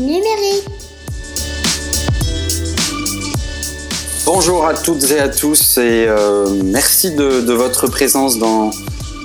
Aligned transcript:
numérique. 0.00 0.64
Bonjour 4.26 4.66
à 4.66 4.72
toutes 4.74 5.10
et 5.10 5.18
à 5.18 5.28
tous 5.28 5.76
et 5.76 6.06
euh, 6.08 6.46
merci 6.64 7.14
de, 7.14 7.52
votre 7.52 7.88
présence 7.88 8.38
dans 8.38 8.70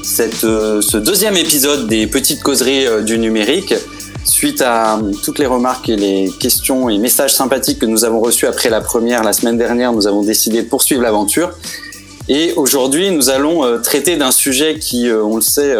cette, 0.04 0.44
euh, 0.44 0.82
ce 0.82 0.98
deuxième 0.98 1.38
épisode 1.38 1.88
des 1.88 2.06
petites 2.06 2.44
causeries 2.44 2.86
euh, 2.86 3.02
du 3.02 3.18
numérique. 3.18 3.74
Suite 4.26 4.62
à 4.62 5.00
toutes 5.24 5.40
les 5.40 5.46
remarques 5.46 5.88
et 5.88 5.96
les 5.96 6.30
questions 6.40 6.90
et 6.90 6.98
messages 6.98 7.34
sympathiques 7.34 7.80
que 7.80 7.86
nous 7.86 8.04
avons 8.04 8.20
reçus 8.20 8.46
après 8.46 8.70
la 8.70 8.82
première 8.82 9.24
la 9.24 9.34
semaine 9.34 9.58
dernière, 9.58 9.94
nous 9.94 10.06
avons 10.06 10.22
décidé 10.22 10.64
de 10.64 10.68
poursuivre 10.68 11.02
l'aventure. 11.02 11.52
Et 12.28 12.54
aujourd'hui, 12.58 13.10
nous 13.12 13.30
allons 13.30 13.82
traiter 13.82 14.18
d'un 14.18 14.32
sujet 14.32 14.78
qui, 14.78 15.10
on 15.10 15.38
le 15.38 15.42
sait, 15.42 15.74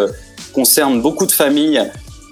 concerne 0.52 1.00
beaucoup 1.00 1.26
de 1.26 1.32
familles 1.32 1.80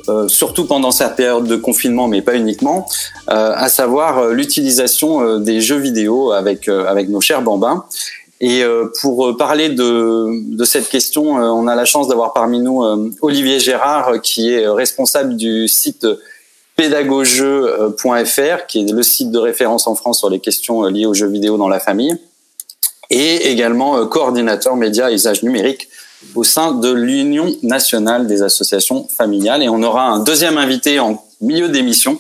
euh, 0.09 0.29
surtout 0.29 0.65
pendant 0.67 0.91
cette 0.91 1.17
période 1.17 1.45
de 1.45 1.57
confinement, 1.57 2.09
mais 2.09 2.23
pas 2.23 2.35
uniquement, 2.35 2.87
euh, 3.31 3.53
à 3.55 3.69
savoir 3.69 4.19
euh, 4.19 4.33
l'utilisation 4.33 5.39
des 5.39 5.61
jeux 5.61 5.79
vidéo 5.79 6.33
avec 6.33 6.69
avec 6.69 7.09
nos 7.09 7.21
chers 7.21 7.43
bambins. 7.43 7.85
Et 8.41 8.63
pour 9.01 9.37
parler 9.37 9.69
de, 9.69 10.57
de 10.57 10.65
cette 10.65 10.89
question, 10.89 11.25
on 11.25 11.67
a 11.67 11.75
la 11.75 11.85
chance 11.85 12.07
d'avoir 12.07 12.33
parmi 12.33 12.61
nous 12.61 12.85
Olivier 13.21 13.59
Gérard, 13.59 14.21
qui 14.23 14.53
est 14.53 14.69
responsable 14.69 15.35
du 15.35 15.67
site 15.67 16.07
pédagogeux.fr, 16.77 18.67
qui 18.69 18.83
est 18.83 18.93
le 18.93 19.03
site 19.03 19.33
de 19.33 19.39
référence 19.39 19.89
en 19.89 19.97
France 19.97 20.21
sur 20.21 20.31
les 20.31 20.39
questions 20.39 20.85
liées 20.85 21.07
aux 21.07 21.15
jeux 21.15 21.27
vidéo 21.27 21.57
dans 21.57 21.69
la 21.69 21.81
famille, 21.81 22.17
et 23.11 23.51
également 23.51 24.07
coordinateur 24.07 24.77
média 24.77 25.11
et 25.11 25.15
usage 25.15 25.43
numérique 25.43 25.89
au 26.35 26.45
sein 26.45 26.73
de 26.73 26.91
l'Union 26.93 27.55
nationale 27.63 28.27
des 28.27 28.43
associations 28.43 29.07
familiales. 29.09 29.63
Et 29.63 29.69
on 29.69 29.83
aura 29.83 30.05
un 30.05 30.21
deuxième 30.21 30.59
invité 30.59 31.01
en 31.01 31.23
milieu 31.41 31.69
d'émission 31.69 32.19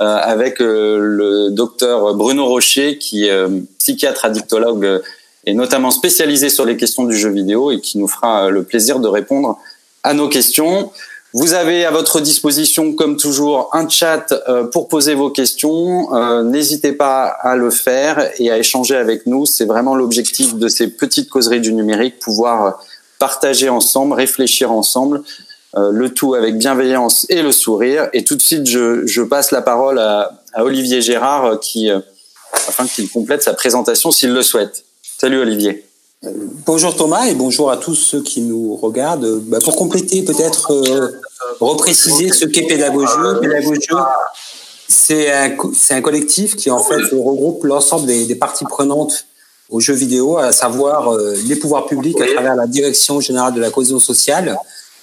euh, 0.00 0.16
avec 0.16 0.60
euh, 0.60 0.98
le 0.98 1.50
docteur 1.50 2.14
Bruno 2.14 2.46
Rocher, 2.46 2.98
qui 2.98 3.26
est 3.26 3.30
euh, 3.30 3.60
psychiatre 3.78 4.24
addictologue 4.24 5.02
et 5.44 5.54
notamment 5.54 5.90
spécialisé 5.90 6.48
sur 6.48 6.64
les 6.64 6.76
questions 6.76 7.04
du 7.04 7.16
jeu 7.16 7.30
vidéo 7.30 7.70
et 7.70 7.80
qui 7.80 7.98
nous 7.98 8.08
fera 8.08 8.48
le 8.48 8.62
plaisir 8.62 9.00
de 9.00 9.08
répondre 9.08 9.58
à 10.02 10.14
nos 10.14 10.28
questions. 10.28 10.90
Vous 11.34 11.54
avez 11.54 11.84
à 11.84 11.90
votre 11.90 12.20
disposition, 12.20 12.92
comme 12.92 13.16
toujours, 13.16 13.70
un 13.72 13.88
chat 13.88 14.34
pour 14.70 14.88
poser 14.88 15.14
vos 15.14 15.30
questions. 15.30 16.10
N'hésitez 16.44 16.92
pas 16.92 17.24
à 17.24 17.56
le 17.56 17.70
faire 17.70 18.30
et 18.38 18.50
à 18.50 18.58
échanger 18.58 18.94
avec 18.94 19.26
nous. 19.26 19.46
C'est 19.46 19.64
vraiment 19.64 19.94
l'objectif 19.94 20.54
de 20.56 20.68
ces 20.68 20.88
petites 20.88 21.30
causeries 21.30 21.60
du 21.60 21.72
numérique, 21.72 22.18
pouvoir 22.20 22.78
partager 23.22 23.68
ensemble, 23.68 24.14
réfléchir 24.14 24.72
ensemble, 24.72 25.22
euh, 25.76 25.90
le 25.92 26.12
tout 26.12 26.34
avec 26.34 26.58
bienveillance 26.58 27.24
et 27.28 27.40
le 27.40 27.52
sourire. 27.52 28.08
Et 28.12 28.24
tout 28.24 28.34
de 28.34 28.42
suite, 28.42 28.66
je, 28.66 29.22
passe 29.22 29.52
la 29.52 29.62
parole 29.62 30.00
à, 30.00 30.32
Olivier 30.56 31.00
Gérard, 31.00 31.44
euh, 31.44 31.56
euh, 31.76 32.00
afin 32.66 32.84
qu'il 32.84 33.08
complète 33.08 33.44
sa 33.44 33.54
présentation 33.54 34.10
s'il 34.10 34.32
le 34.32 34.42
souhaite. 34.42 34.82
Salut 35.20 35.40
Olivier. 35.40 35.86
Bonjour 36.66 36.96
Thomas 36.96 37.26
et 37.26 37.36
bonjour 37.36 37.70
à 37.70 37.76
tous 37.76 37.94
ceux 37.94 38.22
qui 38.22 38.40
nous 38.40 38.74
regardent. 38.74 39.38
Bah, 39.42 39.58
pour 39.62 39.76
compléter, 39.76 40.22
peut-être 40.24 40.72
repréciser 41.60 42.28
ce 42.30 42.44
qu'est 42.44 42.66
Pédagogieux. 42.66 43.38
Pédagogieux, 43.40 43.98
c'est 44.88 45.30
un, 45.30 46.00
collectif 46.00 46.56
qui 46.56 46.72
en 46.72 46.80
fait 46.80 47.00
regroupe 47.12 47.62
l'ensemble 47.62 48.06
des 48.06 48.34
parties 48.34 48.64
prenantes 48.64 49.26
aux 49.68 49.80
jeux 49.80 49.94
vidéo, 49.94 50.38
à 50.38 50.52
savoir 50.52 51.12
euh, 51.12 51.34
les 51.46 51.56
pouvoirs 51.56 51.86
publics 51.86 52.20
à 52.20 52.26
travers 52.26 52.54
la 52.54 52.66
Direction 52.66 53.20
générale 53.20 53.54
de 53.54 53.60
la 53.60 53.70
cohésion 53.70 53.98
sociale, 53.98 54.56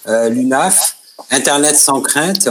euh, 0.07 0.29
l'UNAF, 0.29 0.97
Internet 1.31 1.75
sans 1.75 2.01
crainte, 2.01 2.49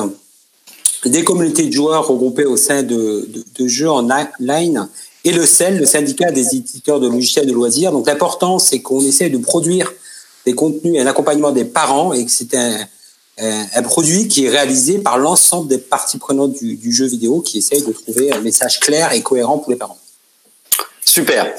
des 1.04 1.24
communautés 1.24 1.66
de 1.66 1.72
joueurs 1.72 2.06
regroupées 2.06 2.44
au 2.44 2.56
sein 2.56 2.82
de, 2.82 3.28
de, 3.56 3.68
jeux 3.68 3.90
en 3.90 4.06
ligne 4.40 4.86
et 5.24 5.32
le 5.32 5.46
CEL, 5.46 5.78
le 5.78 5.86
syndicat 5.86 6.30
des 6.32 6.54
éditeurs 6.54 7.00
de 7.00 7.08
logiciels 7.08 7.46
de 7.46 7.52
loisirs. 7.52 7.92
Donc 7.92 8.06
l'important, 8.06 8.58
c'est 8.58 8.80
qu'on 8.80 9.00
essaie 9.00 9.30
de 9.30 9.38
produire 9.38 9.92
des 10.44 10.54
contenus 10.54 10.94
et 10.94 11.00
un 11.00 11.06
accompagnement 11.06 11.52
des 11.52 11.64
parents 11.64 12.12
et 12.12 12.24
que 12.24 12.30
c'est 12.30 12.54
un, 12.54 12.78
un, 13.38 13.82
produit 13.82 14.28
qui 14.28 14.46
est 14.46 14.50
réalisé 14.50 14.98
par 14.98 15.18
l'ensemble 15.18 15.68
des 15.68 15.78
parties 15.78 16.18
prenantes 16.18 16.52
du, 16.54 16.76
du 16.76 16.92
jeu 16.92 17.06
vidéo 17.06 17.40
qui 17.40 17.58
essayent 17.58 17.82
de 17.82 17.92
trouver 17.92 18.32
un 18.32 18.40
message 18.40 18.80
clair 18.80 19.12
et 19.12 19.22
cohérent 19.22 19.58
pour 19.58 19.70
les 19.70 19.76
parents. 19.78 19.98
Super. 21.04 21.54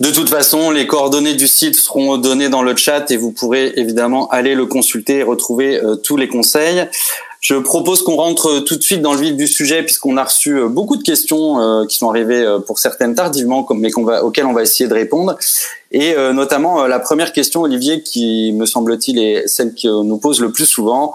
De 0.00 0.10
toute 0.10 0.30
façon, 0.30 0.70
les 0.70 0.86
coordonnées 0.86 1.34
du 1.34 1.46
site 1.46 1.76
seront 1.76 2.16
données 2.16 2.48
dans 2.48 2.62
le 2.62 2.74
chat 2.74 3.10
et 3.10 3.18
vous 3.18 3.32
pourrez 3.32 3.74
évidemment 3.76 4.28
aller 4.28 4.54
le 4.54 4.64
consulter 4.64 5.18
et 5.18 5.22
retrouver 5.22 5.78
euh, 5.78 5.94
tous 5.94 6.16
les 6.16 6.26
conseils. 6.26 6.88
Je 7.42 7.54
propose 7.56 8.02
qu'on 8.02 8.16
rentre 8.16 8.60
tout 8.60 8.76
de 8.76 8.82
suite 8.82 9.02
dans 9.02 9.12
le 9.12 9.20
vif 9.20 9.36
du 9.36 9.46
sujet 9.46 9.82
puisqu'on 9.82 10.16
a 10.16 10.24
reçu 10.24 10.56
euh, 10.56 10.68
beaucoup 10.68 10.96
de 10.96 11.02
questions 11.02 11.60
euh, 11.60 11.84
qui 11.84 11.98
sont 11.98 12.08
arrivées 12.08 12.42
pour 12.66 12.78
certaines 12.78 13.14
tardivement, 13.14 13.66
mais 13.74 13.90
qu'on 13.90 14.06
auxquelles 14.22 14.46
on 14.46 14.54
va 14.54 14.62
essayer 14.62 14.88
de 14.88 14.94
répondre. 14.94 15.36
Et 15.92 16.14
notamment 16.32 16.86
la 16.86 17.00
première 17.00 17.32
question, 17.32 17.62
Olivier, 17.62 18.02
qui 18.02 18.52
me 18.52 18.64
semble-t-il 18.64 19.18
est 19.18 19.48
celle 19.48 19.74
qui 19.74 19.88
nous 19.88 20.18
pose 20.18 20.40
le 20.40 20.52
plus 20.52 20.66
souvent. 20.66 21.12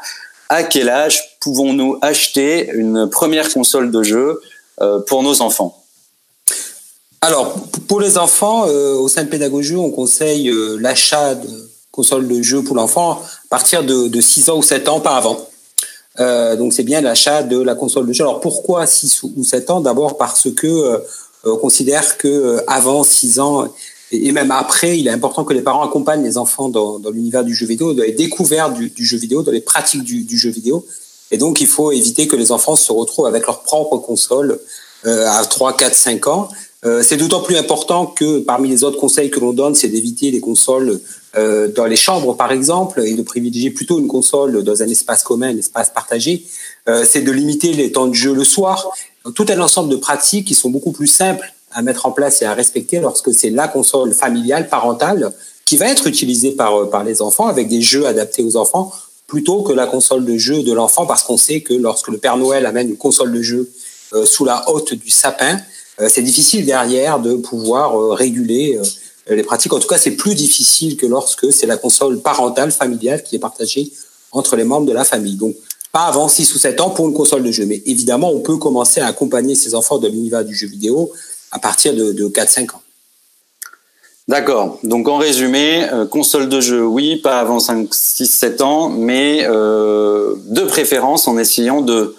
À 0.49 0.63
quel 0.63 0.89
âge 0.89 1.37
pouvons-nous 1.39 1.97
acheter 2.01 2.69
une 2.73 3.09
première 3.09 3.51
console 3.51 3.89
de 3.89 4.03
jeu 4.03 4.41
pour 5.07 5.23
nos 5.23 5.41
enfants? 5.41 5.84
Alors, 7.25 7.55
pour 7.87 7.99
les 7.99 8.19
enfants, 8.19 8.67
euh, 8.67 8.93
au 8.93 9.07
sein 9.07 9.23
de 9.23 9.29
Pédagogie, 9.29 9.75
on 9.75 9.89
conseille 9.89 10.47
euh, 10.47 10.77
l'achat 10.79 11.33
de 11.33 11.49
consoles 11.89 12.27
de 12.27 12.39
jeux 12.43 12.61
pour 12.63 12.75
l'enfant 12.75 13.13
à 13.13 13.47
partir 13.49 13.83
de, 13.83 14.21
6 14.21 14.51
ans 14.51 14.57
ou 14.57 14.61
7 14.61 14.87
ans, 14.89 14.99
pas 14.99 15.17
avant. 15.17 15.39
Euh, 16.19 16.55
donc, 16.55 16.73
c'est 16.73 16.83
bien 16.83 17.01
l'achat 17.01 17.41
de 17.41 17.59
la 17.59 17.73
console 17.73 18.05
de 18.05 18.13
jeu. 18.13 18.23
Alors, 18.23 18.41
pourquoi 18.41 18.85
6 18.85 19.23
ou 19.23 19.43
7 19.43 19.71
ans? 19.71 19.81
D'abord 19.81 20.17
parce 20.17 20.51
que 20.51 21.01
on 21.43 21.57
considère 21.57 22.17
que 22.17 22.63
avant 22.67 23.03
6 23.03 23.39
ans 23.39 23.67
et 24.11 24.31
même 24.31 24.51
après, 24.51 24.99
il 24.99 25.07
est 25.07 25.11
important 25.11 25.43
que 25.43 25.53
les 25.53 25.61
parents 25.61 25.83
accompagnent 25.83 26.23
les 26.23 26.37
enfants 26.37 26.69
dans, 26.69 26.99
l'univers 27.11 27.43
du 27.43 27.55
jeu 27.55 27.65
vidéo, 27.65 27.93
dans 27.93 28.03
les 28.03 28.11
découvertes 28.11 28.73
du, 28.75 29.05
jeu 29.05 29.17
vidéo, 29.17 29.41
dans 29.41 29.51
les 29.51 29.61
pratiques 29.61 30.03
du, 30.03 30.37
jeu 30.37 30.51
vidéo. 30.51 30.85
Et 31.31 31.37
donc, 31.37 31.59
il 31.59 31.67
faut 31.67 31.91
éviter 31.91 32.27
que 32.27 32.35
les 32.35 32.51
enfants 32.51 32.75
se 32.75 32.91
retrouvent 32.91 33.25
avec 33.25 33.47
leur 33.47 33.63
propre 33.63 33.97
console 33.97 34.59
à 35.03 35.43
3, 35.43 35.75
4, 35.75 35.95
5 35.95 36.27
ans. 36.27 36.49
Euh, 36.85 37.01
c'est 37.01 37.17
d'autant 37.17 37.41
plus 37.41 37.57
important 37.57 38.05
que 38.05 38.39
parmi 38.39 38.69
les 38.69 38.83
autres 38.83 38.99
conseils 38.99 39.31
que 39.31 39.39
l'on 39.39 39.53
donne, 39.53 39.73
c'est 39.73 39.87
d'éviter 39.87 40.29
les 40.29 40.39
consoles 40.39 40.99
euh, 41.35 41.67
dans 41.67 41.85
les 41.85 41.95
chambres, 41.95 42.35
par 42.35 42.51
exemple, 42.51 43.01
et 43.03 43.15
de 43.15 43.23
privilégier 43.23 43.71
plutôt 43.71 43.99
une 43.99 44.07
console 44.07 44.63
dans 44.63 44.83
un 44.83 44.87
espace 44.87 45.23
commun, 45.23 45.49
un 45.49 45.57
espace 45.57 45.89
partagé. 45.89 46.45
Euh, 46.87 47.03
c'est 47.03 47.21
de 47.21 47.31
limiter 47.31 47.73
les 47.73 47.91
temps 47.91 48.07
de 48.07 48.13
jeu 48.13 48.35
le 48.35 48.43
soir. 48.43 48.91
Tout 49.33 49.45
un 49.49 49.59
ensemble 49.59 49.89
de 49.89 49.95
pratiques 49.95 50.47
qui 50.47 50.53
sont 50.53 50.69
beaucoup 50.69 50.91
plus 50.91 51.07
simples 51.07 51.51
à 51.71 51.81
mettre 51.81 52.05
en 52.05 52.11
place 52.11 52.41
et 52.43 52.45
à 52.45 52.53
respecter 52.53 52.99
lorsque 52.99 53.33
c'est 53.33 53.49
la 53.49 53.67
console 53.67 54.13
familiale, 54.13 54.69
parentale, 54.69 55.33
qui 55.65 55.77
va 55.77 55.87
être 55.87 56.05
utilisée 56.05 56.51
par, 56.51 56.91
par 56.91 57.03
les 57.03 57.23
enfants 57.23 57.47
avec 57.47 57.67
des 57.67 57.81
jeux 57.81 58.05
adaptés 58.05 58.43
aux 58.43 58.55
enfants 58.55 58.91
plutôt 59.25 59.63
que 59.63 59.73
la 59.73 59.87
console 59.87 60.23
de 60.23 60.37
jeu 60.37 60.61
de 60.61 60.71
l'enfant 60.71 61.07
parce 61.07 61.23
qu'on 61.23 61.37
sait 61.37 61.61
que 61.61 61.73
lorsque 61.73 62.09
le 62.09 62.19
Père 62.19 62.37
Noël 62.37 62.67
amène 62.67 62.89
une 62.89 62.97
console 62.97 63.31
de 63.31 63.41
jeu 63.41 63.71
sous 64.23 64.45
la 64.45 64.69
hotte 64.69 64.93
du 64.93 65.09
sapin, 65.09 65.59
c'est 66.07 66.21
difficile 66.21 66.65
derrière 66.65 67.19
de 67.19 67.35
pouvoir 67.35 67.99
euh, 67.99 68.13
réguler 68.13 68.77
euh, 68.77 69.35
les 69.35 69.43
pratiques. 69.43 69.73
En 69.73 69.79
tout 69.79 69.87
cas, 69.87 69.97
c'est 69.97 70.11
plus 70.11 70.35
difficile 70.35 70.97
que 70.97 71.05
lorsque 71.05 71.51
c'est 71.53 71.67
la 71.67 71.77
console 71.77 72.21
parentale, 72.21 72.71
familiale 72.71 73.23
qui 73.23 73.35
est 73.35 73.39
partagée 73.39 73.91
entre 74.31 74.55
les 74.55 74.65
membres 74.65 74.85
de 74.85 74.93
la 74.93 75.05
famille. 75.05 75.35
Donc, 75.35 75.55
pas 75.91 76.05
avant 76.05 76.27
6 76.27 76.53
ou 76.53 76.57
7 76.57 76.81
ans 76.81 76.89
pour 76.89 77.07
une 77.07 77.13
console 77.13 77.43
de 77.43 77.51
jeu. 77.51 77.65
Mais 77.65 77.81
évidemment, 77.85 78.31
on 78.31 78.41
peut 78.41 78.57
commencer 78.57 78.99
à 78.99 79.07
accompagner 79.07 79.55
ces 79.55 79.73
enfants 79.73 79.97
de 79.97 80.09
l'univers 80.09 80.43
du 80.43 80.53
jeu 80.53 80.67
vidéo 80.67 81.11
à 81.51 81.59
partir 81.59 81.93
de, 81.93 82.11
4-5 82.27 82.75
ans. 82.75 82.81
D'accord. 84.27 84.79
Donc 84.83 85.07
en 85.07 85.17
résumé, 85.17 85.87
console 86.11 86.49
de 86.49 86.59
jeu, 86.59 86.85
oui, 86.85 87.15
pas 87.17 87.39
avant 87.39 87.61
5, 87.61 87.93
6, 87.93 88.25
7 88.25 88.61
ans, 88.61 88.89
mais 88.89 89.45
de 89.45 90.65
préférence 90.65 91.29
en 91.29 91.37
essayant 91.37 91.81
de 91.81 92.15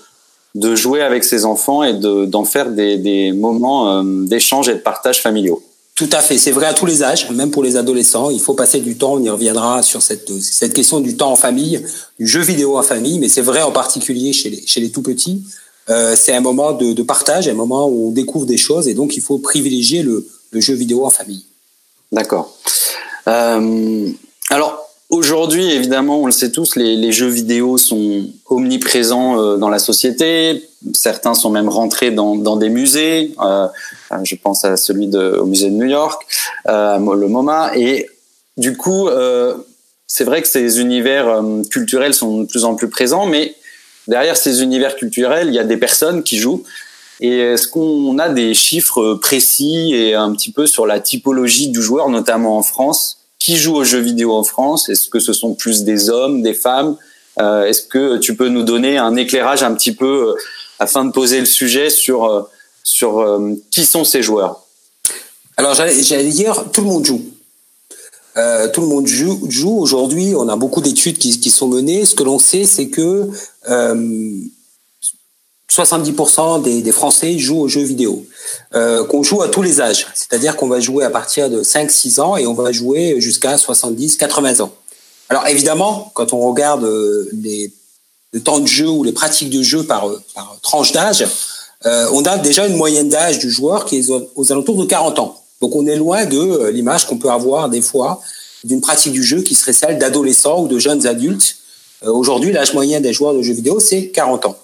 de 0.57 0.75
jouer 0.75 1.03
avec 1.03 1.23
ses 1.23 1.45
enfants 1.45 1.83
et 1.83 1.93
d'en 1.93 2.45
faire 2.45 2.71
des, 2.71 3.33
moments 3.33 3.99
euh, 3.99 4.03
d'échange 4.27 4.69
et 4.69 4.75
de 4.75 4.79
partage 4.79 5.21
familiaux. 5.21 5.63
Tout 5.95 6.09
à 6.13 6.21
fait, 6.21 6.37
c'est 6.37 6.51
vrai 6.51 6.67
à 6.67 6.75
tous 6.75 6.87
les 6.87 7.03
âges, 7.03 7.31
même 7.31 7.51
pour 7.51 7.63
les 7.63 7.77
adolescents. 7.77 8.31
Il 8.31 8.41
faut 8.41 8.55
passer 8.55 8.81
du 8.81 8.97
temps, 8.97 9.15
on 9.15 9.23
y 9.23 9.31
reviendra 9.31 9.83
sur 9.83 10.03
cette, 10.03 10.31
cette 10.41 10.75
question 10.75 11.01
du 11.01 11.17
temps 11.17 11.31
en 11.31 11.37
famille, 11.37 11.83
du 12.19 12.27
jeu 12.27 12.41
vidéo 12.41 12.79
en 12.79 12.83
famille, 12.83 13.19
mais 13.19 13.29
c'est 13.29 13.43
vrai 13.43 13.63
en 13.63 13.71
particulier 13.71 14.33
chez 14.33 14.51
les, 14.51 14.67
chez 14.67 14.81
les 14.81 14.91
tout 14.91 15.03
petits. 15.03 15.43
Euh, 15.89 16.17
c'est 16.17 16.35
un 16.35 16.41
moment 16.41 16.73
de, 16.73 17.03
partage, 17.03 17.49
un 17.49 17.55
moment 17.55 17.87
où 17.87 18.09
on 18.09 18.11
découvre 18.11 18.47
des 18.47 18.57
choses 18.57 18.89
et 18.89 18.95
donc 18.95 19.17
il 19.17 19.23
faut 19.23 19.39
privilégier 19.39 20.03
le, 20.03 20.27
jeu 20.55 20.75
vidéo 20.75 21.05
en 21.05 21.11
famille. 21.11 21.45
D'accord. 22.13 22.57
Euh, 23.29 24.09
alors, 24.49 24.86
Aujourd'hui, 25.17 25.73
évidemment, 25.73 26.21
on 26.21 26.27
le 26.27 26.33
sait 26.33 26.53
tous, 26.53 26.77
les, 26.77 27.11
jeux 27.11 27.31
vidéo 27.31 27.79
sont 27.79 28.27
omniprésents 28.45 29.41
euh, 29.41 29.57
dans 29.57 29.71
la 29.71 29.79
société. 29.79 30.63
Certains 30.93 31.33
sont 31.33 31.49
même 31.49 31.71
rentrés 31.71 32.11
dans, 32.11 32.57
des 32.57 32.69
musées. 32.69 33.35
Euh, 33.41 33.67
je 34.25 34.35
pense 34.35 34.67
à 34.67 34.77
celui 34.77 35.07
de, 35.07 35.39
au 35.39 35.47
musée 35.47 35.71
de 35.71 35.75
New 35.75 35.87
York, 35.87 36.23
euh, 36.69 36.99
le 36.99 37.29
MoMA. 37.29 37.73
Et 37.77 38.11
du 38.59 38.77
coup, 38.77 39.09
c'est 40.07 40.25
vrai 40.25 40.43
que 40.43 40.49
ces 40.49 40.81
univers 40.81 41.43
culturels 41.71 42.13
sont 42.13 42.43
de 42.43 42.47
plus 42.47 42.67
en 42.67 42.75
plus 42.75 42.91
présents, 42.91 43.25
mais 43.25 43.55
derrière 44.09 44.37
ces 44.37 44.63
univers 44.63 44.97
culturels, 44.97 45.49
il 45.49 45.55
y 45.55 45.59
a 45.59 45.65
des 45.65 45.79
personnes 45.79 46.25
qui 46.25 46.37
jouent. 46.37 46.63
Et 47.21 47.39
est-ce 47.39 47.69
qu'on 47.69 48.19
a 48.19 48.29
des 48.29 48.53
chiffres 48.53 49.15
précis 49.15 49.95
et 49.95 50.15
un 50.15 50.31
petit 50.35 50.53
peu 50.53 50.67
sur 50.67 50.87
la 50.87 51.01
typologie 51.01 51.69
du 51.69 51.81
joueur, 51.81 52.11
notamment 52.11 52.59
en 52.59 52.63
France? 52.63 53.16
Qui 53.47 53.59
joue 53.59 53.77
aux 53.77 53.85
jeux 53.85 54.01
vidéo 54.01 54.33
en 54.33 54.43
France 54.43 54.89
Est-ce 54.89 55.09
que 55.09 55.21
ce 55.21 55.33
sont 55.33 55.55
plus 55.55 55.85
des 55.85 56.11
hommes, 56.11 56.43
des 56.43 56.53
femmes 56.53 56.97
euh, 57.39 57.63
Est-ce 57.63 57.83
que 57.83 58.17
tu 58.17 58.35
peux 58.35 58.49
nous 58.49 58.65
donner 58.65 58.99
un 58.99 59.15
éclairage 59.15 59.63
un 59.63 59.73
petit 59.75 59.93
peu 59.93 60.31
euh, 60.31 60.35
afin 60.81 61.05
de 61.05 61.13
poser 61.13 61.39
le 61.39 61.47
sujet 61.47 61.89
sur, 61.89 62.25
euh, 62.25 62.43
sur 62.83 63.41
qui 63.71 63.85
sont 63.85 64.03
ces 64.03 64.21
joueurs? 64.21 64.65
Alors 65.57 65.75
j'allais 65.77 66.31
dire, 66.31 66.65
tout 66.73 66.81
le 66.81 66.89
monde 66.89 67.07
joue. 67.07 67.25
Tout 68.35 68.81
le 68.81 68.89
monde 68.89 69.07
joue. 69.07 69.47
joue. 69.49 69.79
Aujourd'hui, 69.79 70.35
on 70.35 70.49
a 70.49 70.57
beaucoup 70.57 70.81
d'études 70.81 71.19
qui, 71.19 71.51
sont 71.53 71.69
menées. 71.69 72.05
Ce 72.05 72.17
que 72.17 72.25
l'on 72.25 72.41
sait, 72.41 72.65
c'est 72.65 72.89
que 72.89 73.31
70% 75.71 76.63
des, 76.63 76.83
des, 76.83 76.93
Français 76.93 77.39
jouent 77.39 77.61
aux 77.61 77.69
jeux 77.69 77.83
vidéo, 77.83 78.25
euh, 78.75 79.05
qu'on 79.05 79.23
joue 79.23 79.43
à 79.43 79.49
tous 79.49 79.63
les 79.63 79.81
âges. 79.81 80.07
C'est-à-dire 80.15 80.57
qu'on 80.57 80.69
va 80.69 80.81
jouer 80.81 81.05
à 81.05 81.11
partir 81.11 81.51
de 81.51 81.63
5-6 81.63 82.21
ans 82.21 82.37
et 82.37 82.47
on 82.47 82.55
va 82.55 82.73
jouer 82.73 83.21
jusqu'à 83.21 83.57
70-80 83.57 84.63
ans. 84.63 84.73
Alors 85.29 85.47
évidemment, 85.49 86.13
quand 86.15 86.33
on 86.33 86.41
regarde 86.49 86.85
euh, 86.85 87.29
les, 87.33 87.73
le 88.33 88.41
temps 88.43 88.61
de 88.61 88.67
jeu 88.67 88.89
ou 88.89 89.03
les 89.03 89.13
pratiques 89.13 89.51
de 89.51 89.63
jeu 89.63 89.83
par, 89.85 90.09
par 90.35 90.57
tranche 90.63 90.93
d'âge, 90.93 91.27
euh, 91.85 92.09
on 92.13 92.25
a 92.25 92.39
déjà 92.39 92.67
une 92.67 92.77
moyenne 92.77 93.09
d'âge 93.09 93.39
du 93.39 93.51
joueur 93.51 93.85
qui 93.85 93.99
est 93.99 94.11
aux 94.35 94.53
alentours 94.53 94.77
de 94.77 94.85
40 94.85 95.19
ans. 95.19 95.43
Donc 95.61 95.75
on 95.75 95.87
est 95.87 95.97
loin 95.97 96.25
de 96.27 96.39
euh, 96.39 96.71
l'image 96.71 97.07
qu'on 97.07 97.19
peut 97.19 97.31
avoir 97.31 97.69
des 97.69 97.83
fois 97.83 98.21
d'une 98.65 98.81
pratique 98.81 99.13
du 99.13 99.23
jeu 99.23 99.43
qui 99.43 99.55
serait 99.55 99.73
celle 99.73 99.99
d'adolescents 99.99 100.63
ou 100.63 100.69
de 100.69 100.79
jeunes 100.79 101.07
adultes. 101.07 101.57
Euh, 102.05 102.11
aujourd'hui, 102.11 102.53
l'âge 102.53 102.75
moyen 102.75 103.01
des 103.01 103.13
joueurs 103.13 103.35
de 103.35 103.43
jeux 103.43 103.55
vidéo, 103.55 103.81
c'est 103.81 104.09
40 104.09 104.47
ans. 104.47 104.59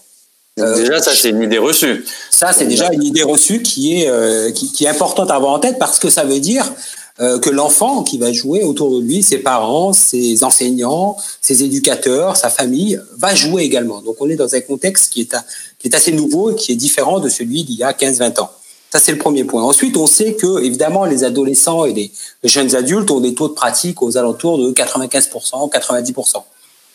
Euh, 0.58 0.76
déjà, 0.76 1.00
ça, 1.00 1.12
c'est 1.14 1.30
une 1.30 1.42
idée 1.42 1.58
reçue. 1.58 2.04
Ça, 2.30 2.52
c'est 2.52 2.66
déjà 2.66 2.92
une 2.92 3.02
idée 3.02 3.22
reçue 3.22 3.62
qui 3.62 4.02
est, 4.02 4.52
qui, 4.54 4.70
qui, 4.70 4.84
est 4.84 4.88
importante 4.88 5.30
à 5.30 5.36
avoir 5.36 5.52
en 5.52 5.58
tête 5.58 5.78
parce 5.78 5.98
que 5.98 6.10
ça 6.10 6.24
veut 6.24 6.40
dire 6.40 6.70
que 7.18 7.50
l'enfant 7.50 8.02
qui 8.02 8.18
va 8.18 8.32
jouer 8.32 8.64
autour 8.64 8.98
de 8.98 9.00
lui, 9.00 9.22
ses 9.22 9.38
parents, 9.38 9.92
ses 9.92 10.42
enseignants, 10.44 11.16
ses 11.40 11.62
éducateurs, 11.62 12.36
sa 12.36 12.50
famille, 12.50 13.00
va 13.16 13.34
jouer 13.34 13.62
également. 13.62 14.02
Donc, 14.02 14.16
on 14.20 14.28
est 14.28 14.36
dans 14.36 14.54
un 14.54 14.60
contexte 14.60 15.12
qui 15.12 15.22
est, 15.22 15.36
qui 15.78 15.88
est 15.88 15.94
assez 15.94 16.12
nouveau 16.12 16.50
et 16.50 16.54
qui 16.56 16.72
est 16.72 16.76
différent 16.76 17.20
de 17.20 17.28
celui 17.28 17.64
d'il 17.64 17.76
y 17.76 17.84
a 17.84 17.92
15-20 17.92 18.40
ans. 18.40 18.50
Ça, 18.92 18.98
c'est 18.98 19.12
le 19.12 19.16
premier 19.16 19.44
point. 19.44 19.62
Ensuite, 19.62 19.96
on 19.96 20.06
sait 20.06 20.34
que, 20.34 20.62
évidemment, 20.62 21.06
les 21.06 21.24
adolescents 21.24 21.86
et 21.86 21.94
les, 21.94 22.12
jeunes 22.44 22.76
adultes 22.76 23.10
ont 23.10 23.20
des 23.20 23.32
taux 23.32 23.48
de 23.48 23.54
pratique 23.54 24.02
aux 24.02 24.18
alentours 24.18 24.58
de 24.58 24.70
95%, 24.70 25.72
90%. 25.72 26.42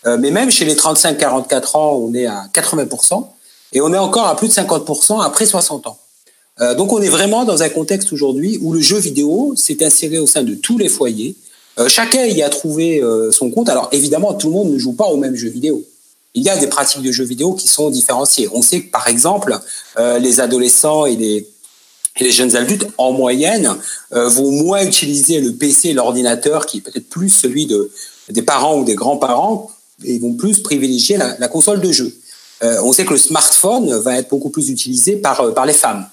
Euh, 0.06 0.18
mais 0.20 0.30
même 0.30 0.52
chez 0.52 0.66
les 0.66 0.76
35-44 0.76 1.76
ans, 1.76 1.94
on 1.96 2.14
est 2.14 2.28
à 2.28 2.46
80%. 2.54 3.28
Et 3.74 3.82
on 3.82 3.94
est 3.94 3.98
encore 3.98 4.28
à 4.28 4.36
plus 4.36 4.48
de 4.48 4.54
50% 4.54 5.22
après 5.22 5.46
60 5.46 5.88
ans. 5.88 5.98
Euh, 6.60 6.76
donc, 6.76 6.92
on 6.92 7.02
est 7.02 7.10
vraiment 7.10 7.46
dans 7.46 7.64
un 7.64 7.70
contexte 7.70 8.12
aujourd'hui 8.14 8.58
où 8.62 8.74
le 8.74 8.82
jeu 8.82 8.98
vidéo 8.98 9.54
s'est 9.56 9.84
inséré 9.84 10.18
au 10.18 10.28
sein 10.28 10.44
de 10.44 10.56
tous 10.56 10.78
les 10.78 10.90
foyers. 10.90 11.36
Euh, 11.80 11.88
chacun 11.88 12.26
y 12.26 12.42
a 12.42 12.50
trouvé 12.50 13.02
euh, 13.02 13.32
son 13.32 13.52
compte. 13.52 13.70
Alors, 13.70 13.90
évidemment, 13.92 14.34
tout 14.34 14.48
le 14.48 14.54
monde 14.54 14.72
ne 14.72 14.78
joue 14.78 14.94
pas 14.94 15.06
au 15.06 15.18
même 15.18 15.36
jeu 15.36 15.50
vidéo 15.50 15.84
il 16.34 16.44
y 16.44 16.50
a 16.50 16.58
des 16.58 16.68
pratiques 16.68 17.02
de 17.02 17.12
jeux 17.12 17.24
vidéo 17.24 17.54
qui 17.54 17.68
sont 17.68 17.90
différenciées. 17.90 18.48
On 18.54 18.62
sait 18.62 18.82
que, 18.82 18.92
par 18.92 19.08
exemple, 19.08 19.58
les 19.98 20.40
adolescents 20.40 21.08
et 21.08 21.16
les, 21.16 22.32
jeunes 22.32 22.56
adultes, 22.56 22.86
en 23.00 23.12
moyenne, 23.12 23.76
vont 24.12 24.52
moins 24.52 24.86
utiliser 24.86 25.40
le 25.40 25.54
PC 25.54 25.90
et 25.90 25.94
l'ordinateur, 25.94 26.68
qui 26.68 26.78
est 26.78 26.82
peut-être 26.82 27.10
plus 27.10 27.30
celui 27.30 27.66
de, 27.66 27.90
des 28.30 28.44
parents 28.44 28.78
ou 28.78 28.84
des 28.84 28.94
grands-parents, 28.94 29.72
et 30.04 30.20
vont 30.20 30.34
plus 30.34 30.62
privilégier 30.62 31.18
la 31.18 31.48
console 31.48 31.82
de 31.82 31.92
jeu. 31.92 32.14
Euh, 32.64 32.82
on 32.84 32.92
sait 32.94 33.06
que 33.06 33.12
le 33.12 33.20
smartphone 33.20 33.94
va 33.98 34.18
être 34.18 34.30
beaucoup 34.30 34.50
plus 34.50 34.70
utilisé 34.70 35.18
par, 35.18 35.42
euh, 35.42 35.52
par 35.52 35.66
les 35.66 35.74
femmes 35.74 36.08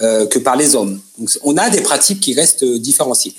euh, 0.00 0.26
que 0.26 0.38
par 0.38 0.56
les 0.56 0.74
hommes. 0.74 0.98
Donc, 1.18 1.30
on 1.42 1.56
a 1.56 1.68
des 1.68 1.82
pratiques 1.82 2.20
qui 2.20 2.34
restent 2.34 2.64
différenciées. 2.64 3.34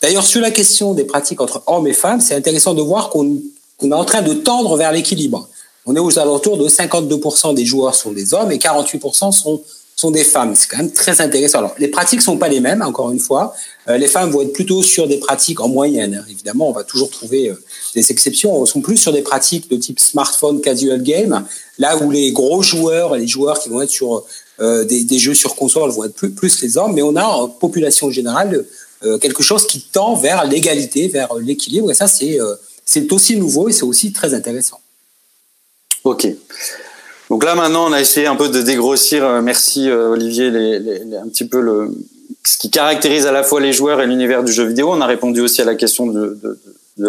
D'ailleurs, 0.00 0.24
sur 0.24 0.40
la 0.40 0.50
question 0.50 0.94
des 0.94 1.04
pratiques 1.04 1.40
entre 1.40 1.62
hommes 1.66 1.86
et 1.86 1.92
femmes, 1.92 2.20
c'est 2.20 2.34
intéressant 2.34 2.72
de 2.74 2.80
voir 2.80 3.10
qu'on 3.10 3.36
qu 3.78 3.86
est 3.86 3.92
en 3.92 4.04
train 4.04 4.22
de 4.22 4.32
tendre 4.32 4.76
vers 4.76 4.92
l'équilibre. 4.92 5.48
On 5.86 5.94
est 5.96 6.00
aux 6.00 6.18
alentours 6.18 6.56
de 6.56 6.68
52% 6.68 7.54
des 7.54 7.64
joueurs 7.64 7.94
sont 7.94 8.12
des 8.12 8.32
hommes 8.34 8.52
et 8.52 8.58
48% 8.58 9.32
sont 9.32 9.62
sont 10.00 10.10
des 10.10 10.24
femmes. 10.24 10.54
C'est 10.54 10.68
quand 10.68 10.78
même 10.78 10.92
très 10.92 11.20
intéressant. 11.20 11.58
Alors, 11.58 11.74
les 11.78 11.88
pratiques 11.88 12.22
sont 12.22 12.38
pas 12.38 12.48
les 12.48 12.60
mêmes, 12.60 12.82
encore 12.82 13.10
une 13.10 13.18
fois. 13.18 13.54
Euh, 13.88 13.98
les 13.98 14.06
femmes 14.06 14.30
vont 14.30 14.42
être 14.42 14.52
plutôt 14.52 14.82
sur 14.82 15.06
des 15.06 15.18
pratiques 15.18 15.60
en 15.60 15.68
moyenne. 15.68 16.24
Évidemment, 16.30 16.68
on 16.68 16.72
va 16.72 16.84
toujours 16.84 17.10
trouver 17.10 17.50
euh, 17.50 17.54
des 17.94 18.10
exceptions. 18.10 18.60
Elles 18.60 18.70
sont 18.70 18.80
plus 18.80 18.96
sur 18.96 19.12
des 19.12 19.22
pratiques 19.22 19.70
de 19.70 19.76
type 19.76 20.00
smartphone, 20.00 20.60
casual 20.60 21.02
game, 21.02 21.44
là 21.78 21.96
où 21.98 22.10
les 22.10 22.32
gros 22.32 22.62
joueurs, 22.62 23.16
les 23.16 23.26
joueurs 23.28 23.58
qui 23.60 23.68
vont 23.68 23.82
être 23.82 23.90
sur 23.90 24.24
euh, 24.60 24.84
des, 24.84 25.04
des, 25.04 25.18
jeux 25.18 25.34
sur 25.34 25.54
console 25.54 25.90
vont 25.90 26.04
être 26.04 26.14
plus, 26.14 26.30
plus 26.30 26.62
les 26.62 26.76
hommes. 26.76 26.92
Mais 26.94 27.02
on 27.02 27.16
a 27.16 27.24
en 27.24 27.48
population 27.48 28.10
générale 28.10 28.64
euh, 29.02 29.16
quelque 29.16 29.42
chose 29.42 29.66
qui 29.66 29.80
tend 29.80 30.14
vers 30.14 30.44
l'égalité, 30.44 31.08
vers 31.08 31.34
l'équilibre. 31.34 31.90
Et 31.90 31.94
ça, 31.94 32.06
c'est 32.06 32.38
euh, 32.38 32.54
c'est 32.84 33.10
aussi 33.12 33.36
nouveau 33.36 33.68
et 33.68 33.72
c'est 33.72 33.84
aussi 33.84 34.12
très 34.12 34.34
intéressant. 34.34 34.80
Ok. 36.04 36.26
Donc 37.30 37.44
là 37.44 37.54
maintenant, 37.54 37.88
on 37.88 37.92
a 37.92 38.00
essayé 38.00 38.26
un 38.26 38.36
peu 38.36 38.48
de 38.48 38.60
dégrossir. 38.60 39.24
Euh, 39.24 39.40
merci 39.40 39.88
euh, 39.88 40.10
Olivier, 40.10 40.50
les, 40.50 41.16
un 41.16 41.28
petit 41.28 41.46
peu 41.46 41.60
le 41.60 41.92
ce 42.44 42.58
qui 42.58 42.70
caractérise 42.70 43.26
à 43.26 43.32
la 43.32 43.42
fois 43.42 43.60
les 43.60 43.72
joueurs 43.72 44.00
et 44.00 44.06
l'univers 44.06 44.42
du 44.42 44.52
jeu 44.52 44.64
vidéo. 44.64 44.90
On 44.90 45.00
a 45.00 45.06
répondu 45.06 45.40
aussi 45.40 45.62
à 45.62 45.64
la 45.64 45.74
question 45.76 46.06
de 46.06 46.38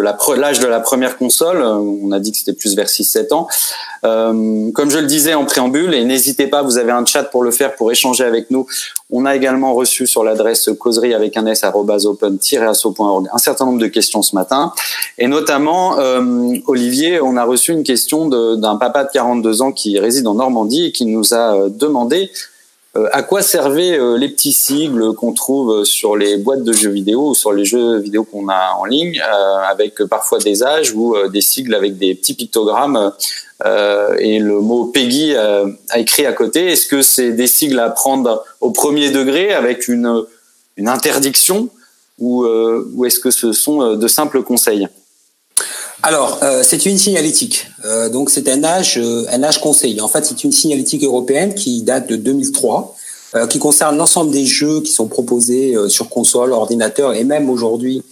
l'âge 0.00 0.60
de 0.60 0.66
la 0.66 0.80
première 0.80 1.18
console. 1.18 1.62
Euh, 1.62 1.74
on 1.74 2.12
a 2.12 2.20
dit 2.20 2.32
que 2.32 2.38
c'était 2.38 2.52
plus 2.52 2.74
vers 2.74 2.86
6-7 2.86 3.32
ans. 3.32 3.46
Euh, 4.04 4.70
comme 4.72 4.90
je 4.90 4.98
le 4.98 5.06
disais 5.06 5.34
en 5.34 5.44
préambule, 5.44 5.94
et 5.94 6.04
n'hésitez 6.04 6.46
pas, 6.46 6.62
vous 6.62 6.78
avez 6.78 6.92
un 6.92 7.04
chat 7.04 7.24
pour 7.24 7.42
le 7.44 7.50
faire, 7.50 7.76
pour 7.76 7.92
échanger 7.92 8.24
avec 8.24 8.50
nous. 8.50 8.66
On 9.10 9.26
a 9.26 9.36
également 9.36 9.74
reçu 9.74 10.06
sur 10.06 10.24
l'adresse 10.24 10.70
causerie 10.78 11.14
avec 11.14 11.36
un 11.36 11.46
s 11.46 11.64
open-asso.org 11.64 13.28
un 13.32 13.38
certain 13.38 13.66
nombre 13.66 13.78
de 13.78 13.86
questions 13.86 14.22
ce 14.22 14.34
matin. 14.34 14.72
Et 15.18 15.28
notamment, 15.28 15.98
euh, 15.98 16.56
Olivier, 16.66 17.20
on 17.20 17.36
a 17.36 17.44
reçu 17.44 17.72
une 17.72 17.84
question 17.84 18.28
d'un 18.28 18.76
papa 18.76 19.04
de 19.04 19.10
42 19.12 19.62
ans 19.62 19.72
qui 19.72 19.98
réside 19.98 20.26
en 20.26 20.34
Normandie 20.34 20.86
et 20.86 20.92
qui 20.92 21.06
nous 21.06 21.34
a 21.34 21.54
euh, 21.54 21.68
demandé 21.68 22.30
euh, 22.94 23.08
à 23.12 23.22
quoi 23.22 23.40
servaient 23.40 23.98
euh, 23.98 24.18
les 24.18 24.28
petits 24.28 24.52
sigles 24.52 25.14
qu'on 25.14 25.32
trouve 25.32 25.84
sur 25.84 26.14
les 26.14 26.36
boîtes 26.36 26.62
de 26.62 26.74
jeux 26.74 26.90
vidéo 26.90 27.30
ou 27.30 27.34
sur 27.34 27.52
les 27.52 27.64
jeux 27.64 27.98
vidéo 27.98 28.24
qu'on 28.24 28.48
a 28.50 28.74
en 28.78 28.84
ligne, 28.84 29.18
euh, 29.18 29.58
avec 29.70 30.02
parfois 30.04 30.38
des 30.38 30.62
âges 30.62 30.92
ou 30.92 31.16
des 31.28 31.40
sigles 31.40 31.74
avec 31.74 31.96
des 31.96 32.14
petits 32.14 32.34
pictogrammes 32.34 33.12
et 34.18 34.40
le 34.40 34.60
mot 34.60 34.86
Peggy 34.86 35.36
a 35.36 35.64
écrit 35.94 36.26
à 36.26 36.32
côté. 36.32 36.72
Est-ce 36.72 36.86
que 36.86 37.00
c'est 37.00 37.30
des 37.30 37.46
sigles 37.46 37.78
à 37.78 37.90
prendre 37.90 38.44
au 38.60 38.72
premier 38.72 39.10
degré 39.10 39.52
avec 39.52 39.86
une, 39.86 40.24
une 40.76 40.88
interdiction 40.88 41.68
ou, 42.18 42.44
ou 42.44 43.04
est-ce 43.04 43.20
que 43.20 43.30
ce 43.30 43.52
sont 43.52 43.94
de 43.94 44.08
simples 44.08 44.42
conseils? 44.42 44.88
Alors, 46.04 46.40
euh, 46.42 46.62
c'est 46.64 46.84
une 46.84 46.98
signalétique. 46.98 47.68
Euh, 47.84 48.08
donc, 48.08 48.28
c'est 48.30 48.48
un 48.48 48.64
âge, 48.64 48.98
euh, 48.98 49.24
un 49.30 49.42
âge 49.44 49.60
conseil. 49.60 50.00
En 50.00 50.08
fait, 50.08 50.24
c'est 50.24 50.42
une 50.42 50.50
signalétique 50.50 51.04
européenne 51.04 51.54
qui 51.54 51.82
date 51.82 52.08
de 52.08 52.16
2003, 52.16 52.96
euh, 53.36 53.46
qui 53.46 53.60
concerne 53.60 53.96
l'ensemble 53.96 54.32
des 54.32 54.44
jeux 54.44 54.80
qui 54.80 54.90
sont 54.90 55.06
proposés 55.06 55.76
euh, 55.76 55.88
sur 55.88 56.08
console, 56.08 56.52
ordinateur 56.52 57.14
et 57.14 57.24
même 57.24 57.48
aujourd'hui 57.48 58.02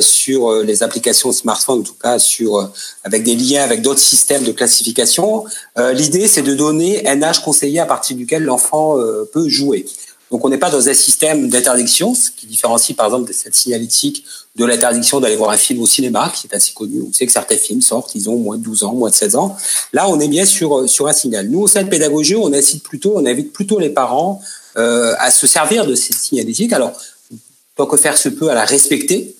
sur 0.00 0.52
les 0.62 0.82
applications 0.82 1.30
smartphone, 1.30 1.80
en 1.80 1.82
tout 1.82 1.94
cas 2.02 2.18
sur 2.18 2.72
avec 3.04 3.22
des 3.22 3.36
liens 3.36 3.62
avec 3.62 3.82
d'autres 3.82 4.00
systèmes 4.00 4.42
de 4.42 4.50
classification. 4.50 5.44
L'idée, 5.92 6.26
c'est 6.26 6.42
de 6.42 6.54
donner 6.54 7.06
un 7.06 7.22
âge 7.22 7.40
conseillé 7.44 7.78
à 7.78 7.86
partir 7.86 8.16
duquel 8.16 8.42
l'enfant 8.42 8.96
peut 9.32 9.48
jouer. 9.48 9.86
Donc, 10.30 10.44
on 10.44 10.48
n'est 10.48 10.58
pas 10.58 10.70
dans 10.70 10.88
un 10.88 10.94
système 10.94 11.48
d'interdiction, 11.48 12.14
ce 12.14 12.30
qui 12.30 12.46
différencie 12.46 12.96
par 12.96 13.06
exemple 13.06 13.28
de 13.28 13.32
cette 13.32 13.54
signalétique 13.54 14.24
de 14.56 14.64
l'interdiction 14.64 15.20
d'aller 15.20 15.36
voir 15.36 15.50
un 15.50 15.56
film 15.56 15.82
au 15.82 15.86
cinéma, 15.86 16.32
qui 16.34 16.46
est 16.46 16.54
assez 16.54 16.72
connu. 16.72 17.04
On 17.06 17.12
sait 17.12 17.26
que 17.26 17.32
certains 17.32 17.58
films 17.58 17.82
sortent, 17.82 18.14
ils 18.14 18.28
ont 18.30 18.36
moins 18.36 18.56
de 18.56 18.62
12 18.62 18.84
ans, 18.84 18.94
moins 18.94 19.10
de 19.10 19.14
16 19.14 19.36
ans. 19.36 19.56
Là, 19.92 20.08
on 20.08 20.18
est 20.18 20.28
bien 20.28 20.46
sur, 20.46 20.78
euh, 20.78 20.86
sur 20.86 21.06
un 21.06 21.12
signal. 21.12 21.48
Nous, 21.48 21.60
au 21.60 21.66
sein 21.66 21.82
de 21.82 21.88
pédagogie, 21.88 22.36
on 22.36 22.52
incite 22.52 22.82
plutôt, 22.82 23.12
on 23.16 23.26
invite 23.26 23.52
plutôt 23.52 23.78
les 23.78 23.90
parents 23.90 24.40
euh, 24.78 25.14
à 25.18 25.30
se 25.30 25.46
servir 25.46 25.86
de 25.86 25.94
ces 25.94 26.12
signalétiques. 26.12 26.72
Alors, 26.72 26.92
tant 27.76 27.86
que 27.86 27.96
faire 27.96 28.18
se 28.18 28.28
peut, 28.28 28.48
à 28.48 28.54
la 28.54 28.64
respecter, 28.64 29.36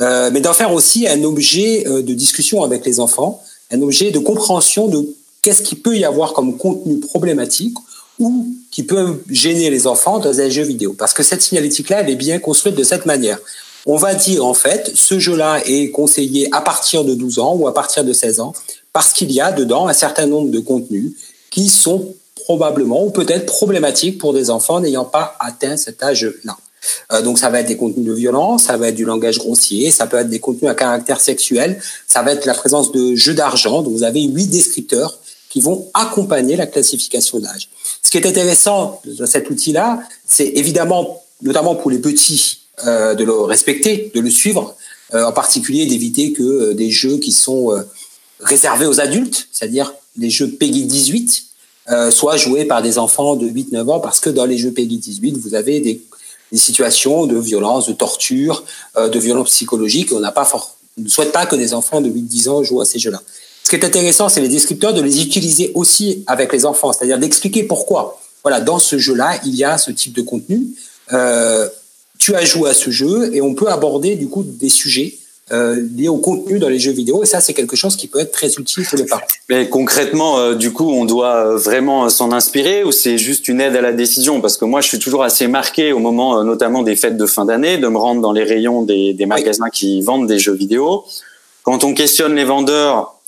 euh, 0.00 0.30
mais 0.32 0.40
d'en 0.40 0.52
faire 0.52 0.72
aussi 0.72 1.06
un 1.08 1.22
objet 1.24 1.86
euh, 1.86 2.02
de 2.02 2.14
discussion 2.14 2.62
avec 2.62 2.86
les 2.86 3.00
enfants, 3.00 3.42
un 3.70 3.82
objet 3.82 4.10
de 4.10 4.18
compréhension 4.18 4.88
de 4.88 5.06
qu'est-ce 5.42 5.62
qu'il 5.62 5.80
peut 5.80 5.96
y 5.96 6.04
avoir 6.04 6.32
comme 6.32 6.56
contenu 6.56 7.00
problématique 7.00 7.76
ou 8.20 8.46
qui 8.70 8.84
peut 8.84 9.22
gêner 9.28 9.70
les 9.70 9.88
enfants 9.88 10.20
dans 10.20 10.40
un 10.40 10.48
jeu 10.48 10.62
vidéo. 10.62 10.94
Parce 10.96 11.12
que 11.12 11.24
cette 11.24 11.42
signalétique-là, 11.42 12.02
elle 12.02 12.10
est 12.10 12.16
bien 12.16 12.38
construite 12.38 12.76
de 12.76 12.84
cette 12.84 13.06
manière. 13.06 13.38
On 13.86 13.96
va 13.96 14.14
dire, 14.14 14.44
en 14.44 14.54
fait, 14.54 14.92
ce 14.94 15.18
jeu-là 15.18 15.60
est 15.64 15.90
conseillé 15.90 16.48
à 16.52 16.60
partir 16.60 17.04
de 17.04 17.14
12 17.14 17.38
ans 17.38 17.56
ou 17.56 17.66
à 17.66 17.74
partir 17.74 18.04
de 18.04 18.12
16 18.12 18.40
ans, 18.40 18.52
parce 18.92 19.12
qu'il 19.12 19.32
y 19.32 19.40
a 19.40 19.52
dedans 19.52 19.88
un 19.88 19.94
certain 19.94 20.26
nombre 20.26 20.50
de 20.50 20.60
contenus 20.60 21.12
qui 21.50 21.68
sont 21.68 22.14
probablement 22.44 23.04
ou 23.04 23.10
peut-être 23.10 23.46
problématiques 23.46 24.18
pour 24.18 24.32
des 24.32 24.50
enfants 24.50 24.80
n'ayant 24.80 25.04
pas 25.04 25.36
atteint 25.40 25.76
cet 25.76 26.02
âge-là. 26.02 26.56
Euh, 27.12 27.22
donc 27.22 27.38
ça 27.38 27.50
va 27.50 27.60
être 27.60 27.68
des 27.68 27.76
contenus 27.76 28.06
de 28.06 28.12
violence, 28.12 28.64
ça 28.64 28.76
va 28.76 28.88
être 28.88 28.94
du 28.94 29.04
langage 29.04 29.38
grossier, 29.38 29.90
ça 29.90 30.06
peut 30.06 30.16
être 30.18 30.28
des 30.28 30.40
contenus 30.40 30.70
à 30.70 30.74
caractère 30.74 31.20
sexuel, 31.20 31.80
ça 32.06 32.22
va 32.22 32.32
être 32.32 32.46
la 32.46 32.54
présence 32.54 32.92
de 32.92 33.14
jeux 33.14 33.34
d'argent. 33.34 33.82
Donc 33.82 33.92
vous 33.92 34.02
avez 34.02 34.22
huit 34.22 34.46
descripteurs 34.46 35.18
qui 35.48 35.60
vont 35.60 35.88
accompagner 35.94 36.56
la 36.56 36.66
classification 36.66 37.38
d'âge. 37.38 37.68
Ce 38.02 38.10
qui 38.10 38.18
est 38.18 38.26
intéressant 38.26 39.00
dans 39.04 39.26
cet 39.26 39.50
outil-là, 39.50 40.02
c'est 40.26 40.48
évidemment, 40.48 41.22
notamment 41.42 41.74
pour 41.74 41.90
les 41.90 41.98
petits, 41.98 42.60
euh, 42.86 43.14
de 43.14 43.24
le 43.24 43.32
respecter, 43.32 44.10
de 44.14 44.20
le 44.20 44.30
suivre, 44.30 44.74
euh, 45.12 45.24
en 45.24 45.32
particulier 45.32 45.86
d'éviter 45.86 46.32
que 46.32 46.42
euh, 46.42 46.74
des 46.74 46.90
jeux 46.90 47.18
qui 47.18 47.32
sont 47.32 47.72
réservés 48.40 48.86
aux 48.86 49.00
adultes, 49.00 49.48
c'est-à-dire 49.52 49.92
les 50.16 50.30
jeux 50.30 50.48
PEGI 50.48 50.84
18, 50.84 51.44
soient 52.10 52.36
joués 52.36 52.66
par 52.66 52.82
des 52.82 52.98
enfants 52.98 53.34
de 53.34 53.48
8-9 53.48 53.90
ans, 53.90 54.00
parce 54.00 54.20
que 54.20 54.30
dans 54.30 54.44
les 54.44 54.56
jeux 54.56 54.70
PEGI 54.70 54.98
18, 54.98 55.36
vous 55.38 55.54
avez 55.54 55.80
des, 55.80 56.00
situations 56.52 57.26
de 57.26 57.36
violence, 57.38 57.86
de 57.86 57.92
torture, 57.92 58.64
de 58.96 59.18
violence 59.18 59.50
psychologique, 59.50 60.12
on 60.12 60.20
n'a 60.20 60.32
pas 60.32 60.48
on 60.98 61.02
ne 61.02 61.08
souhaite 61.08 61.32
pas 61.32 61.46
que 61.46 61.56
des 61.56 61.74
enfants 61.74 62.00
de 62.00 62.08
8-10 62.08 62.48
ans 62.48 62.62
jouent 62.62 62.80
à 62.80 62.84
ces 62.84 62.98
jeux-là. 62.98 63.22
Ce 63.70 63.76
qui 63.76 63.84
est 63.84 63.86
intéressant, 63.86 64.28
c'est 64.28 64.40
les 64.40 64.48
descripteurs 64.48 64.92
de 64.94 65.00
les 65.00 65.22
utiliser 65.22 65.70
aussi 65.76 66.24
avec 66.26 66.52
les 66.52 66.66
enfants, 66.66 66.92
c'est-à-dire 66.92 67.20
d'expliquer 67.20 67.62
pourquoi. 67.62 68.20
Voilà, 68.42 68.60
dans 68.60 68.80
ce 68.80 68.98
jeu-là, 68.98 69.38
il 69.46 69.54
y 69.54 69.62
a 69.62 69.78
ce 69.78 69.92
type 69.92 70.12
de 70.12 70.22
contenu. 70.22 70.60
Euh, 71.12 71.68
tu 72.18 72.34
as 72.34 72.44
joué 72.44 72.70
à 72.70 72.74
ce 72.74 72.90
jeu 72.90 73.32
et 73.32 73.40
on 73.40 73.54
peut 73.54 73.68
aborder 73.68 74.16
du 74.16 74.26
coup 74.26 74.42
des 74.42 74.70
sujets 74.70 75.14
euh, 75.52 75.80
liés 75.96 76.08
au 76.08 76.16
contenu 76.16 76.58
dans 76.58 76.68
les 76.68 76.80
jeux 76.80 76.90
vidéo 76.90 77.22
et 77.22 77.26
ça 77.26 77.40
c'est 77.40 77.54
quelque 77.54 77.76
chose 77.76 77.94
qui 77.94 78.08
peut 78.08 78.18
être 78.18 78.32
très 78.32 78.52
utile 78.54 78.84
pour 78.84 78.98
les 78.98 79.06
parents. 79.06 79.22
Mais 79.48 79.68
concrètement, 79.68 80.40
euh, 80.40 80.56
du 80.56 80.72
coup, 80.72 80.90
on 80.90 81.04
doit 81.04 81.54
vraiment 81.54 82.08
s'en 82.08 82.32
inspirer 82.32 82.82
ou 82.82 82.90
c'est 82.90 83.18
juste 83.18 83.46
une 83.46 83.60
aide 83.60 83.76
à 83.76 83.82
la 83.82 83.92
décision? 83.92 84.40
Parce 84.40 84.56
que 84.56 84.64
moi, 84.64 84.80
je 84.80 84.88
suis 84.88 84.98
toujours 84.98 85.22
assez 85.22 85.46
marqué 85.46 85.92
au 85.92 86.00
moment, 86.00 86.42
notamment 86.42 86.82
des 86.82 86.96
fêtes 86.96 87.16
de 87.16 87.26
fin 87.26 87.44
d'année, 87.44 87.78
de 87.78 87.86
me 87.86 87.98
rendre 87.98 88.20
dans 88.20 88.32
les 88.32 88.42
rayons 88.42 88.82
des 88.82 89.26
magasins 89.28 89.70
qui 89.70 90.02
vendent 90.02 90.26
des 90.26 90.40
jeux 90.40 90.54
vidéo. 90.54 91.04
Quand 91.62 91.84
on 91.84 91.94
questionne 91.94 92.34
les 92.34 92.44
vendeurs, 92.44 93.19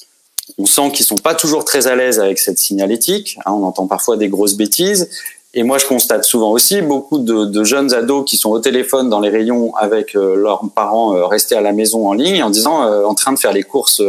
on 0.58 0.66
sent 0.66 0.90
qu'ils 0.92 1.06
sont 1.06 1.16
pas 1.16 1.34
toujours 1.34 1.64
très 1.64 1.86
à 1.86 1.94
l'aise 1.94 2.20
avec 2.20 2.38
cette 2.38 2.58
signalétique. 2.58 3.38
Hein, 3.44 3.52
on 3.52 3.64
entend 3.64 3.86
parfois 3.86 4.16
des 4.16 4.28
grosses 4.28 4.54
bêtises. 4.54 5.08
Et 5.54 5.64
moi, 5.64 5.76
je 5.78 5.86
constate 5.86 6.24
souvent 6.24 6.50
aussi 6.50 6.80
beaucoup 6.80 7.18
de, 7.18 7.64
jeunes 7.64 7.92
ados 7.92 8.24
qui 8.26 8.36
sont 8.36 8.50
au 8.50 8.58
téléphone 8.58 9.10
dans 9.10 9.20
les 9.20 9.28
rayons 9.28 9.74
avec 9.76 10.16
euh, 10.16 10.34
leurs 10.34 10.62
parents 10.74 11.14
euh, 11.14 11.26
restés 11.26 11.54
à 11.54 11.60
la 11.60 11.72
maison 11.72 12.08
en 12.08 12.14
ligne, 12.14 12.42
en 12.42 12.48
disant, 12.48 12.84
euh, 12.84 13.04
en 13.04 13.14
train 13.14 13.32
de 13.32 13.38
faire 13.38 13.52
les 13.52 13.62
courses 13.62 14.02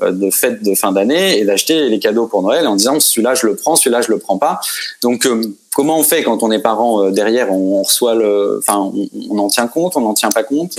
de 0.00 0.30
fête 0.30 0.62
de 0.62 0.74
fin 0.74 0.92
d'année 0.92 1.38
et 1.38 1.44
d'acheter 1.44 1.88
les 1.88 1.98
cadeaux 1.98 2.26
pour 2.26 2.42
Noël, 2.42 2.66
en 2.66 2.76
disant 2.76 3.00
celui-là 3.00 3.34
je 3.34 3.46
le 3.46 3.56
prends, 3.56 3.74
celui-là 3.74 4.02
je 4.02 4.10
le 4.10 4.18
prends 4.18 4.38
pas. 4.38 4.60
Donc, 5.02 5.26
comment 5.74 5.98
on 5.98 6.02
fait 6.02 6.22
quand 6.22 6.42
on 6.42 6.50
est 6.50 6.58
parent 6.58 7.10
derrière? 7.10 7.50
On 7.52 7.82
reçoit 7.82 8.14
le, 8.14 8.58
enfin, 8.58 8.92
on, 9.30 9.38
en 9.38 9.48
tient 9.48 9.68
compte, 9.68 9.96
on 9.96 10.00
n'en 10.00 10.12
tient 10.12 10.30
pas 10.30 10.42
compte. 10.42 10.78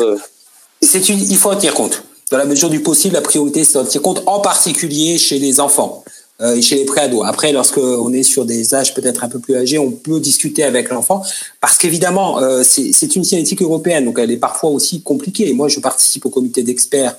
C'est 0.82 1.10
une, 1.10 1.20
il 1.20 1.38
faut 1.38 1.50
en 1.50 1.56
tenir 1.56 1.74
compte. 1.74 2.04
Dans 2.32 2.38
la 2.38 2.46
mesure 2.46 2.70
du 2.70 2.82
possible, 2.82 3.14
la 3.14 3.22
priorité 3.22 3.64
c'est 3.64 3.74
d'en 3.74 3.86
tenir 3.86 4.02
compte, 4.02 4.24
en 4.26 4.40
particulier 4.40 5.18
chez 5.18 5.40
les 5.40 5.60
enfants. 5.60 6.04
Euh, 6.42 6.60
chez 6.60 6.76
les 6.76 6.84
préados. 6.84 7.24
Après, 7.24 7.54
lorsque 7.54 7.78
on 7.78 8.12
est 8.12 8.24
sur 8.24 8.44
des 8.44 8.76
âges 8.76 8.94
peut-être 8.94 9.24
un 9.24 9.30
peu 9.30 9.40
plus 9.40 9.56
âgés, 9.56 9.78
on 9.78 9.92
peut 9.92 10.20
discuter 10.20 10.64
avec 10.64 10.90
l'enfant 10.90 11.24
parce 11.62 11.78
qu'évidemment, 11.78 12.42
euh, 12.42 12.62
c'est 12.62 13.16
une 13.16 13.24
cinétique 13.24 13.62
européenne, 13.62 14.04
donc 14.04 14.20
elle 14.20 14.32
est 14.32 14.38
parfois 14.38 14.70
aussi 14.70 15.02
compliquée. 15.02 15.48
Et 15.48 15.54
moi, 15.54 15.70
je 15.70 15.80
participe 15.80 16.26
au 16.26 16.30
comité 16.30 16.62
d'experts 16.62 17.16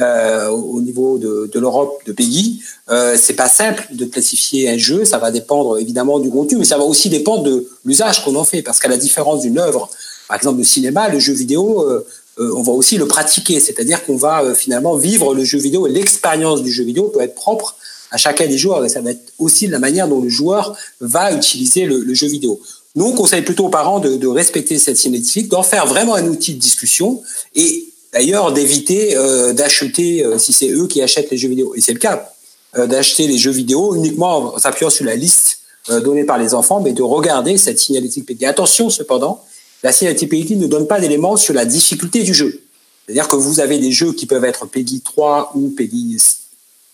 euh, 0.00 0.48
au 0.48 0.80
niveau 0.80 1.18
de, 1.18 1.48
de 1.52 1.60
l'Europe, 1.60 2.00
de 2.04 2.12
pays. 2.12 2.60
Euh, 2.90 3.16
c'est 3.16 3.34
pas 3.34 3.48
simple 3.48 3.86
de 3.92 4.04
classifier 4.06 4.68
un 4.70 4.76
jeu. 4.76 5.04
Ça 5.04 5.18
va 5.18 5.30
dépendre 5.30 5.78
évidemment 5.78 6.18
du 6.18 6.30
contenu, 6.30 6.58
mais 6.58 6.64
ça 6.64 6.78
va 6.78 6.84
aussi 6.84 7.08
dépendre 7.08 7.44
de 7.44 7.68
l'usage 7.84 8.24
qu'on 8.24 8.34
en 8.34 8.44
fait, 8.44 8.62
parce 8.62 8.80
qu'à 8.80 8.88
la 8.88 8.96
différence 8.96 9.42
d'une 9.42 9.58
œuvre, 9.58 9.88
par 10.26 10.36
exemple 10.36 10.58
de 10.58 10.64
cinéma, 10.64 11.08
le 11.08 11.18
jeu 11.20 11.32
vidéo. 11.32 11.82
Euh, 11.88 12.04
on 12.38 12.62
va 12.62 12.72
aussi 12.72 12.96
le 12.96 13.06
pratiquer, 13.06 13.60
c'est-à-dire 13.60 14.04
qu'on 14.04 14.16
va 14.16 14.54
finalement 14.54 14.96
vivre 14.96 15.34
le 15.34 15.44
jeu 15.44 15.58
vidéo 15.58 15.86
et 15.86 15.90
l'expérience 15.90 16.62
du 16.62 16.70
jeu 16.70 16.84
vidéo 16.84 17.08
peut 17.08 17.20
être 17.20 17.34
propre 17.34 17.76
à 18.10 18.16
chacun 18.16 18.46
des 18.46 18.58
joueurs 18.58 18.84
et 18.84 18.88
ça 18.88 19.00
va 19.00 19.10
être 19.10 19.32
aussi 19.38 19.66
la 19.66 19.78
manière 19.78 20.08
dont 20.08 20.20
le 20.20 20.28
joueur 20.28 20.76
va 21.00 21.32
utiliser 21.32 21.84
le, 21.84 22.14
jeu 22.14 22.26
vidéo. 22.26 22.60
Nous, 22.94 23.04
on 23.04 23.12
conseille 23.12 23.42
plutôt 23.42 23.66
aux 23.66 23.70
parents 23.70 24.00
de, 24.00 24.26
respecter 24.26 24.78
cette 24.78 24.96
cinétique, 24.96 25.48
d'en 25.48 25.62
faire 25.62 25.86
vraiment 25.86 26.14
un 26.14 26.26
outil 26.26 26.54
de 26.54 26.58
discussion 26.58 27.22
et 27.54 27.88
d'ailleurs 28.12 28.52
d'éviter 28.52 29.16
euh, 29.16 29.52
d'acheter, 29.52 30.24
euh, 30.24 30.38
si 30.38 30.52
c'est 30.52 30.70
eux 30.70 30.86
qui 30.86 31.02
achètent 31.02 31.30
les 31.30 31.36
jeux 31.36 31.48
vidéo, 31.48 31.74
et 31.74 31.80
c'est 31.80 31.92
le 31.92 31.98
cas, 31.98 32.32
euh, 32.76 32.86
d'acheter 32.86 33.26
les 33.26 33.38
jeux 33.38 33.50
vidéo 33.50 33.94
uniquement 33.94 34.54
en 34.54 34.58
s'appuyant 34.58 34.90
sur 34.90 35.04
la 35.04 35.16
liste 35.16 35.56
donnée 36.04 36.24
par 36.24 36.36
les 36.36 36.52
enfants, 36.52 36.80
mais 36.80 36.92
de 36.92 37.00
regarder 37.00 37.56
cette 37.56 37.78
signalétique 37.78 38.26
PEGI. 38.26 38.44
Attention 38.44 38.90
cependant, 38.90 39.42
la 39.82 39.92
PEGI 39.92 40.56
ne 40.56 40.66
donne 40.66 40.86
pas 40.86 41.00
d'éléments 41.00 41.36
sur 41.36 41.54
la 41.54 41.64
difficulté 41.64 42.22
du 42.22 42.34
jeu. 42.34 42.62
C'est-à-dire 43.06 43.28
que 43.28 43.36
vous 43.36 43.60
avez 43.60 43.78
des 43.78 43.92
jeux 43.92 44.12
qui 44.12 44.26
peuvent 44.26 44.44
être 44.44 44.66
PEGI 44.66 45.00
3 45.00 45.52
ou 45.54 45.70
PEGI 45.70 46.18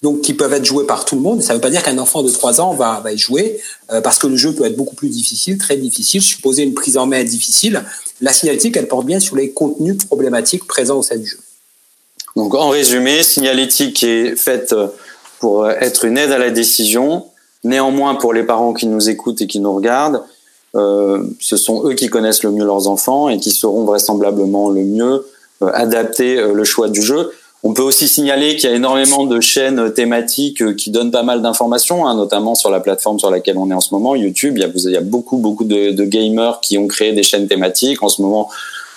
donc 0.04 0.20
qui 0.20 0.34
peuvent 0.34 0.52
être 0.52 0.66
joués 0.66 0.86
par 0.86 1.06
tout 1.06 1.14
le 1.16 1.22
monde. 1.22 1.42
Ça 1.42 1.54
ne 1.54 1.58
veut 1.58 1.62
pas 1.62 1.70
dire 1.70 1.82
qu'un 1.82 1.96
enfant 1.96 2.22
de 2.22 2.28
3 2.28 2.60
ans 2.60 2.74
va, 2.74 3.00
va 3.00 3.12
y 3.12 3.18
jouer, 3.18 3.58
euh, 3.90 4.02
parce 4.02 4.18
que 4.18 4.26
le 4.26 4.36
jeu 4.36 4.54
peut 4.54 4.66
être 4.66 4.76
beaucoup 4.76 4.94
plus 4.94 5.08
difficile, 5.08 5.56
très 5.56 5.78
difficile, 5.78 6.20
supposer 6.20 6.62
une 6.62 6.74
prise 6.74 6.98
en 6.98 7.06
main 7.06 7.24
difficile. 7.24 7.82
La 8.20 8.34
signalétique, 8.34 8.76
elle 8.76 8.86
porte 8.86 9.06
bien 9.06 9.18
sur 9.18 9.34
les 9.34 9.50
contenus 9.50 9.96
problématiques 10.04 10.66
présents 10.66 10.98
au 10.98 11.02
sein 11.02 11.16
du 11.16 11.26
jeu. 11.26 11.38
Donc 12.36 12.54
en 12.54 12.68
résumé, 12.68 13.22
signalétique 13.22 14.04
est 14.04 14.36
faite 14.36 14.74
pour 15.40 15.68
être 15.70 16.04
une 16.04 16.18
aide 16.18 16.32
à 16.32 16.38
la 16.38 16.50
décision. 16.50 17.24
Néanmoins, 17.64 18.14
pour 18.16 18.34
les 18.34 18.42
parents 18.42 18.74
qui 18.74 18.86
nous 18.86 19.08
écoutent 19.08 19.40
et 19.40 19.46
qui 19.46 19.58
nous 19.58 19.74
regardent, 19.74 20.16
euh, 20.16 20.20
ce 20.74 21.56
sont 21.56 21.86
eux 21.86 21.94
qui 21.94 22.08
connaissent 22.08 22.42
le 22.42 22.50
mieux 22.50 22.64
leurs 22.64 22.88
enfants 22.88 23.28
et 23.28 23.38
qui 23.38 23.50
sauront 23.50 23.84
vraisemblablement 23.84 24.70
le 24.70 24.82
mieux 24.82 25.24
euh, 25.62 25.70
adapter 25.72 26.36
euh, 26.36 26.52
le 26.52 26.64
choix 26.64 26.88
du 26.88 27.00
jeu. 27.00 27.30
On 27.66 27.72
peut 27.72 27.82
aussi 27.82 28.08
signaler 28.08 28.56
qu'il 28.56 28.68
y 28.68 28.72
a 28.72 28.76
énormément 28.76 29.24
de 29.24 29.40
chaînes 29.40 29.92
thématiques 29.94 30.60
euh, 30.60 30.74
qui 30.74 30.90
donnent 30.90 31.10
pas 31.10 31.22
mal 31.22 31.40
d'informations, 31.40 32.06
hein, 32.06 32.14
notamment 32.14 32.54
sur 32.54 32.70
la 32.70 32.78
plateforme 32.78 33.18
sur 33.18 33.30
laquelle 33.30 33.56
on 33.56 33.70
est 33.70 33.74
en 33.74 33.80
ce 33.80 33.94
moment, 33.94 34.14
YouTube. 34.14 34.58
Il 34.58 34.90
y 34.90 34.96
a, 34.96 35.00
beaucoup, 35.00 35.38
beaucoup 35.38 35.64
de, 35.64 36.04
gamers 36.04 36.60
qui 36.60 36.76
ont 36.76 36.86
créé 36.86 37.12
des 37.12 37.22
chaînes 37.22 37.48
thématiques. 37.48 38.02
En 38.02 38.08
ce 38.08 38.20
moment, 38.20 38.50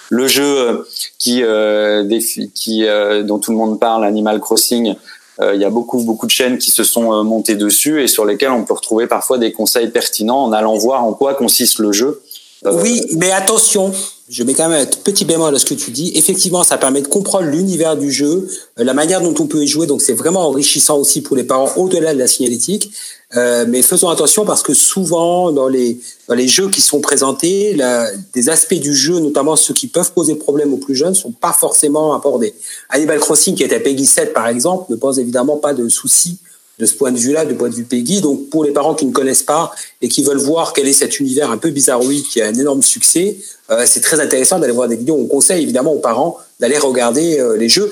le 0.09 0.27
jeu 0.27 0.43
euh, 0.43 0.87
qui, 1.17 1.43
euh, 1.43 2.19
qui 2.53 2.85
dont 3.23 3.39
tout 3.39 3.51
le 3.51 3.57
monde 3.57 3.79
parle, 3.79 4.03
Animal 4.03 4.41
Crossing, 4.41 4.95
il 5.41 5.61
y 5.61 5.65
a 5.65 5.69
beaucoup, 5.69 6.01
beaucoup 6.03 6.25
de 6.25 6.31
chaînes 6.31 6.57
qui 6.57 6.71
se 6.71 6.83
sont 6.83 7.23
montées 7.23 7.55
dessus 7.55 8.01
et 8.01 8.07
sur 8.07 8.25
lesquelles 8.25 8.51
on 8.51 8.63
peut 8.63 8.73
retrouver 8.73 9.07
parfois 9.07 9.37
des 9.37 9.51
conseils 9.51 9.89
pertinents 9.89 10.43
en 10.43 10.51
allant 10.51 10.77
voir 10.77 11.03
en 11.03 11.13
quoi 11.13 11.35
consiste 11.35 11.79
le 11.79 11.91
jeu. 11.91 12.21
Oui, 12.65 13.05
mais 13.17 13.31
attention, 13.31 13.91
je 14.29 14.43
mets 14.43 14.53
quand 14.53 14.67
même 14.67 14.81
un 14.81 14.85
petit 15.03 15.23
bémol 15.23 15.55
à 15.55 15.59
ce 15.59 15.65
que 15.65 15.73
tu 15.73 15.91
dis. 15.91 16.11
Effectivement, 16.15 16.63
ça 16.63 16.77
permet 16.77 17.01
de 17.01 17.07
comprendre 17.07 17.47
l'univers 17.47 17.95
du 17.95 18.11
jeu, 18.11 18.49
euh, 18.77 18.83
la 18.83 18.93
manière 18.93 19.21
dont 19.21 19.33
on 19.39 19.47
peut 19.47 19.63
y 19.63 19.67
jouer. 19.67 19.87
Donc, 19.87 20.01
c'est 20.01 20.13
vraiment 20.13 20.47
enrichissant 20.47 20.97
aussi 20.97 21.21
pour 21.21 21.37
les 21.37 21.45
parents 21.45 21.71
au-delà 21.77 22.13
de 22.13 22.19
la 22.19 22.27
signalétique. 22.27 22.91
Euh, 23.35 23.65
mais 23.67 23.81
faisons 23.81 24.09
attention 24.09 24.45
parce 24.45 24.63
que 24.63 24.73
souvent, 24.73 25.51
dans 25.51 25.69
les, 25.69 25.99
dans 26.27 26.35
les 26.35 26.47
jeux 26.47 26.69
qui 26.69 26.81
sont 26.81 26.99
présentés, 26.99 27.73
la, 27.73 28.09
des 28.33 28.49
aspects 28.49 28.73
du 28.73 28.93
jeu, 28.93 29.19
notamment 29.19 29.55
ceux 29.55 29.73
qui 29.73 29.87
peuvent 29.87 30.11
poser 30.11 30.35
problème 30.35 30.73
aux 30.73 30.77
plus 30.77 30.95
jeunes, 30.95 31.15
sont 31.15 31.31
pas 31.31 31.53
forcément 31.53 32.13
abordés. 32.13 32.53
Animal 32.89 33.19
Crossing, 33.19 33.55
qui 33.55 33.63
est 33.63 33.73
à 33.73 33.79
Peggy 33.79 34.05
7, 34.05 34.33
par 34.33 34.47
exemple, 34.47 34.91
ne 34.91 34.97
pose 34.97 35.19
évidemment 35.19 35.57
pas 35.57 35.73
de 35.73 35.87
soucis 35.87 36.37
de 36.79 36.85
ce 36.85 36.93
point 36.93 37.11
de 37.11 37.17
vue-là, 37.17 37.45
du 37.45 37.55
point 37.55 37.69
de 37.69 37.75
vue 37.75 37.83
Peggy. 37.83 38.21
Donc, 38.21 38.49
pour 38.49 38.63
les 38.63 38.71
parents 38.71 38.93
qui 38.93 39.05
ne 39.05 39.11
connaissent 39.11 39.43
pas 39.43 39.71
et 40.01 40.07
qui 40.07 40.23
veulent 40.23 40.37
voir 40.37 40.73
quel 40.73 40.87
est 40.87 40.93
cet 40.93 41.19
univers 41.19 41.49
un 41.49 41.57
peu 41.57 41.69
bizarroïde 41.69 42.25
qui 42.25 42.41
a 42.41 42.47
un 42.47 42.53
énorme 42.53 42.83
succès, 42.83 43.37
euh, 43.71 43.83
c'est 43.85 44.01
très 44.01 44.19
intéressant 44.19 44.59
d'aller 44.59 44.73
voir 44.73 44.87
des 44.87 44.95
vidéos. 44.95 45.17
On 45.19 45.25
conseille 45.25 45.63
évidemment 45.63 45.93
aux 45.93 45.99
parents 45.99 46.37
d'aller 46.59 46.77
regarder 46.77 47.39
euh, 47.39 47.57
les 47.57 47.69
jeux, 47.69 47.91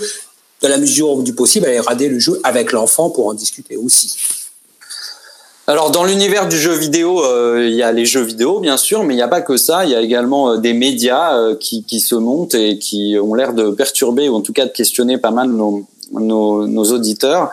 dans 0.61 0.69
la 0.69 0.77
mesure 0.77 1.17
du 1.23 1.33
possible, 1.33 1.65
aller 1.65 1.79
regarder 1.79 2.09
le 2.09 2.19
jeu 2.19 2.39
avec 2.43 2.71
l'enfant 2.71 3.09
pour 3.09 3.27
en 3.27 3.33
discuter 3.33 3.75
aussi. 3.75 4.15
Alors 5.67 5.89
dans 5.89 6.03
l'univers 6.03 6.47
du 6.47 6.57
jeu 6.57 6.73
vidéo, 6.73 7.23
euh, 7.25 7.67
il 7.67 7.75
y 7.75 7.81
a 7.81 7.91
les 7.91 8.05
jeux 8.05 8.21
vidéo 8.21 8.59
bien 8.59 8.77
sûr, 8.77 9.03
mais 9.03 9.15
il 9.15 9.17
n'y 9.17 9.23
a 9.23 9.27
pas 9.27 9.41
que 9.41 9.57
ça. 9.57 9.83
Il 9.83 9.91
y 9.91 9.95
a 9.95 10.01
également 10.01 10.57
des 10.57 10.73
médias 10.73 11.55
qui, 11.55 11.99
se 11.99 12.13
montent 12.13 12.53
et 12.53 12.77
qui 12.77 13.17
ont 13.19 13.33
l'air 13.33 13.53
de 13.53 13.71
perturber 13.71 14.29
ou 14.29 14.35
en 14.35 14.41
tout 14.41 14.53
cas 14.53 14.65
de 14.65 14.71
questionner 14.71 15.17
pas 15.17 15.31
mal 15.31 15.49
nos, 15.49 15.85
nos, 16.11 16.67
nos 16.67 16.83
auditeurs. 16.91 17.51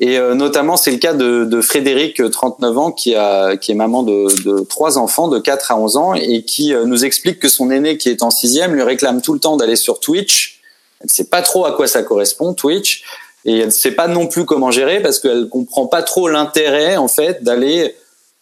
Et 0.00 0.18
euh, 0.18 0.34
notamment, 0.34 0.76
c'est 0.76 0.90
le 0.90 0.98
cas 0.98 1.14
de, 1.14 1.44
de, 1.44 1.60
Frédéric, 1.60 2.20
39 2.30 2.78
ans, 2.78 2.92
qui, 2.92 3.14
a, 3.14 3.56
qui 3.56 3.72
est 3.72 3.74
maman 3.74 4.02
de, 4.02 4.42
de 4.44 4.60
trois 4.64 4.98
enfants 4.98 5.28
de 5.28 5.38
4 5.38 5.72
à 5.72 5.78
11 5.78 5.96
ans 5.96 6.14
et 6.14 6.42
qui 6.42 6.74
euh, 6.74 6.84
nous 6.84 7.04
explique 7.04 7.38
que 7.38 7.48
son 7.48 7.70
aîné, 7.70 7.96
qui 7.98 8.08
est 8.08 8.22
en 8.22 8.30
sixième, 8.30 8.74
lui 8.74 8.82
réclame 8.82 9.22
tout 9.22 9.32
le 9.32 9.40
temps 9.40 9.56
d'aller 9.56 9.76
sur 9.76 10.00
Twitch. 10.00 10.60
Elle 11.00 11.06
ne 11.06 11.10
sait 11.10 11.24
pas 11.24 11.42
trop 11.42 11.64
à 11.64 11.72
quoi 11.72 11.86
ça 11.86 12.02
correspond, 12.02 12.54
Twitch. 12.54 13.04
Et 13.44 13.58
elle 13.58 13.66
ne 13.66 13.70
sait 13.70 13.92
pas 13.92 14.08
non 14.08 14.26
plus 14.26 14.44
comment 14.46 14.70
gérer 14.70 15.02
parce 15.02 15.20
qu'elle 15.20 15.48
comprend 15.48 15.86
pas 15.86 16.02
trop 16.02 16.28
l'intérêt, 16.28 16.96
en 16.96 17.08
fait, 17.08 17.42
d'aller 17.44 17.94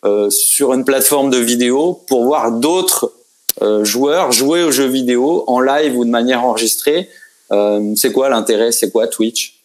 euh, 0.05 0.31
sur 0.31 0.73
une 0.73 0.85
plateforme 0.85 1.31
de 1.31 1.39
vidéo 1.39 2.01
pour 2.07 2.25
voir 2.25 2.53
d'autres 2.53 3.13
euh, 3.61 3.85
joueurs 3.85 4.33
jouer 4.33 4.63
aux 4.63 4.71
jeux 4.71 4.87
vidéo 4.87 5.45
en 5.47 5.61
live 5.61 5.97
ou 5.97 6.05
de 6.05 6.11
manière 6.11 6.45
enregistrée. 6.45 7.09
Euh, 7.53 7.95
c'est 7.97 8.13
quoi 8.13 8.29
l'intérêt? 8.29 8.73
C'est 8.73 8.91
quoi 8.91 9.07
Twitch? 9.07 9.61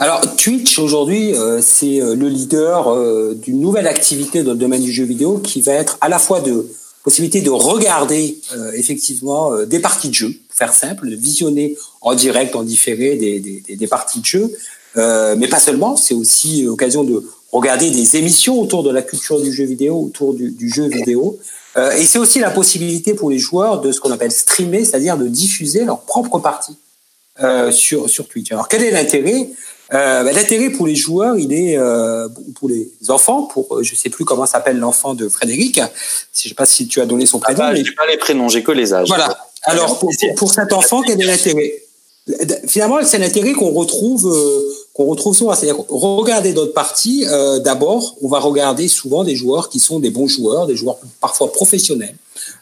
Alors 0.00 0.20
Twitch 0.36 0.78
aujourd'hui, 0.78 1.34
euh, 1.34 1.60
c'est 1.62 2.00
euh, 2.00 2.14
le 2.14 2.28
leader 2.28 2.96
d'une 3.36 3.60
nouvelle 3.60 3.86
activité 3.86 4.42
dans 4.42 4.52
le 4.52 4.58
domaine 4.58 4.82
du 4.82 4.92
jeu 4.92 5.04
vidéo 5.04 5.38
qui 5.38 5.60
va 5.60 5.72
être 5.72 5.98
à 6.00 6.08
la 6.08 6.18
fois 6.18 6.40
de 6.40 6.66
possibilité 7.04 7.40
de 7.40 7.50
regarder 7.50 8.38
effectivement 8.74 9.64
des 9.64 9.80
parties 9.80 10.08
de 10.08 10.14
jeu, 10.14 10.32
faire 10.50 10.72
simple, 10.72 11.10
de 11.10 11.16
visionner 11.16 11.76
en 12.00 12.14
direct, 12.14 12.54
en 12.54 12.62
différé 12.62 13.16
des, 13.16 13.86
parties 13.88 14.20
de 14.20 14.24
jeu, 14.24 14.52
mais 14.94 15.48
pas 15.48 15.58
seulement, 15.58 15.96
c'est 15.96 16.14
aussi 16.14 16.62
l'occasion 16.62 17.02
de 17.02 17.28
regarder 17.50 17.90
des 17.90 18.16
émissions 18.16 18.60
autour 18.60 18.84
de 18.84 18.90
la 18.90 19.02
culture 19.02 19.42
du 19.42 19.52
jeu 19.52 19.64
vidéo, 19.64 20.00
autour 20.00 20.32
du, 20.32 20.52
du 20.52 20.68
jeu 20.68 20.86
vidéo. 20.86 21.40
Et 21.76 22.06
c'est 22.06 22.20
aussi 22.20 22.38
la 22.38 22.52
possibilité 22.52 23.14
pour 23.14 23.30
les 23.30 23.38
joueurs 23.40 23.80
de 23.80 23.90
ce 23.90 23.98
qu'on 23.98 24.12
appelle 24.12 24.30
streamer, 24.30 24.84
c'est-à-dire 24.84 25.18
de 25.18 25.26
diffuser 25.26 25.84
leur 25.84 26.02
propre 26.02 26.38
partie 26.38 26.76
euh, 27.40 27.70
sur, 27.70 28.08
sur 28.10 28.28
Twitch. 28.28 28.52
Alors 28.52 28.68
quel 28.68 28.82
est 28.82 28.90
l'intérêt 28.90 29.48
euh, 29.92 30.24
ben, 30.24 30.34
L'intérêt 30.34 30.70
pour 30.70 30.86
les 30.86 30.96
joueurs, 30.96 31.36
il 31.36 31.52
est 31.52 31.78
euh, 31.78 32.28
pour 32.54 32.68
les 32.68 32.90
enfants, 33.08 33.44
pour 33.44 33.82
je 33.82 33.94
sais 33.94 34.10
plus 34.10 34.24
comment 34.24 34.46
s'appelle 34.46 34.78
l'enfant 34.78 35.14
de 35.14 35.28
Frédéric. 35.28 35.80
Je 36.34 36.48
sais 36.48 36.54
pas 36.54 36.66
si 36.66 36.86
tu 36.88 37.00
as 37.00 37.06
donné 37.06 37.26
son 37.26 37.38
prénom. 37.38 37.60
Ah, 37.62 37.72
mais... 37.72 37.82
pas 37.96 38.06
les 38.08 38.18
prénoms, 38.18 38.48
j'ai 38.48 38.62
que 38.62 38.72
les 38.72 38.92
âges. 38.94 39.08
Voilà. 39.08 39.38
Alors 39.64 39.98
pour, 39.98 40.10
pour 40.36 40.52
cet 40.52 40.72
enfant, 40.72 41.02
quel 41.02 41.20
est 41.20 41.26
l'intérêt? 41.26 41.74
Finalement, 42.68 42.98
c'est 43.04 43.18
l'intérêt 43.18 43.52
qu'on 43.52 43.70
retrouve 43.70 44.32
qu'on 44.92 45.06
retrouve 45.06 45.36
souvent. 45.36 45.54
C'est-à-dire, 45.54 45.82
regarder 45.88 46.52
d'autres 46.52 46.74
parties, 46.74 47.24
euh, 47.28 47.58
d'abord, 47.58 48.16
on 48.22 48.28
va 48.28 48.38
regarder 48.38 48.88
souvent 48.88 49.24
des 49.24 49.36
joueurs 49.36 49.68
qui 49.68 49.80
sont 49.80 50.00
des 50.00 50.10
bons 50.10 50.28
joueurs, 50.28 50.66
des 50.66 50.76
joueurs 50.76 50.98
parfois 51.20 51.52
professionnels. 51.52 52.16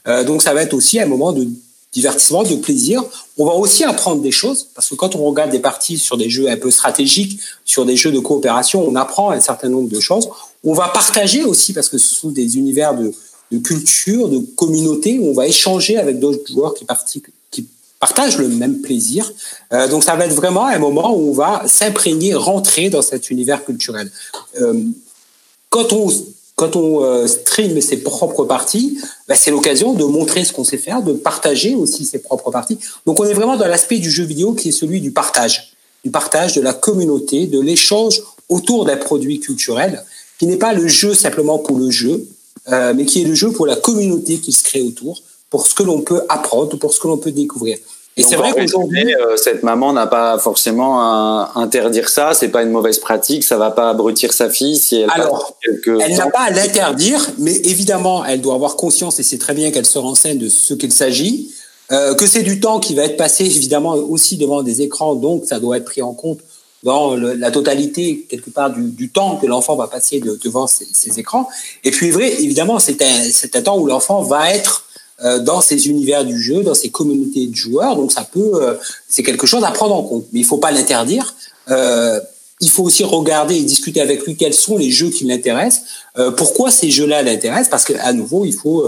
Euh, 0.07 0.25
donc, 0.25 0.43
ça 0.43 0.55
va 0.55 0.62
être 0.62 0.75
aussi 0.75 1.00
un 1.00 1.07
moment 1.07 1.33
de 1.33 1.47
divertissement, 1.93 2.43
de 2.43 2.55
plaisir. 2.57 3.03
On 3.37 3.47
va 3.47 3.53
aussi 3.53 3.85
apprendre 3.85 4.23
des 4.23 4.31
choses, 4.31 4.69
parce 4.75 4.89
que 4.89 4.95
quand 4.95 5.17
on 5.17 5.25
regarde 5.25 5.51
des 5.51 5.59
parties 5.59 5.99
sur 5.99 6.17
des 6.17 6.31
jeux 6.31 6.49
un 6.49 6.57
peu 6.57 6.71
stratégiques, 6.71 7.41
sur 7.65 7.85
des 7.85 7.97
jeux 7.97 8.13
de 8.13 8.21
coopération, 8.21 8.87
on 8.87 8.95
apprend 8.95 9.31
un 9.31 9.41
certain 9.41 9.69
nombre 9.69 9.89
de 9.89 10.01
choses. 10.01 10.29
On 10.63 10.73
va 10.73 10.89
partager 10.89 11.43
aussi, 11.43 11.73
parce 11.73 11.89
que 11.89 11.99
ce 11.99 12.15
sont 12.15 12.31
des 12.31 12.59
univers 12.59 12.95
de, 12.95 13.13
culture, 13.59 14.29
de 14.29 14.39
communauté, 14.39 15.19
où 15.19 15.31
on 15.31 15.35
va 15.35 15.47
échanger 15.47 15.97
avec 15.97 16.21
d'autres 16.21 16.47
joueurs 16.53 16.75
qui, 16.75 16.85
participent 16.85 17.29
partagent 17.99 18.39
le 18.39 18.49
même 18.49 18.81
plaisir. 18.81 19.31
Euh, 19.75 19.87
donc 19.87 20.03
ça 20.03 20.17
va 20.17 20.25
être 20.25 20.35
vraiment 20.35 20.67
un 20.67 20.79
moment 20.79 21.15
où 21.15 21.29
on 21.29 21.35
va 21.35 21.65
s'imprégner, 21.67 22.33
rentrer 22.33 22.89
dans 22.89 23.03
cet 23.03 23.29
univers 23.29 23.63
culturel. 23.63 24.11
Euh, 24.59 24.83
quand 25.69 25.93
on 25.93 26.11
quand 26.61 26.76
on 26.76 27.02
euh, 27.02 27.26
stream 27.26 27.81
ses 27.81 28.02
propres 28.02 28.45
parties, 28.45 28.99
bah, 29.26 29.35
c'est 29.35 29.50
l'occasion 29.50 29.95
de 29.95 30.05
montrer 30.05 30.45
ce 30.45 30.52
qu'on 30.52 30.62
sait 30.62 30.76
faire, 30.76 31.02
de 31.02 31.14
partager 31.14 31.75
aussi 31.75 32.05
ses 32.05 32.19
propres 32.19 32.50
parties. 32.50 32.79
Donc 33.07 33.19
on 33.19 33.25
est 33.25 33.33
vraiment 33.33 33.57
dans 33.57 33.67
l'aspect 33.67 33.97
du 33.97 34.11
jeu 34.11 34.25
vidéo 34.25 34.52
qui 34.52 34.69
est 34.69 34.73
celui 34.73 35.00
du 35.00 35.11
partage, 35.11 35.73
du 36.05 36.11
partage 36.11 36.55
de 36.55 36.61
la 36.61 36.75
communauté, 36.75 37.47
de 37.47 37.59
l'échange 37.59 38.23
autour 38.50 38.85
d'un 38.85 38.99
produit 38.99 39.40
culturel, 39.40 40.05
qui 40.38 40.47
n'est 40.47 40.59
pas 40.59 40.75
le 40.75 40.87
jeu 40.87 41.14
simplement 41.14 41.59
pour 41.59 41.79
le 41.79 41.90
jeu, 41.90 42.29
euh, 42.69 42.93
mais 42.95 43.07
qui 43.07 43.23
est 43.23 43.25
le 43.25 43.35
jeu 43.35 43.50
pour 43.52 43.67
la 43.67 43.76
communauté 43.76 44.37
qui 44.37 44.52
se 44.52 44.62
crée 44.62 44.83
autour, 44.83 45.23
pour 45.49 45.67
ce 45.67 45.75
que 45.75 45.83
l'on 45.83 46.02
peut 46.02 46.21
apprendre, 46.29 46.76
pour 46.76 46.93
ce 46.93 47.00
que 47.00 47.09
l'on 47.09 47.17
peut 47.17 47.33
découvrir. 47.33 47.79
Et 48.21 48.23
c'est 48.23 48.37
vrai 48.37 48.53
qu'aujourd'hui, 48.53 49.15
cette 49.37 49.62
maman 49.62 49.93
n'a 49.93 50.07
pas 50.07 50.39
forcément 50.39 51.00
à 51.00 51.53
interdire 51.57 52.09
ça. 52.09 52.35
C'est 52.35 52.49
pas 52.49 52.62
une 52.62 52.71
mauvaise 52.71 52.99
pratique. 52.99 53.45
Ça 53.45 53.57
va 53.57 53.71
pas 53.71 53.91
abrutir 53.91 54.33
sa 54.33 54.50
fille 54.50 54.77
si 54.77 55.00
elle. 55.00 55.11
Alors, 55.11 55.57
elle 55.87 56.17
n'a 56.17 56.31
pas 56.31 56.41
à 56.41 56.50
l'interdire, 56.50 57.31
mais 57.39 57.55
évidemment, 57.65 58.25
elle 58.25 58.41
doit 58.41 58.55
avoir 58.55 58.77
conscience 58.77 59.19
et 59.19 59.23
c'est 59.23 59.39
très 59.39 59.55
bien 59.55 59.71
qu'elle 59.71 59.87
se 59.87 59.99
renseigne 59.99 60.39
de 60.39 60.49
ce 60.49 60.75
qu'il 60.75 60.93
s'agit. 60.93 61.50
Euh, 61.93 62.15
que 62.15 62.27
c'est 62.27 62.45
du 62.45 62.61
temps 62.61 62.79
qui 62.79 62.95
va 62.95 63.03
être 63.03 63.17
passé 63.17 63.45
évidemment 63.45 63.95
aussi 63.95 64.37
devant 64.37 64.62
des 64.62 64.81
écrans, 64.81 65.17
donc 65.17 65.45
ça 65.45 65.59
doit 65.59 65.77
être 65.77 65.87
pris 65.87 66.03
en 66.03 66.12
compte 66.12 66.39
dans 66.85 67.15
le, 67.15 67.35
la 67.35 67.50
totalité 67.50 68.27
quelque 68.29 68.50
part 68.50 68.71
du, 68.71 68.91
du 68.91 69.11
temps 69.11 69.37
que 69.37 69.47
l'enfant 69.47 69.75
va 69.77 69.89
passer 69.89 70.21
de, 70.21 70.39
devant 70.43 70.67
ces, 70.67 70.87
ces, 70.93 71.19
écrans. 71.19 71.49
Et 71.85 71.91
puis 71.91 72.11
vrai, 72.11 72.43
évidemment, 72.43 72.79
c'est 72.79 73.03
un, 73.03 73.62
temps 73.62 73.79
où 73.79 73.87
l'enfant 73.87 74.23
va 74.23 74.50
être 74.55 74.85
dans 75.41 75.61
ces 75.61 75.89
univers 75.89 76.25
du 76.25 76.41
jeu, 76.43 76.62
dans 76.62 76.75
ces 76.75 76.91
communautés 76.91 77.47
de 77.47 77.55
joueurs. 77.55 77.97
Donc 77.97 78.12
ça 78.12 78.25
peut, 78.25 78.53
euh, 78.55 78.75
c'est 79.09 79.23
quelque 79.23 79.47
chose 79.47 79.65
à 79.65 79.71
prendre 79.71 79.95
en 79.95 80.03
compte. 80.03 80.27
Mais 80.33 80.41
il 80.41 80.47
faut 80.47 80.59
pas 80.59 80.71
l'interdire. 80.71 81.35
Euh, 81.69 82.21
il 82.61 82.71
faut 82.71 82.83
aussi 82.83 83.04
regarder 83.04 83.56
et 83.56 83.63
discuter 83.63 84.00
avec 84.00 84.26
lui 84.26 84.37
quels 84.37 84.54
sont 84.54 84.76
les 84.76 84.91
jeux 84.91 85.09
qui 85.09 85.25
l'intéressent. 85.25 85.83
pourquoi 86.37 86.71
ces 86.71 86.91
jeux-là 86.91 87.23
l'intéressent? 87.23 87.71
Parce 87.71 87.85
qu'à 87.85 88.13
nouveau, 88.13 88.45
il 88.45 88.52
faut 88.52 88.85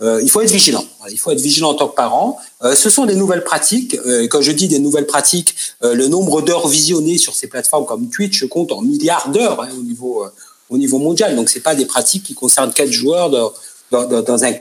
il 0.00 0.30
faut 0.30 0.40
être 0.40 0.50
vigilant. 0.50 0.84
Il 1.10 1.18
faut 1.18 1.30
être 1.30 1.40
vigilant 1.40 1.70
en 1.70 1.74
tant 1.74 1.88
que 1.88 1.94
parent. 1.94 2.38
ce 2.74 2.88
sont 2.88 3.04
des 3.04 3.14
nouvelles 3.14 3.44
pratiques. 3.44 3.98
quand 4.30 4.40
je 4.40 4.50
dis 4.50 4.66
des 4.66 4.78
nouvelles 4.78 5.04
pratiques, 5.04 5.54
le 5.82 6.08
nombre 6.08 6.40
d'heures 6.40 6.68
visionnées 6.68 7.18
sur 7.18 7.34
ces 7.34 7.48
plateformes 7.48 7.84
comme 7.84 8.08
Twitch 8.08 8.46
compte 8.46 8.72
en 8.72 8.80
milliards 8.80 9.28
d'heures 9.28 9.60
hein, 9.60 9.68
au 9.78 9.82
niveau 9.82 10.24
au 10.70 10.78
niveau 10.78 10.98
mondial. 10.98 11.36
Donc 11.36 11.50
c'est 11.50 11.60
pas 11.60 11.74
des 11.74 11.84
pratiques 11.84 12.22
qui 12.22 12.34
concernent 12.34 12.72
quatre 12.72 12.92
joueurs 12.92 13.28
dans, 13.28 13.52
dans, 13.90 14.22
dans 14.22 14.44
un 14.44 14.54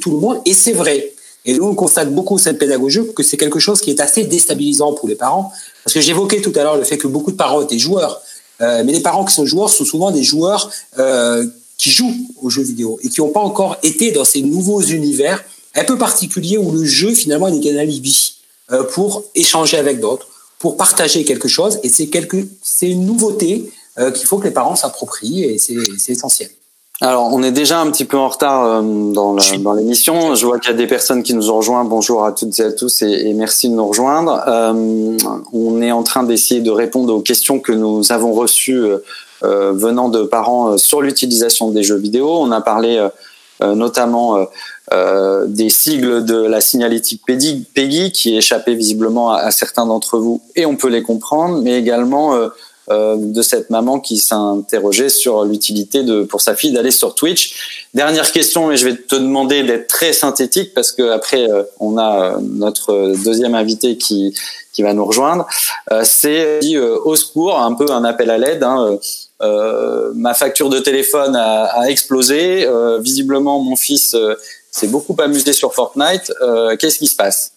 tout 0.00 0.10
le 0.10 0.18
monde, 0.18 0.40
et 0.44 0.54
c'est 0.54 0.72
vrai. 0.72 1.12
Et 1.44 1.54
nous, 1.54 1.64
on 1.64 1.74
constate 1.74 2.12
beaucoup 2.12 2.38
cette 2.38 2.58
pédagogie 2.58 3.00
que 3.14 3.22
c'est 3.22 3.36
quelque 3.36 3.58
chose 3.58 3.80
qui 3.80 3.90
est 3.90 4.00
assez 4.00 4.24
déstabilisant 4.24 4.92
pour 4.92 5.08
les 5.08 5.14
parents. 5.14 5.52
Parce 5.84 5.94
que 5.94 6.00
j'évoquais 6.00 6.40
tout 6.40 6.52
à 6.56 6.62
l'heure 6.62 6.76
le 6.76 6.84
fait 6.84 6.98
que 6.98 7.06
beaucoup 7.06 7.30
de 7.30 7.36
parents 7.36 7.62
étaient 7.62 7.78
joueurs. 7.78 8.20
Euh, 8.60 8.82
mais 8.84 8.92
les 8.92 9.00
parents 9.00 9.24
qui 9.24 9.34
sont 9.34 9.46
joueurs 9.46 9.70
sont 9.70 9.84
souvent 9.84 10.10
des 10.10 10.22
joueurs 10.22 10.70
euh, 10.98 11.46
qui 11.78 11.90
jouent 11.90 12.14
aux 12.42 12.50
jeux 12.50 12.62
vidéo 12.62 12.98
et 13.02 13.08
qui 13.08 13.20
n'ont 13.20 13.30
pas 13.30 13.40
encore 13.40 13.76
été 13.82 14.10
dans 14.10 14.24
ces 14.24 14.42
nouveaux 14.42 14.82
univers 14.82 15.42
un 15.74 15.84
peu 15.84 15.96
particuliers 15.96 16.58
où 16.58 16.72
le 16.72 16.84
jeu 16.84 17.14
finalement 17.14 17.48
est 17.48 17.72
un 17.72 17.76
alibi 17.78 18.34
euh, 18.72 18.82
pour 18.82 19.24
échanger 19.34 19.76
avec 19.76 20.00
d'autres, 20.00 20.26
pour 20.58 20.76
partager 20.76 21.24
quelque 21.24 21.48
chose. 21.48 21.78
Et 21.82 21.88
c'est 21.88 22.08
quelque, 22.08 22.46
c'est 22.62 22.90
une 22.90 23.06
nouveauté 23.06 23.70
euh, 23.98 24.10
qu'il 24.10 24.26
faut 24.26 24.38
que 24.38 24.44
les 24.44 24.52
parents 24.52 24.76
s'approprient 24.76 25.44
et 25.44 25.58
c'est 25.58 26.12
essentiel. 26.12 26.50
Alors, 27.00 27.32
on 27.32 27.44
est 27.44 27.52
déjà 27.52 27.80
un 27.80 27.88
petit 27.92 28.04
peu 28.04 28.16
en 28.16 28.28
retard 28.28 28.64
euh, 28.64 28.82
dans, 28.82 29.36
dans 29.60 29.72
l'émission. 29.74 30.34
Je 30.34 30.44
vois 30.44 30.58
qu'il 30.58 30.72
y 30.72 30.74
a 30.74 30.76
des 30.76 30.88
personnes 30.88 31.22
qui 31.22 31.32
nous 31.32 31.48
ont 31.48 31.58
rejoints. 31.58 31.84
Bonjour 31.84 32.24
à 32.24 32.32
toutes 32.32 32.58
et 32.58 32.64
à 32.64 32.72
tous 32.72 33.02
et, 33.02 33.32
merci 33.34 33.68
de 33.68 33.74
nous 33.74 33.86
rejoindre. 33.86 34.42
Euh, 34.48 35.16
on 35.52 35.80
est 35.80 35.92
en 35.92 36.02
train 36.02 36.24
d'essayer 36.24 36.60
de 36.60 36.72
répondre 36.72 37.14
aux 37.14 37.20
questions 37.20 37.60
que 37.60 37.70
nous 37.70 38.10
avons 38.10 38.32
reçues 38.32 38.82
euh, 39.44 39.72
venant 39.72 40.08
de 40.08 40.24
parents 40.24 40.76
sur 40.76 41.00
l'utilisation 41.00 41.70
des 41.70 41.84
jeux 41.84 41.98
vidéo. 41.98 42.36
On 42.36 42.50
a 42.50 42.60
parlé 42.60 43.06
notamment 43.60 44.46
des 44.92 45.68
sigles 45.68 46.24
de 46.24 46.36
la 46.36 46.60
signalétique 46.60 47.22
PEGI 47.26 48.12
qui 48.12 48.36
échappaient 48.36 48.74
visiblement 48.74 49.32
à, 49.32 49.38
à 49.38 49.50
certains 49.52 49.86
d'entre 49.86 50.18
vous 50.18 50.40
et 50.56 50.66
on 50.66 50.76
peut 50.76 50.88
les 50.88 51.02
comprendre, 51.02 51.60
mais 51.62 51.78
également 51.78 52.36
euh, 52.90 53.16
de 53.18 53.42
cette 53.42 53.68
maman 53.70 54.00
qui 54.00 54.18
s'interrogeait 54.18 55.10
sur 55.10 55.44
l'utilité 55.44 56.02
de 56.02 56.22
pour 56.22 56.40
sa 56.40 56.54
fille 56.54 56.72
d'aller 56.72 56.90
sur 56.90 57.14
Twitch. 57.14 57.84
Dernière 57.92 58.32
question, 58.32 58.72
et 58.72 58.76
je 58.76 58.88
vais 58.88 58.96
te 58.96 59.14
demander 59.14 59.62
d'être 59.62 59.88
très 59.88 60.12
synthétique 60.12 60.72
parce 60.74 60.92
que 60.92 61.10
après 61.10 61.50
euh, 61.50 61.64
on 61.80 61.98
a 61.98 62.36
euh, 62.36 62.38
notre 62.40 63.14
deuxième 63.24 63.54
invité 63.54 63.98
qui 63.98 64.34
qui 64.72 64.82
va 64.82 64.94
nous 64.94 65.04
rejoindre. 65.04 65.44
C'est 66.04 66.60
dit 66.60 66.78
au 66.78 67.16
secours, 67.16 67.58
un 67.58 67.74
peu 67.74 67.90
un 67.90 68.04
appel 68.04 68.30
à 68.30 68.38
l'aide. 68.38 68.62
Hein, 68.62 68.96
ma 70.14 70.34
facture 70.34 70.68
de 70.68 70.78
téléphone 70.78 71.34
a, 71.34 71.64
a 71.64 71.86
explosé. 71.86 72.64
visiblement, 73.00 73.58
mon 73.58 73.74
fils 73.74 74.14
s'est 74.70 74.86
beaucoup 74.86 75.16
amusé 75.18 75.52
sur 75.52 75.74
Fortnite. 75.74 76.32
Qu'est-ce 76.78 76.98
qui 76.98 77.08
se 77.08 77.16
passe? 77.16 77.50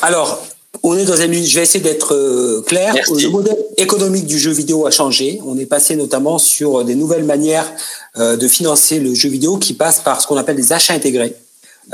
Alors, 0.00 0.42
on 0.82 0.96
est 0.96 1.04
dans 1.04 1.20
un, 1.20 1.32
je 1.32 1.54
vais 1.54 1.62
essayer 1.62 1.80
d'être 1.80 2.14
euh, 2.14 2.62
clair. 2.62 2.94
Le 2.94 3.28
modèle 3.28 3.58
économique 3.76 4.26
du 4.26 4.38
jeu 4.38 4.50
vidéo 4.50 4.86
a 4.86 4.90
changé. 4.90 5.40
On 5.46 5.56
est 5.56 5.66
passé 5.66 5.94
notamment 5.96 6.38
sur 6.38 6.84
des 6.84 6.94
nouvelles 6.94 7.24
manières 7.24 7.70
euh, 8.18 8.36
de 8.36 8.48
financer 8.48 8.98
le 8.98 9.14
jeu 9.14 9.28
vidéo 9.28 9.58
qui 9.58 9.74
passent 9.74 10.00
par 10.00 10.20
ce 10.20 10.26
qu'on 10.26 10.36
appelle 10.36 10.56
des 10.56 10.72
achats 10.72 10.94
intégrés, 10.94 11.36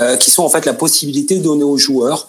euh, 0.01 0.16
qui 0.16 0.31
sont 0.31 0.42
en 0.42 0.48
fait 0.48 0.64
la 0.64 0.72
possibilité 0.72 1.37
de 1.37 1.42
donner 1.42 1.64
aux 1.64 1.79
joueurs 1.79 2.29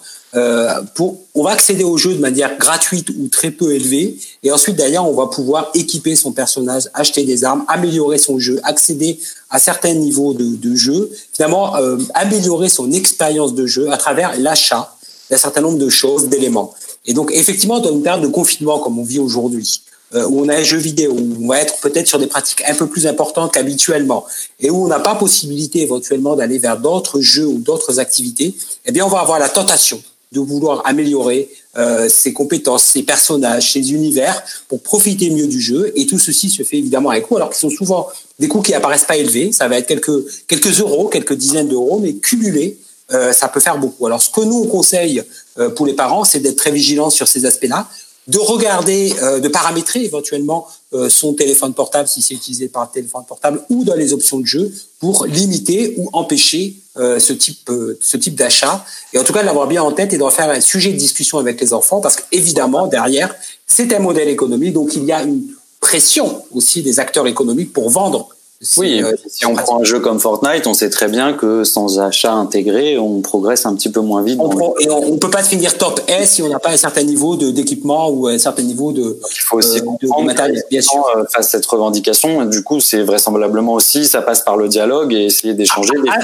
pour, 0.94 1.18
on 1.34 1.42
va 1.42 1.50
accéder 1.50 1.82
au 1.82 1.98
jeu 1.98 2.14
de 2.14 2.20
manière 2.20 2.56
gratuite 2.56 3.10
ou 3.18 3.26
très 3.26 3.50
peu 3.50 3.74
élevée, 3.74 4.16
et 4.44 4.52
ensuite 4.52 4.76
d'ailleurs 4.76 5.10
on 5.10 5.12
va 5.12 5.26
pouvoir 5.26 5.72
équiper 5.74 6.14
son 6.14 6.30
personnage, 6.30 6.84
acheter 6.94 7.24
des 7.24 7.42
armes, 7.42 7.64
améliorer 7.66 8.16
son 8.16 8.38
jeu, 8.38 8.60
accéder 8.62 9.18
à 9.50 9.58
certains 9.58 9.92
niveaux 9.92 10.32
de, 10.32 10.54
de 10.54 10.76
jeu, 10.76 11.10
finalement 11.32 11.74
améliorer 12.14 12.68
son 12.68 12.92
expérience 12.92 13.56
de 13.56 13.66
jeu 13.66 13.90
à 13.90 13.96
travers 13.96 14.38
l'achat 14.38 14.94
d'un 15.30 15.36
certain 15.36 15.60
nombre 15.60 15.78
de 15.78 15.88
choses, 15.88 16.28
d'éléments. 16.28 16.74
Et 17.06 17.14
donc, 17.14 17.30
effectivement, 17.32 17.80
dans 17.80 17.92
une 17.92 18.02
période 18.02 18.22
de 18.22 18.28
confinement 18.28 18.78
comme 18.78 18.98
on 18.98 19.04
vit 19.04 19.18
aujourd'hui, 19.18 19.82
euh, 20.14 20.26
où 20.26 20.40
on 20.40 20.48
a 20.48 20.56
un 20.56 20.62
jeu 20.62 20.76
vidéo, 20.76 21.12
où 21.12 21.44
on 21.44 21.48
va 21.48 21.60
être 21.60 21.78
peut-être 21.80 22.08
sur 22.08 22.18
des 22.18 22.26
pratiques 22.26 22.62
un 22.66 22.74
peu 22.74 22.88
plus 22.88 23.06
importantes 23.06 23.54
qu'habituellement, 23.54 24.26
et 24.58 24.68
où 24.68 24.84
on 24.84 24.88
n'a 24.88 24.98
pas 24.98 25.14
possibilité 25.14 25.82
éventuellement 25.82 26.34
d'aller 26.34 26.58
vers 26.58 26.78
d'autres 26.78 27.20
jeux 27.20 27.46
ou 27.46 27.58
d'autres 27.58 28.00
activités, 28.00 28.54
eh 28.86 28.92
bien, 28.92 29.06
on 29.06 29.08
va 29.08 29.20
avoir 29.20 29.38
la 29.38 29.48
tentation 29.48 30.02
de 30.32 30.40
vouloir 30.40 30.82
améliorer 30.84 31.48
euh, 31.76 32.08
ses 32.08 32.32
compétences, 32.32 32.84
ses 32.84 33.02
personnages, 33.02 33.72
ses 33.72 33.92
univers 33.92 34.42
pour 34.68 34.80
profiter 34.82 35.30
mieux 35.30 35.46
du 35.46 35.60
jeu. 35.60 35.92
Et 35.96 36.06
tout 36.06 36.18
ceci 36.18 36.50
se 36.50 36.62
fait 36.62 36.78
évidemment 36.78 37.10
avec 37.10 37.26
coûts, 37.26 37.36
alors 37.36 37.50
qu'ils 37.50 37.58
sont 37.58 37.70
souvent 37.70 38.08
des 38.38 38.48
coûts 38.48 38.62
qui 38.62 38.74
apparaissent 38.74 39.04
pas 39.04 39.16
élevés. 39.16 39.52
Ça 39.52 39.68
va 39.68 39.78
être 39.78 39.86
quelques 39.86 40.46
quelques 40.46 40.80
euros, 40.80 41.08
quelques 41.08 41.34
dizaines 41.34 41.68
d'euros, 41.68 41.98
mais 42.00 42.14
cumulés 42.14 42.78
euh, 43.12 43.32
ça 43.32 43.48
peut 43.48 43.60
faire 43.60 43.78
beaucoup. 43.78 44.06
Alors, 44.06 44.22
ce 44.22 44.30
que 44.30 44.40
nous, 44.40 44.62
on 44.64 44.66
conseille 44.66 45.22
euh, 45.58 45.70
pour 45.70 45.86
les 45.86 45.94
parents, 45.94 46.24
c'est 46.24 46.40
d'être 46.40 46.56
très 46.56 46.70
vigilants 46.70 47.10
sur 47.10 47.26
ces 47.26 47.44
aspects-là, 47.44 47.88
de 48.28 48.38
regarder, 48.38 49.12
euh, 49.22 49.40
de 49.40 49.48
paramétrer 49.48 50.04
éventuellement 50.04 50.66
son 51.08 51.34
téléphone 51.34 51.72
portable 51.72 52.08
si 52.08 52.20
c'est 52.20 52.34
utilisé 52.34 52.66
par 52.66 52.90
téléphone 52.90 53.22
portable 53.24 53.62
ou 53.70 53.84
dans 53.84 53.94
les 53.94 54.12
options 54.12 54.40
de 54.40 54.44
jeu 54.44 54.74
pour 54.98 55.24
limiter 55.24 55.94
ou 55.98 56.10
empêcher 56.12 56.74
ce 56.96 57.32
type, 57.32 57.70
ce 58.00 58.16
type 58.16 58.34
d'achat. 58.34 58.84
Et 59.12 59.18
en 59.20 59.22
tout 59.22 59.32
cas, 59.32 59.42
de 59.42 59.46
l'avoir 59.46 59.68
bien 59.68 59.84
en 59.84 59.92
tête 59.92 60.12
et 60.12 60.18
d'en 60.18 60.30
faire 60.30 60.50
un 60.50 60.60
sujet 60.60 60.90
de 60.90 60.96
discussion 60.96 61.38
avec 61.38 61.60
les 61.60 61.72
enfants 61.72 62.00
parce 62.00 62.16
qu'évidemment, 62.16 62.88
derrière, 62.88 63.32
c'est 63.68 63.94
un 63.94 64.00
modèle 64.00 64.28
économique, 64.28 64.72
donc 64.72 64.96
il 64.96 65.04
y 65.04 65.12
a 65.12 65.22
une 65.22 65.44
pression 65.80 66.44
aussi 66.50 66.82
des 66.82 66.98
acteurs 66.98 67.28
économiques 67.28 67.72
pour 67.72 67.88
vendre 67.88 68.28
oui, 68.76 69.02
euh, 69.02 69.16
si 69.26 69.46
on 69.46 69.54
prend 69.54 69.80
un 69.80 69.84
jeu 69.84 70.00
comme 70.00 70.20
Fortnite, 70.20 70.66
on 70.66 70.74
sait 70.74 70.90
très 70.90 71.08
bien 71.08 71.32
que 71.32 71.64
sans 71.64 71.98
achat 71.98 72.32
intégré, 72.32 72.98
on 72.98 73.22
progresse 73.22 73.64
un 73.64 73.74
petit 73.74 73.90
peu 73.90 74.00
moins 74.00 74.22
vite. 74.22 74.38
On 74.38 74.74
et 74.78 74.90
on 74.90 75.12
ne 75.12 75.16
peut 75.16 75.30
pas 75.30 75.42
finir 75.42 75.78
top 75.78 75.98
S 76.08 76.32
si 76.32 76.42
on 76.42 76.48
n'a 76.48 76.58
pas 76.58 76.68
un 76.68 76.76
certain 76.76 77.02
niveau 77.02 77.36
d'équipement 77.36 78.10
ou 78.10 78.28
un 78.28 78.38
certain 78.38 78.60
niveau 78.60 78.92
de. 78.92 79.18
Il 79.34 79.40
faut 79.40 79.56
aussi 79.56 79.80
euh, 79.80 80.22
matériel, 80.22 80.62
bien 80.70 80.82
sûr. 80.82 81.02
Euh, 81.16 81.24
face 81.32 81.46
à 81.46 81.50
cette 81.52 81.64
revendication, 81.64 82.44
du 82.44 82.62
coup, 82.62 82.80
c'est 82.80 83.02
vraisemblablement 83.02 83.72
aussi, 83.72 84.04
ça 84.04 84.20
passe 84.20 84.42
par 84.42 84.58
le 84.58 84.68
dialogue 84.68 85.14
et 85.14 85.24
essayer 85.24 85.54
d'échanger. 85.54 85.94
À, 86.10 86.18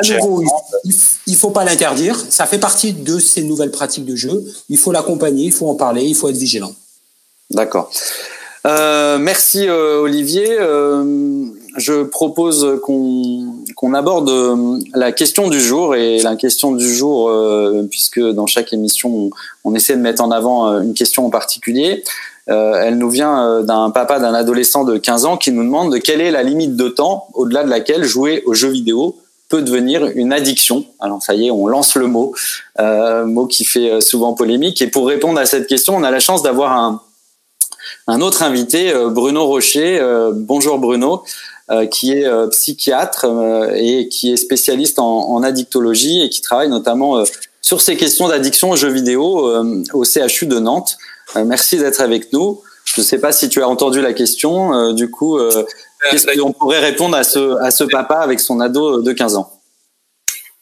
à, 0.00 0.18
nouveau, 0.18 0.42
il 0.84 1.32
ne 1.32 1.36
faut 1.36 1.50
pas 1.50 1.64
l'interdire. 1.64 2.20
Ça 2.30 2.46
fait 2.46 2.58
partie 2.58 2.94
de 2.94 3.20
ces 3.20 3.44
nouvelles 3.44 3.70
pratiques 3.70 4.04
de 4.04 4.16
jeu. 4.16 4.44
Il 4.68 4.76
faut 4.76 4.90
l'accompagner, 4.90 5.44
il 5.44 5.52
faut 5.52 5.68
en 5.68 5.76
parler, 5.76 6.02
il 6.02 6.16
faut 6.16 6.28
être 6.28 6.36
vigilant. 6.36 6.72
D'accord. 7.50 7.92
Euh, 8.66 9.18
merci 9.18 9.68
Olivier 9.70 10.58
je 11.76 12.02
propose 12.02 12.80
qu'on 12.82 13.94
aborde 13.94 14.30
euh, 14.30 14.78
la 14.94 15.12
question 15.12 15.48
du 15.48 15.60
jour 15.60 15.94
et 15.94 16.18
la 16.20 16.36
question 16.36 16.72
du 16.72 16.92
jour, 16.92 17.28
euh, 17.28 17.86
puisque 17.90 18.20
dans 18.20 18.46
chaque 18.46 18.72
émission 18.72 19.30
on, 19.64 19.74
essaie 19.74 19.96
de 19.96 20.00
mettre 20.00 20.22
en 20.22 20.30
avant 20.30 20.68
euh, 20.68 20.80
une 20.80 20.94
question 20.94 21.26
en 21.26 21.30
particulier. 21.30 22.02
elle 22.46 22.96
nous 22.96 23.10
vient 23.10 23.62
d'un 23.62 23.90
papa 23.90 24.20
d'un 24.20 24.32
adolescent 24.32 24.84
de 24.84 24.98
15 24.98 25.24
ans 25.24 25.36
qui 25.36 25.50
nous 25.50 25.64
demande 25.64 25.92
de 25.92 25.98
quelle 25.98 26.20
est 26.20 26.30
la 26.30 26.44
limite 26.44 26.76
de 26.76 26.88
temps 26.88 27.26
au-delà 27.34 27.64
de 27.64 27.70
laquelle 27.70 28.04
jouer 28.04 28.42
aux 28.46 28.54
jeux 28.54 28.70
vidéo 28.70 29.16
peut 29.48 29.62
devenir 29.62 30.06
une 30.14 30.32
addiction. 30.32 30.84
Alors 31.00 31.20
ça 31.22 31.34
y 31.34 31.46
est, 31.46 31.50
on 31.50 31.66
lance 31.66 31.96
le 31.96 32.06
mot, 32.06 32.34
mot 32.78 33.46
qui 33.46 33.64
fait 33.64 34.00
souvent 34.00 34.32
polémique. 34.34 34.80
Et 34.80 34.86
pour 34.86 35.08
répondre 35.08 35.40
à 35.40 35.46
cette 35.46 35.66
question, 35.66 35.96
on 35.96 36.04
a 36.04 36.10
la 36.12 36.20
chance 36.20 36.44
d'avoir 36.44 36.70
un, 36.72 37.02
un 38.06 38.20
autre 38.20 38.44
invité, 38.44 38.92
Bruno 39.10 39.44
Rocher. 39.44 40.00
bonjour 40.32 40.78
Bruno. 40.78 41.24
Euh, 41.68 41.86
qui 41.86 42.12
est 42.12 42.24
euh, 42.24 42.46
psychiatre 42.46 43.24
euh, 43.24 43.72
et 43.74 44.06
qui 44.06 44.32
est 44.32 44.36
spécialiste 44.36 45.00
en, 45.00 45.30
en, 45.30 45.42
addictologie 45.42 46.22
et 46.22 46.30
qui 46.30 46.40
travaille 46.40 46.68
notamment 46.68 47.24
sur 47.60 47.80
ces 47.80 47.96
questions 47.96 48.28
d'addiction 48.28 48.70
aux 48.70 48.76
jeux 48.76 48.92
vidéo 48.92 49.52
au 49.92 50.04
CHU 50.04 50.46
de 50.46 50.60
Nantes. 50.60 50.96
merci 51.34 51.76
d'être 51.76 52.00
avec 52.00 52.32
nous. 52.32 52.62
Je 52.84 53.00
ne 53.00 53.04
sais 53.04 53.18
pas 53.18 53.32
si 53.32 53.48
tu 53.48 53.62
as 53.62 53.68
entendu 53.68 54.00
la 54.00 54.12
question. 54.12 54.92
du 54.92 55.10
coup, 55.10 55.40
qu'est-ce 56.08 56.38
qu'on 56.38 56.52
pourrait 56.52 56.78
répondre 56.78 57.16
à 57.16 57.24
ce, 57.24 57.60
à 57.60 57.72
ce 57.72 57.82
papa 57.82 58.18
avec 58.18 58.38
son 58.38 58.60
ado 58.60 59.02
de 59.02 59.12
15 59.12 59.34
ans? 59.34 59.60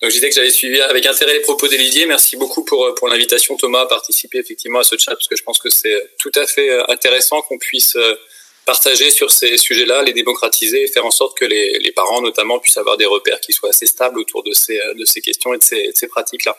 Donc 0.01 0.11
je 0.11 0.14
disais 0.14 0.31
que 0.31 0.35
j'avais 0.35 0.49
suivi 0.49 0.81
avec 0.81 1.05
intérêt 1.05 1.35
les 1.35 1.40
propos 1.40 1.69
d'Olivier. 1.69 2.07
Merci 2.07 2.38
beaucoup 2.38 2.64
pour, 2.64 2.95
pour 2.95 3.09
l'invitation 3.09 3.59
Thomas 3.59 3.83
à 3.83 3.87
participer 3.87 4.38
effectivement 4.38 4.79
à 4.79 4.85
ce 4.85 4.97
chat 4.97 5.12
parce 5.12 5.29
que 5.29 5.37
je 5.37 5.43
pense 5.43 5.59
que 5.59 5.69
c'est 5.69 6.12
tout 6.19 6.33
à 6.35 6.47
fait 6.47 6.71
intéressant 6.88 7.43
qu'on 7.43 7.59
puisse 7.59 7.95
partager 8.66 9.11
sur 9.11 9.31
ces 9.31 9.57
sujets-là, 9.57 10.03
les 10.03 10.12
démocratiser 10.12 10.83
et 10.83 10.88
faire 10.88 11.05
en 11.05 11.11
sorte 11.11 11.37
que 11.37 11.44
les, 11.44 11.79
les, 11.79 11.92
parents 11.92 12.20
notamment 12.20 12.59
puissent 12.59 12.77
avoir 12.77 12.96
des 12.96 13.07
repères 13.07 13.40
qui 13.40 13.53
soient 13.53 13.70
assez 13.70 13.87
stables 13.87 14.18
autour 14.18 14.42
de 14.42 14.53
ces, 14.53 14.81
de 14.96 15.05
ces 15.05 15.20
questions 15.20 15.55
et 15.55 15.59
de 15.59 15.62
ces, 15.62 15.90
ces 15.94 16.07
pratiques-là. 16.09 16.57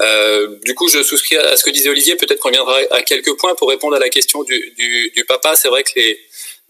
Euh, 0.00 0.58
du 0.64 0.74
coup, 0.74 0.88
je 0.88 1.02
souscris 1.02 1.36
à 1.36 1.56
ce 1.56 1.64
que 1.64 1.70
disait 1.70 1.90
Olivier. 1.90 2.16
Peut-être 2.16 2.40
qu'on 2.40 2.50
viendra 2.50 2.78
à 2.90 3.02
quelques 3.02 3.36
points 3.36 3.54
pour 3.54 3.68
répondre 3.68 3.94
à 3.94 3.98
la 3.98 4.08
question 4.08 4.42
du, 4.42 4.72
du, 4.76 5.10
du 5.14 5.24
papa. 5.24 5.54
C'est 5.54 5.68
vrai 5.68 5.82
que 5.82 5.92
les, 5.96 6.18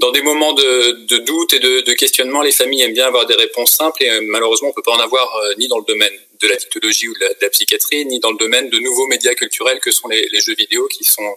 dans 0.03 0.11
des 0.11 0.23
moments 0.23 0.53
de, 0.53 1.07
de 1.07 1.19
doute 1.19 1.53
et 1.53 1.61
de, 1.61 1.81
de, 1.83 1.93
questionnement, 1.93 2.43
les 2.43 2.51
familles 2.51 2.83
aiment 2.83 2.93
bien 2.93 3.07
avoir 3.07 3.25
des 3.25 3.37
réponses 3.37 3.71
simples 3.71 4.03
et 4.03 4.11
euh, 4.11 4.21
malheureusement, 4.25 4.71
on 4.71 4.73
peut 4.73 4.83
pas 4.83 4.91
en 4.91 4.99
avoir 4.99 5.25
euh, 5.37 5.55
ni 5.59 5.69
dans 5.69 5.79
le 5.79 5.85
domaine 5.87 6.13
de 6.41 6.49
la 6.49 6.57
dictologie 6.57 7.07
ou 7.07 7.15
de 7.15 7.25
la, 7.41 7.49
psychiatrie, 7.51 8.05
ni 8.05 8.19
dans 8.19 8.33
le 8.33 8.37
domaine 8.37 8.69
de 8.69 8.81
nouveaux 8.81 9.07
médias 9.07 9.35
culturels 9.35 9.79
que 9.79 9.93
sont 9.93 10.09
les, 10.09 10.29
les, 10.33 10.41
jeux 10.41 10.57
vidéo, 10.57 10.89
qui 10.89 11.05
sont 11.05 11.33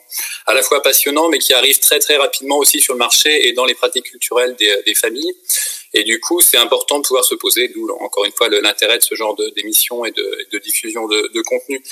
à 0.47 0.56
la 0.56 0.63
fois 0.63 0.82
passionnants, 0.82 1.30
mais 1.30 1.38
qui 1.38 1.54
arrivent 1.54 1.80
très 1.80 1.99
très 1.99 2.17
rapidement 2.17 2.58
aussi 2.58 2.82
sur 2.82 2.93
le 2.93 2.97
marché 2.97 3.47
et 3.47 3.54
dans 3.54 3.65
les 3.65 3.75
pratiques 3.75 4.06
culturelles 4.06 4.56
des, 4.56 4.75
des 4.84 4.95
familles. 4.95 5.36
Et 5.93 6.04
du 6.04 6.19
coup, 6.19 6.41
c'est 6.41 6.58
important 6.58 6.97
de 6.97 7.06
pouvoir 7.06 7.23
se 7.23 7.36
poser, 7.36 7.67
d'où 7.67 7.88
encore 7.99 8.25
une 8.25 8.32
fois 8.32 8.49
l'intérêt 8.49 8.97
de 8.97 9.04
ce 9.04 9.13
genre 9.13 9.38
d'émissions 9.56 10.06
et 10.06 10.12
de, 10.12 10.47
de, 10.51 10.58
diffusion 10.58 11.08
de, 11.08 11.30
de 11.36 11.41
contenu. 11.43 11.84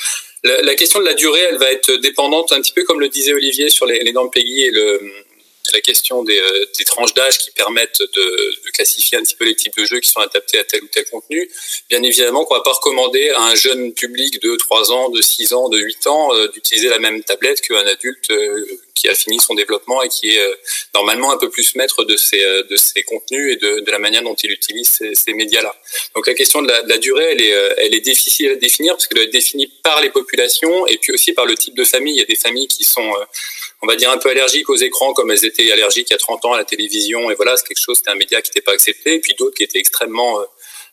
La, 0.43 0.63
la, 0.63 0.73
question 0.73 0.99
de 0.99 1.05
la 1.05 1.13
durée, 1.13 1.41
elle 1.41 1.57
va 1.57 1.71
être 1.71 1.91
dépendante, 1.97 2.51
un 2.51 2.62
petit 2.62 2.73
peu 2.73 2.83
comme 2.83 2.99
le 2.99 3.09
disait 3.09 3.33
Olivier 3.33 3.69
sur 3.69 3.86
les, 3.86 3.99
les 3.99 4.12
normes 4.12 4.31
PEGI 4.31 4.63
et 4.63 4.71
le, 4.71 4.99
la 5.71 5.82
question 5.82 6.23
des, 6.23 6.38
euh, 6.38 6.65
des 6.78 6.84
tranches 6.84 7.13
d'âge 7.13 7.38
qui 7.38 7.52
permettent 7.52 7.99
de, 7.99 8.06
de, 8.65 8.71
classifier 8.71 9.17
un 9.17 9.21
petit 9.21 9.36
peu 9.36 9.45
les 9.45 9.56
types 9.56 9.76
de 9.78 9.86
jeux 9.86 9.99
qui 9.99 10.10
sont 10.10 10.19
adaptés 10.19 10.58
à 10.60 10.63
tel 10.63 10.84
ou 10.84 10.88
tel 10.88 11.06
contenu. 11.06 11.49
Bien 11.89 12.02
évidemment 12.04 12.43
qu'on 12.43 12.56
va 12.56 12.62
pas 12.62 12.73
recommander 12.73 13.30
à 13.30 13.43
un 13.43 13.56
jeune 13.56 13.93
public 13.93 14.41
de 14.41 14.56
3 14.56 14.91
ans, 14.91 15.10
de 15.10 15.21
6 15.21 15.54
ans, 15.54 15.69
de 15.69 15.78
8 15.78 16.08
ans 16.08 16.36
euh, 16.36 16.47
d'utiliser 16.47 16.89
la 16.89 16.99
même 16.99 17.23
tablette 17.23 17.62
qu'un 17.62 17.86
adulte 17.86 18.30
euh, 18.32 18.65
qui 18.95 19.08
a 19.08 19.15
fini 19.15 19.39
son 19.39 19.54
développement 19.54 20.02
et 20.02 20.10
qui 20.10 20.36
est 20.36 20.41
normalement 20.93 21.32
un 21.32 21.38
peu 21.38 21.49
plus 21.49 21.76
maître 21.76 22.06
de 22.06 22.15
ses, 22.15 22.39
de 22.39 22.76
ses 22.78 23.04
contenus 23.04 23.54
et 23.54 23.56
de, 23.58 23.82
de 23.82 23.91
la 23.91 23.99
manière 23.99 24.21
dont 24.21 24.36
il 24.36 24.52
utilise 24.52 24.88
ces, 24.88 25.13
ces 25.13 25.34
médias-là. 25.34 25.76
Donc 26.15 26.26
la 26.26 26.34
question 26.34 26.62
de 26.62 26.69
la, 26.69 26.84
de 26.84 26.89
la, 26.89 26.97
durée, 26.99 27.32
elle 27.32 27.41
est, 27.41 27.73
elle 27.80 27.95
est 27.95 27.99
difficile 27.99 28.52
à 28.52 28.56
définir 28.56 28.93
parce 28.93 29.08
qu'elle 29.08 29.17
doit 29.17 29.26
être 29.26 29.34
définie 29.34 29.67
par 29.67 30.02
les 30.02 30.10
populations 30.10 30.88
et 30.88 30.97
puis 30.99 31.12
aussi 31.12 31.34
par 31.34 31.45
le 31.45 31.56
type 31.56 31.76
de 31.76 31.84
famille. 31.84 32.13
Il 32.13 32.19
y 32.19 32.21
a 32.21 32.26
des 32.26 32.38
familles 32.38 32.67
qui 32.67 32.86
sont 32.86 33.12
on 33.84 33.86
va 33.86 33.98
dire 33.98 34.10
un 34.10 34.17
peu 34.17 34.30
allergiques 34.30 34.69
aux 34.69 34.78
écrans 34.78 35.13
comme 35.13 35.30
elles 35.30 35.46
étaient 35.46 35.69
allergiques 35.72 36.08
il 36.10 36.13
y 36.13 36.15
a 36.15 36.17
30 36.17 36.46
ans 36.46 36.54
à 36.54 36.58
la 36.58 36.63
télévision. 36.63 37.30
Et 37.30 37.36
voilà 37.36 37.58
c'est 37.58 37.67
quelque 37.67 37.82
chose 37.82 37.98
c'était 37.98 38.12
un 38.12 38.15
média 38.15 38.41
qui 38.41 38.50
n'était 38.50 38.62
pas 38.62 38.72
accepté. 38.72 39.15
Et 39.15 39.19
puis 39.19 39.36
d'autres 39.38 39.56
qui 39.56 39.63
étaient 39.63 39.80
extrêmement 39.80 40.39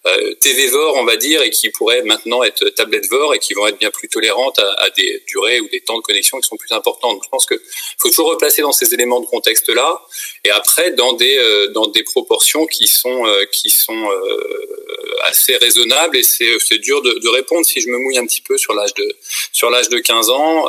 euh, 0.07 0.11
euh, 0.21 0.35
TV-vore, 0.41 0.97
on 0.97 1.05
va 1.05 1.17
dire, 1.17 1.43
et 1.43 1.51
qui 1.51 1.71
pourraient 1.71 2.03
maintenant 2.03 2.43
être 2.43 2.69
tablette-vore 2.71 3.35
et 3.35 3.39
qui 3.39 3.55
vont 3.55 3.67
être 3.67 3.79
bien 3.79 3.91
plus 3.91 4.09
tolérantes 4.09 4.59
à, 4.59 4.91
des 4.91 5.23
durées 5.27 5.61
ou 5.61 5.69
des 5.69 5.81
temps 5.81 5.97
de 5.97 6.03
connexion 6.03 6.41
qui 6.41 6.49
sont 6.49 6.57
plus 6.57 6.73
importants. 6.73 7.19
Je 7.23 7.29
pense 7.29 7.47
que 7.47 7.61
faut 7.99 8.09
toujours 8.09 8.31
replacer 8.31 8.63
dans 8.63 8.73
ces 8.73 8.95
éléments 8.95 9.21
de 9.21 9.27
contexte-là, 9.27 10.03
et 10.45 10.51
après 10.51 10.93
dans 10.93 11.13
des 11.13 11.37
euh, 11.39 11.69
dans 11.73 11.87
des 11.87 12.03
proportions 12.03 12.67
qui 12.67 12.87
sont 12.87 13.27
euh, 13.27 13.45
qui 13.53 13.71
sont 13.71 14.09
assez 15.25 15.57
raisonnables. 15.57 16.17
Et 16.17 16.23
c'est 16.23 16.59
c'est 16.59 16.79
dur 16.79 17.03
de, 17.03 17.13
de, 17.13 17.29
répondre 17.29 17.65
si 17.65 17.81
je 17.81 17.89
me 17.89 17.99
mouille 17.99 18.19
un 18.19 18.27
petit 18.27 18.43
peu 18.43 18.57
sur 18.57 18.75
l'âge 18.75 18.95
de 18.95 19.17
sur 19.53 19.71
l'âge 19.71 19.89
de 19.89 19.99
15 19.99 20.31
ans. 20.31 20.67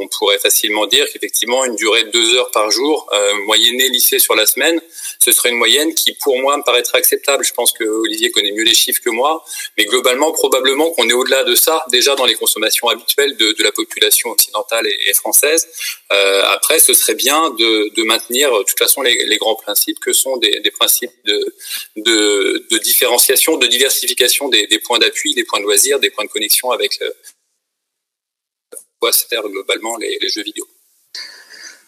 on 0.00 0.08
pourrait 0.08 0.38
facilement 0.38 0.86
dire 0.86 1.06
qu'effectivement 1.12 1.64
une 1.64 1.76
durée 1.76 2.04
de 2.04 2.10
deux 2.10 2.34
heures 2.34 2.50
par 2.50 2.70
jour, 2.70 3.08
moyennée 3.46 3.88
lycée 3.88 4.18
sur 4.18 4.34
la 4.34 4.46
semaine, 4.46 4.80
ce 5.20 5.32
serait 5.32 5.50
une 5.50 5.56
moyenne 5.56 5.94
qui 5.94 6.16
pour 6.22 6.38
moi 6.38 6.56
me 6.56 6.62
paraîtrait 6.62 6.98
acceptable. 6.98 7.44
Je 7.44 7.52
pense 7.52 7.72
que 7.72 7.84
Olivier 7.84 8.30
connaît 8.30 8.55
mieux 8.56 8.64
les 8.64 8.74
chiffres 8.74 9.00
que 9.02 9.10
moi, 9.10 9.44
mais 9.76 9.84
globalement, 9.84 10.32
probablement 10.32 10.90
qu'on 10.90 11.08
est 11.08 11.12
au-delà 11.12 11.44
de 11.44 11.54
ça, 11.54 11.84
déjà 11.90 12.14
dans 12.14 12.24
les 12.24 12.34
consommations 12.34 12.88
habituelles 12.88 13.36
de, 13.36 13.54
la 13.62 13.72
population 13.72 14.30
occidentale 14.30 14.86
et, 14.86 15.14
française. 15.14 15.68
Euh, 16.12 16.42
après, 16.44 16.78
ce 16.78 16.94
serait 16.94 17.14
bien 17.14 17.50
de, 17.50 18.02
maintenir, 18.04 18.52
de 18.56 18.62
toute 18.62 18.78
façon, 18.78 19.02
les, 19.02 19.36
grands 19.38 19.56
principes 19.56 19.98
que 19.98 20.12
sont 20.12 20.36
des, 20.38 20.70
principes 20.78 21.12
de, 21.24 22.78
différenciation, 22.78 23.56
de 23.56 23.66
diversification 23.66 24.48
des, 24.48 24.80
points 24.84 24.98
d'appui, 24.98 25.34
des 25.34 25.44
points 25.44 25.60
de 25.60 25.64
loisirs, 25.64 25.98
des 26.00 26.10
points 26.10 26.24
de 26.24 26.30
connexion 26.30 26.70
avec 26.70 26.98
le, 27.00 27.12
se 29.12 29.48
globalement 29.48 29.96
les 29.98 30.28
jeux 30.28 30.42
vidéo. 30.42 30.66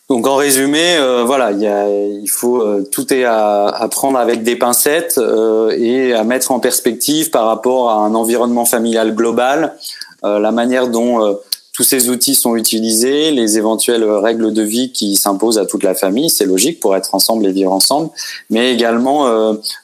Donc 0.09 0.27
en 0.27 0.37
résumé, 0.37 0.97
euh, 0.97 1.25
voilà, 1.25 1.53
il, 1.53 1.61
y 1.61 1.67
a, 1.67 1.87
il 1.87 2.31
faut 2.31 2.63
euh, 2.63 2.83
tout 2.91 3.13
est 3.13 3.25
à, 3.25 3.67
à, 3.67 3.89
prendre 3.89 4.19
avec 4.19 4.43
des 4.43 4.57
pincettes 4.57 5.19
euh, 5.19 5.71
et 5.79 6.15
à 6.15 6.25
mettre 6.25 6.51
en 6.51 6.61
perspective 6.61 7.29
par 7.29 7.45
rapport 7.45 7.91
à 7.91 7.97
un 7.97 8.15
environnement 8.15 8.65
familial 8.65 9.15
global, 9.15 9.77
euh, 10.25 10.39
la 10.39 10.51
manière 10.51 10.89
dont 10.89 11.23
euh, 11.23 11.35
tous 11.75 11.83
ces 11.83 12.09
outils 12.09 12.35
sont 12.35 12.57
utilisés, 12.57 13.33
les 13.33 13.59
éventuelles 13.59 14.03
règles 14.03 14.55
de 14.55 14.63
vie 14.63 14.93
qui 14.93 15.15
s'imposent 15.15 15.59
à 15.59 15.67
toute 15.67 15.83
la 15.83 15.95
famille, 15.95 16.31
c'est 16.31 16.47
logique 16.47 16.81
pour 16.81 16.97
être 16.97 17.15
ensemble 17.15 17.45
et 17.47 17.53
vivre 17.53 17.71
ensemble, 17.71 18.09
mais 18.49 18.73
également 18.73 19.29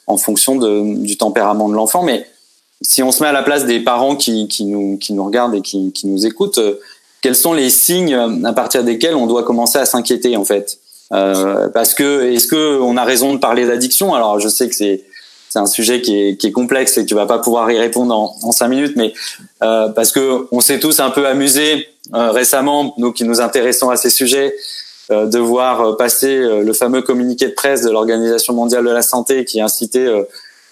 en 0.07 0.17
fonction 0.17 0.57
de, 0.57 1.01
du 1.05 1.15
tempérament 1.15 1.69
de 1.69 1.75
l'enfant. 1.75 2.03
Mais 2.03 2.27
si 2.81 3.01
on 3.01 3.13
se 3.13 3.23
met 3.23 3.29
à 3.29 3.31
la 3.31 3.43
place 3.43 3.65
des 3.65 3.79
parents 3.79 4.17
qui, 4.17 4.49
qui, 4.49 4.65
nous, 4.65 4.97
qui 4.97 5.13
nous 5.13 5.23
regardent 5.23 5.55
et 5.55 5.61
qui, 5.61 5.93
qui 5.93 6.07
nous 6.07 6.25
écoutent, 6.25 6.59
quels 7.25 7.35
sont 7.35 7.53
les 7.53 7.71
signes 7.71 8.13
à 8.45 8.53
partir 8.53 8.83
desquels 8.83 9.15
on 9.15 9.25
doit 9.25 9.41
commencer 9.41 9.79
à 9.79 9.87
s'inquiéter 9.87 10.37
en 10.37 10.45
fait. 10.45 10.77
Euh, 11.11 11.69
Parce 11.69 11.95
que 11.95 12.31
est-ce 12.31 12.45
que 12.45 12.79
on 12.79 12.97
a 12.97 13.03
raison 13.03 13.33
de 13.33 13.39
parler 13.39 13.65
d'addiction? 13.65 14.13
Alors 14.13 14.39
je 14.39 14.47
sais 14.47 14.69
que 14.69 14.75
c'est 14.75 15.03
c'est 15.49 15.57
un 15.57 15.65
sujet 15.65 16.01
qui 16.01 16.19
est, 16.21 16.35
qui 16.37 16.47
est, 16.47 16.51
complexe 16.51 16.97
et 16.99 17.03
que 17.03 17.07
tu 17.07 17.15
vas 17.15 17.25
pas 17.25 17.39
pouvoir 17.39 17.71
y 17.71 17.79
répondre 17.79 18.13
en, 18.13 18.51
cinq 18.51 18.67
minutes, 18.67 18.93
mais 18.95 19.11
euh, 19.63 19.87
parce 19.89 20.11
que 20.11 20.45
on 20.51 20.59
s'est 20.59 20.79
tous 20.79 20.99
un 20.99 21.09
peu 21.09 21.25
amusés 21.25 21.87
euh, 22.13 22.29
récemment, 22.29 22.93
nous 22.99 23.11
qui 23.11 23.23
nous 23.23 23.41
intéressons 23.41 23.89
à 23.89 23.95
ces 23.95 24.11
sujets, 24.11 24.53
euh, 25.11 25.25
de 25.25 25.39
voir 25.39 25.97
passer 25.97 26.35
euh, 26.35 26.61
le 26.61 26.73
fameux 26.73 27.01
communiqué 27.01 27.47
de 27.47 27.53
presse 27.53 27.81
de 27.83 27.89
l'Organisation 27.89 28.53
mondiale 28.53 28.85
de 28.85 28.91
la 28.91 29.01
santé 29.01 29.45
qui 29.45 29.61
incitait 29.61 30.09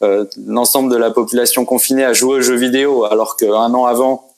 euh, 0.04 0.26
l'ensemble 0.46 0.92
de 0.92 0.98
la 0.98 1.12
population 1.12 1.66
confinée 1.66 2.04
à 2.04 2.14
jouer 2.14 2.38
aux 2.38 2.42
jeux 2.42 2.58
vidéo, 2.58 3.06
alors 3.06 3.38
qu'un 3.38 3.74
an 3.74 3.86
avant, 3.86 4.33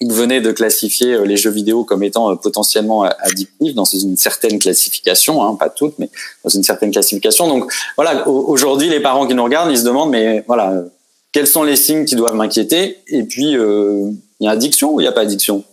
il 0.00 0.12
venait 0.12 0.40
de 0.40 0.52
classifier 0.52 1.14
euh, 1.14 1.24
les 1.24 1.36
jeux 1.36 1.50
vidéo 1.50 1.84
comme 1.84 2.02
étant 2.02 2.30
euh, 2.30 2.34
potentiellement 2.36 3.04
euh, 3.04 3.10
addictifs 3.20 3.74
dans 3.74 3.84
une 3.84 4.16
certaine 4.16 4.58
classification, 4.58 5.42
hein, 5.42 5.54
pas 5.54 5.70
toutes, 5.70 5.98
mais 5.98 6.10
dans 6.42 6.50
une 6.50 6.62
certaine 6.62 6.90
classification. 6.90 7.48
Donc 7.48 7.72
voilà, 7.96 8.26
aujourd'hui, 8.28 8.88
les 8.88 9.00
parents 9.00 9.26
qui 9.26 9.34
nous 9.34 9.44
regardent, 9.44 9.70
ils 9.70 9.78
se 9.78 9.84
demandent, 9.84 10.10
mais 10.10 10.44
voilà, 10.46 10.84
quels 11.32 11.46
sont 11.46 11.62
les 11.62 11.76
signes 11.76 12.04
qui 12.04 12.16
doivent 12.16 12.34
m'inquiéter? 12.34 12.98
Et 13.08 13.22
puis, 13.22 13.52
il 13.52 14.16
y 14.40 14.46
a 14.46 14.50
addiction 14.50 14.94
ou 14.94 15.00
il 15.00 15.04
n'y 15.04 15.08
a 15.08 15.12
pas 15.12 15.22
addiction? 15.22 15.64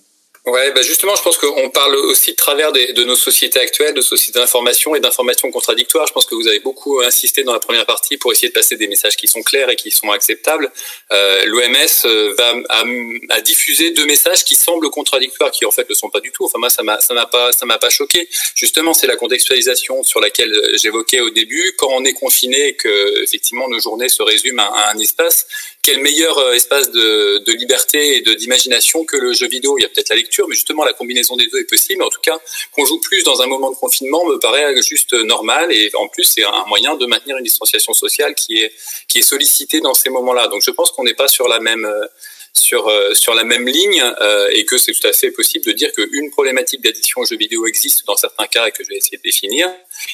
Ouais, 0.48 0.72
bah 0.72 0.82
justement, 0.82 1.16
je 1.16 1.22
pense 1.22 1.38
qu'on 1.38 1.70
parle 1.70 1.96
aussi 1.96 2.32
de 2.32 2.36
travers 2.36 2.72
des, 2.72 2.94
de 2.94 3.04
nos 3.04 3.16
sociétés 3.16 3.60
actuelles, 3.60 3.94
de 3.94 4.02
sociétés 4.02 4.40
d'information 4.40 4.96
et 4.96 5.00
d'informations 5.00 5.52
contradictoires. 5.52 6.08
Je 6.08 6.14
pense 6.14 6.26
que 6.26 6.34
vous 6.34 6.48
avez 6.48 6.58
beaucoup 6.58 7.00
insisté 7.02 7.44
dans 7.44 7.54
la 7.54 7.60
première 7.60 7.86
partie 7.86 8.18
pour 8.18 8.32
essayer 8.32 8.48
de 8.48 8.54
passer 8.54 8.76
des 8.76 8.88
messages 8.88 9.16
qui 9.16 9.28
sont 9.28 9.44
clairs 9.44 9.70
et 9.70 9.76
qui 9.76 9.92
sont 9.92 10.10
acceptables. 10.10 10.72
Euh, 11.12 11.46
L'OMS 11.46 12.06
euh, 12.06 12.34
va 12.36 13.42
diffuser 13.42 13.92
deux 13.92 14.08
messages 14.08 14.44
qui 14.44 14.56
semblent 14.56 14.90
contradictoires, 14.90 15.52
qui 15.52 15.64
en 15.66 15.70
fait 15.70 15.88
ne 15.88 15.94
sont 15.94 16.10
pas 16.10 16.22
du 16.22 16.32
tout. 16.32 16.46
Enfin 16.46 16.58
moi, 16.58 16.72
ça 16.72 16.82
m'a 16.82 17.00
ça 17.00 17.14
m'a 17.14 17.28
pas 17.28 17.52
ça 17.54 17.68
m'a 17.68 17.78
pas 17.78 17.92
choqué. 17.92 18.28
Justement, 18.56 18.96
c'est 18.96 19.08
la 19.08 19.18
contextualisation 19.18 20.02
sur 20.02 20.22
laquelle 20.22 20.60
j'évoquais 20.82 21.20
au 21.20 21.30
début. 21.30 21.76
Quand 21.78 21.90
on 21.92 22.04
est 22.04 22.14
confiné 22.14 22.70
et 22.70 22.76
que 22.76 23.22
effectivement 23.22 23.70
nos 23.70 23.80
journées 23.80 24.10
se 24.10 24.24
résument 24.24 24.74
à, 24.74 24.90
un 24.92 24.98
espace, 24.98 25.46
quel 25.84 26.00
meilleur 26.00 26.36
euh, 26.40 26.54
espace 26.54 26.90
de, 26.90 27.44
de 27.46 27.52
liberté 27.52 28.18
et 28.18 28.22
d'imagination 28.22 29.06
que 29.06 29.18
le 29.18 29.34
jeu 29.34 29.48
vidéo? 29.48 29.78
Il 29.78 29.84
y 29.84 29.86
a 29.86 29.90
peut-être 29.90 30.10
la 30.10 30.16
lecture 30.16 30.31
mais 30.48 30.56
justement 30.56 30.84
la 30.84 30.94
combinaison 30.94 31.36
des 31.36 31.48
deux 31.48 31.60
est 31.60 31.70
possible. 31.70 32.04
En 32.04 32.10
tout 32.10 32.22
cas, 32.22 32.39
qu'on 32.74 32.86
joue 32.86 33.00
plus 33.00 33.24
dans 33.24 33.41
un 33.41 33.48
moment 33.48 33.72
de 33.72 33.76
confinement 33.76 34.26
me 34.26 34.38
paraît 34.38 34.82
juste 34.82 35.13
normal 35.13 35.72
et 35.72 35.91
en 35.96 36.08
plus 36.08 36.24
c'est 36.24 36.44
un 36.44 36.65
moyen 36.67 36.96
de 36.96 37.06
maintenir 37.06 37.38
une 37.38 37.44
distanciation 37.44 37.94
sociale 37.94 38.36
qui 38.36 38.62
est 38.62 39.22
sollicitée 39.22 39.82
dans 39.82 39.94
ces 39.94 40.10
moments-là. 40.10 40.48
Donc 40.48 40.62
je 40.65 40.72
pense 40.72 40.91
qu'on 40.91 41.04
n'est 41.04 41.13
pas 41.13 41.28
sur 41.28 41.48
la 41.48 41.60
même 41.60 41.86
euh, 41.86 42.06
sur 42.54 42.88
euh, 42.88 43.14
sur 43.14 43.34
la 43.34 43.44
même 43.44 43.68
ligne 43.68 44.04
euh, 44.22 44.50
et 44.52 44.66
que 44.66 44.78
c'est 44.78 44.92
tout 44.92 45.08
à 45.08 45.14
fait 45.14 45.32
possible 45.32 45.66
de 45.66 45.72
dire 45.72 45.92
qu'une 45.94 46.32
problématique 46.32 46.82
d'addiction 46.82 47.22
aux 47.22 47.26
jeux 47.26 47.38
vidéo 47.38 47.66
existe 47.66 48.06
dans 48.06 48.18
certains 48.18 48.48
cas 48.48 48.68
et 48.68 48.72
que 48.72 48.84
je 48.84 48.90
vais 48.90 48.98
essayer 48.98 49.18
de 49.18 49.24
définir. 49.24 49.70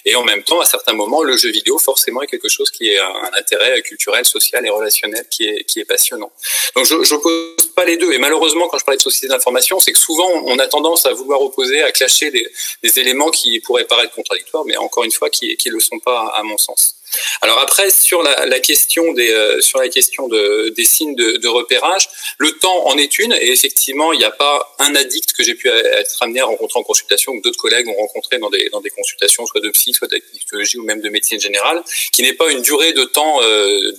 Et 0.06 0.15
en 0.15 0.23
même 0.23 0.43
temps 0.43 0.60
à 0.60 0.65
certains 0.65 0.93
moments 0.93 1.23
le 1.23 1.36
jeu 1.36 1.50
vidéo 1.50 1.80
forcément 1.80 2.21
est 2.21 2.28
quelque 2.28 2.50
chose 2.50 2.69
qui 2.69 2.89
est 2.89 3.00
un 3.00 3.32
intérêt 3.34 3.82
culturel 3.82 4.26
social 4.26 4.65
et 4.65 4.69
relationnel 4.69 5.26
qui 5.30 5.47
est 5.47 5.63
qui 5.63 5.80
est 5.80 5.86
passionnant. 5.86 6.32
Donc 6.76 6.86
je 6.86 7.13
n'oppose 7.13 7.73
pas 7.76 7.86
les 7.86 7.97
deux. 7.97 8.12
Et 8.12 8.19
malheureusement 8.19 8.67
quand 8.67 8.78
je 8.78 8.86
parlais 8.86 8.97
de 8.97 9.02
société 9.02 9.28
d'information 9.28 9.80
c'est 9.80 9.93
que 9.93 10.00
souvent 10.00 10.30
on 10.45 10.60
a 10.60 10.67
tendance 10.67 11.06
à 11.06 11.13
vouloir 11.13 11.41
opposer 11.41 11.82
à 11.82 11.91
clasher 11.91 12.30
des, 12.30 12.47
des 12.84 13.00
éléments 13.00 13.32
qui 13.32 13.60
pourraient 13.62 13.86
paraître 13.86 14.13
contradictoires 14.13 14.65
mais 14.65 14.78
encore 14.78 15.04
une 15.04 15.12
fois 15.12 15.30
qui 15.30 15.56
qui 15.58 15.69
le 15.69 15.80
sont 15.80 16.00
pas 16.00 16.34
à 16.36 16.43
mon 16.43 16.58
sens 16.58 16.96
alors 17.41 17.60
après 17.60 17.89
sur 17.89 18.21
la, 18.23 18.60
question 18.60 19.13
des 19.13 19.32
euh, 19.32 19.62
sur 19.62 19.80
la 19.80 19.89
question 19.89 20.27
de, 20.27 20.73
des 20.75 20.84
signes 20.84 21.15
de, 21.15 21.47
repérage, 21.47 22.10
le 22.38 22.51
temps 22.53 22.88
en 22.88 22.97
est 22.97 23.19
une 23.19 23.34
et 23.34 23.51
effectivement 23.51 24.12
il 24.13 24.19
n'y 24.19 24.25
a 24.25 24.32
pas 24.32 24.75
un 24.80 24.95
addict 24.95 25.34
que 25.34 25.43
j'ai 25.43 25.56
pu 25.56 25.69
être 25.69 26.21
amené 26.21 26.41
à 26.41 26.45
rencontrer 26.45 26.80
en 26.80 26.84
consultation 26.84 27.32
ou 27.34 27.41
d'autres 27.41 27.60
collègues 27.60 27.88
ont 27.88 27.95
rencontré 27.95 28.38
dans 28.38 28.49
des 28.49 28.69
dans 28.69 28.82
des 28.82 28.89
consultations 28.89 29.45
soit 29.45 29.62
de 29.62 29.69
psy, 29.69 29.93
soit 29.93 30.08
d'addictologie 30.08 30.77
ou 30.77 30.84
même 30.84 31.01
de 31.01 31.10
médecine 31.10 31.39
générale, 31.39 31.84
qui 32.12 32.21
n'est 32.21 32.34
pas 32.34 32.51
une 32.51 32.62
durée 32.62 32.93
de 32.93 33.03
temps 33.06 33.41
euh, 33.41 33.91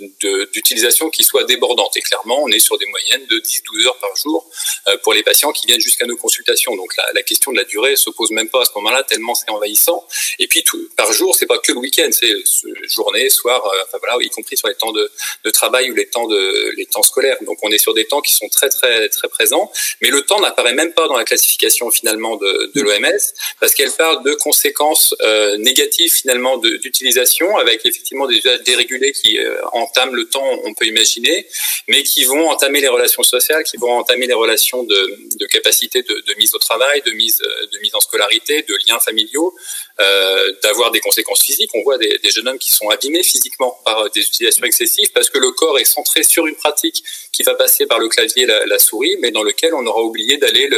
d'utilisation 0.52 1.10
qui 1.10 1.22
soit 1.22 1.44
débordante. 1.44 1.96
Et 1.96 2.00
clairement, 2.00 2.42
on 2.42 2.48
est 2.48 2.58
sur 2.58 2.78
des 2.78 2.86
moyennes 2.86 3.26
de 3.26 3.38
10-12 3.38 3.86
heures 3.86 3.98
par 3.98 4.14
jour 4.16 4.48
euh, 4.88 4.96
pour 4.98 5.14
les 5.14 5.22
patients 5.22 5.52
qui 5.52 5.66
viennent 5.66 5.80
jusqu'à 5.80 6.06
nos 6.06 6.16
consultations. 6.16 6.74
Donc 6.76 6.94
la, 6.96 7.22
question 7.22 7.52
de 7.52 7.56
la 7.56 7.64
durée 7.64 7.96
se 7.96 8.10
pose 8.10 8.30
même 8.30 8.48
pas 8.48 8.62
à 8.62 8.64
ce 8.64 8.70
moment-là 8.76 9.02
tellement 9.02 9.34
c'est 9.34 9.50
envahissant. 9.50 10.06
Et 10.38 10.46
puis 10.46 10.64
par 10.96 11.12
jour, 11.12 11.34
c'est 11.34 11.46
pas 11.46 11.58
que 11.58 11.72
le 11.72 11.78
week-end, 11.78 12.08
c'est 12.10 12.32
journée, 13.08 13.30
soir, 13.30 13.64
euh, 13.64 13.82
enfin 13.84 13.98
voilà, 13.98 14.22
y 14.22 14.28
compris 14.28 14.56
sur 14.56 14.68
les 14.68 14.74
temps 14.74 14.92
de, 14.92 15.10
de, 15.44 15.50
travail 15.50 15.90
ou 15.90 15.94
les 15.94 16.06
temps 16.06 16.26
de 16.26 16.72
les 16.76 16.86
temps 16.86 17.02
scolaires. 17.02 17.36
Donc 17.42 17.58
on 17.62 17.70
est 17.70 17.78
sur 17.78 17.94
des 17.94 18.04
temps 18.04 18.20
qui 18.20 18.32
sont 18.32 18.48
très 18.48 18.68
très 18.68 19.08
très 19.08 19.28
présents, 19.28 19.70
mais 20.00 20.10
le 20.10 20.22
temps 20.22 20.40
n'apparaît 20.40 20.74
même 20.74 20.92
pas 20.92 21.08
dans 21.08 21.16
la 21.16 21.24
classification 21.24 21.90
finalement 21.90 22.36
de, 22.36 22.70
de 22.74 22.80
l'OMS 22.82 23.18
parce 23.60 23.74
qu'elle 23.74 23.92
parle 23.92 24.22
de 24.24 24.34
conséquences 24.34 25.14
euh, 25.22 25.56
négatives 25.58 26.12
finalement 26.12 26.58
d'utilisation 26.58 27.56
avec 27.56 27.84
effectivement 27.86 28.26
des 28.26 28.36
usages 28.36 28.62
dérégulés 28.62 29.12
qui 29.12 29.38
euh, 29.38 29.60
entament 29.72 30.14
le 30.14 30.26
temps, 30.28 30.48
on 30.64 30.74
peut 30.74 30.86
imaginer, 30.86 31.46
mais 31.88 32.02
qui 32.02 32.24
vont 32.24 32.48
entamer 32.48 32.80
les 32.80 32.88
relations 32.88 33.22
sociales, 33.22 33.64
qui 33.64 33.76
vont 33.76 33.92
entamer 33.92 34.26
les 34.26 34.34
relations 34.34 34.82
de, 34.82 35.18
de 35.36 35.46
capacité 35.46 36.02
de, 36.02 36.14
de, 36.26 36.34
mise 36.38 36.54
au 36.54 36.58
travail, 36.58 37.02
de 37.02 37.12
mise 37.12 37.38
de 37.38 37.78
mise 37.80 37.94
en 37.94 38.00
scolarité, 38.00 38.62
de 38.62 38.74
liens 38.86 39.00
familiaux, 39.00 39.54
euh, 40.00 40.52
d'avoir 40.62 40.90
des 40.90 41.00
conséquences 41.00 41.42
physiques. 41.42 41.70
On 41.74 41.82
voit 41.82 41.98
des, 41.98 42.18
des 42.22 42.30
jeunes 42.30 42.48
hommes 42.48 42.58
qui 42.58 42.70
sont 42.70 42.87
abîmés 42.90 43.22
physiquement 43.22 43.78
par 43.84 44.10
des 44.10 44.20
utilisations 44.20 44.64
excessives 44.64 45.10
parce 45.12 45.30
que 45.30 45.38
le 45.38 45.50
corps 45.52 45.78
est 45.78 45.84
centré 45.84 46.22
sur 46.22 46.46
une 46.46 46.56
pratique 46.56 47.04
qui 47.38 47.44
va 47.44 47.54
passer 47.54 47.86
par 47.86 48.00
le 48.00 48.08
clavier 48.08 48.42
et 48.42 48.46
la, 48.46 48.78
souris, 48.80 49.16
mais 49.20 49.30
dans 49.30 49.44
lequel 49.44 49.72
on 49.72 49.86
aura 49.86 50.02
oublié 50.02 50.38
d'aller, 50.38 50.68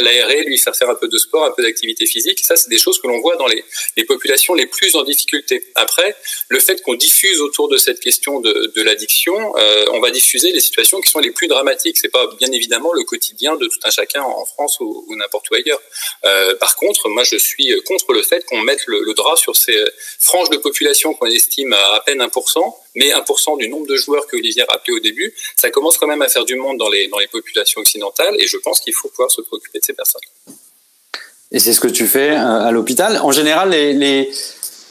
l'aérer, 0.00 0.42
lui 0.42 0.58
faire 0.58 0.74
faire 0.74 0.90
un 0.90 0.96
peu 0.96 1.06
de 1.06 1.18
sport, 1.18 1.44
un 1.44 1.52
peu 1.52 1.62
d'activité 1.62 2.04
physique. 2.04 2.40
ça, 2.40 2.56
c'est 2.56 2.68
des 2.68 2.78
choses 2.78 3.00
que 3.00 3.06
l'on 3.06 3.20
voit 3.20 3.36
dans 3.36 3.46
les, 3.46 3.64
populations 4.04 4.54
les 4.54 4.66
plus 4.66 4.96
en 4.96 5.04
difficulté. 5.04 5.64
Après, 5.76 6.16
le 6.48 6.58
fait 6.58 6.82
qu'on 6.82 6.94
diffuse 6.94 7.40
autour 7.40 7.68
de 7.68 7.76
cette 7.76 8.00
question 8.00 8.40
de, 8.40 8.82
l'addiction, 8.82 9.56
euh, 9.56 9.84
on 9.92 10.00
va 10.00 10.10
diffuser 10.10 10.50
les 10.50 10.60
situations 10.60 11.00
qui 11.00 11.10
sont 11.10 11.20
les 11.20 11.30
plus 11.30 11.46
dramatiques. 11.46 11.96
C'est 11.96 12.08
pas 12.08 12.28
bien 12.38 12.50
évidemment 12.50 12.92
le 12.92 13.04
quotidien 13.04 13.54
de 13.54 13.66
tout 13.66 13.78
un 13.84 13.90
chacun 13.90 14.22
en 14.22 14.44
France 14.44 14.78
ou, 14.80 15.06
n'importe 15.16 15.48
où 15.50 15.54
ailleurs. 15.54 15.80
Euh, 16.24 16.56
par 16.56 16.74
contre, 16.74 17.08
moi, 17.08 17.22
je 17.22 17.36
suis 17.36 17.72
contre 17.84 18.12
le 18.12 18.22
fait 18.22 18.44
qu'on 18.46 18.60
mette 18.60 18.84
le, 18.86 19.00
le, 19.00 19.14
drap 19.14 19.36
sur 19.36 19.54
ces 19.54 19.78
franges 20.18 20.50
de 20.50 20.56
population 20.56 21.14
qu'on 21.14 21.26
estime 21.34 21.72
à 21.72 21.94
à 21.94 22.00
peine 22.00 22.20
1%, 22.20 22.74
mais 22.96 23.10
1% 23.10 23.58
du 23.58 23.68
nombre 23.68 23.86
de 23.86 23.96
joueurs 23.96 24.26
que 24.26 24.36
Olivier 24.36 24.62
a 24.62 24.72
rappelé 24.72 24.96
au 24.96 25.00
début, 25.00 25.34
ça 25.56 25.70
commence 25.70 25.98
quand 25.98 26.06
même 26.06 26.22
à 26.22 26.28
faire 26.28 26.44
du 26.44 26.56
monde 26.56 26.78
dans 26.78 26.88
les, 26.88 27.08
dans 27.08 27.18
les 27.18 27.28
populations 27.28 27.80
occidentales, 27.80 28.34
et 28.38 28.46
je 28.46 28.56
pense 28.58 28.80
qu'il 28.80 28.94
faut 28.94 29.08
pouvoir 29.08 29.30
se 29.30 29.40
préoccuper 29.42 29.78
de 29.78 29.84
ces 29.84 29.92
personnes. 29.94 30.20
Et 31.52 31.60
c'est 31.60 31.72
ce 31.72 31.80
que 31.80 31.88
tu 31.88 32.08
fais 32.08 32.30
à 32.30 32.70
l'hôpital. 32.72 33.18
En 33.22 33.30
général, 33.30 33.70
les, 33.70 34.30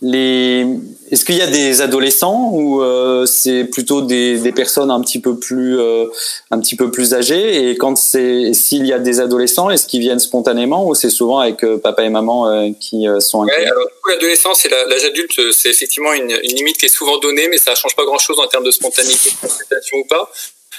les... 0.03 0.67
Est-ce 1.11 1.25
qu'il 1.25 1.35
y 1.35 1.41
a 1.41 1.47
des 1.47 1.81
adolescents 1.81 2.49
ou 2.53 2.81
euh, 2.81 3.25
c'est 3.25 3.65
plutôt 3.65 4.01
des, 4.01 4.37
des, 4.39 4.51
personnes 4.51 4.89
un 4.89 4.99
petit 4.99 5.21
peu 5.21 5.37
plus 5.37 5.79
euh, 5.79 6.05
un 6.49 6.59
petit 6.59 6.75
peu 6.75 6.91
plus 6.91 7.13
âgées? 7.13 7.69
Et 7.69 7.77
quand 7.77 7.95
c'est 7.95 8.53
s'il 8.53 8.85
y 8.85 8.93
a 8.93 8.99
des 8.99 9.19
adolescents 9.19 9.69
est-ce 9.69 9.85
qu'ils 9.85 10.01
viennent 10.01 10.19
spontanément 10.19 10.87
ou 10.87 10.95
c'est 10.95 11.09
souvent 11.09 11.39
avec 11.39 11.63
euh, 11.63 11.77
papa 11.77 12.03
et 12.03 12.09
maman 12.09 12.49
euh, 12.49 12.69
qui 12.79 13.07
euh, 13.07 13.19
sont 13.19 13.43
ouais, 13.43 13.65
alors 13.65 13.87
l'adolescence 14.09 14.65
et 14.65 14.69
l'âge 14.69 15.05
adulte 15.05 15.39
c'est 15.51 15.69
effectivement 15.69 16.13
une, 16.13 16.31
une, 16.31 16.55
limite 16.55 16.77
qui 16.77 16.87
est 16.87 16.95
souvent 16.95 17.19
donnée 17.19 17.47
mais 17.47 17.57
ça 17.57 17.75
change 17.75 17.95
pas 17.95 18.05
grand 18.05 18.17
chose 18.17 18.39
en 18.39 18.47
termes 18.47 18.63
de 18.63 18.71
spontanéité 18.71 19.29
de 19.29 19.47
consultation 19.47 19.97
ou 19.97 20.05
pas 20.05 20.31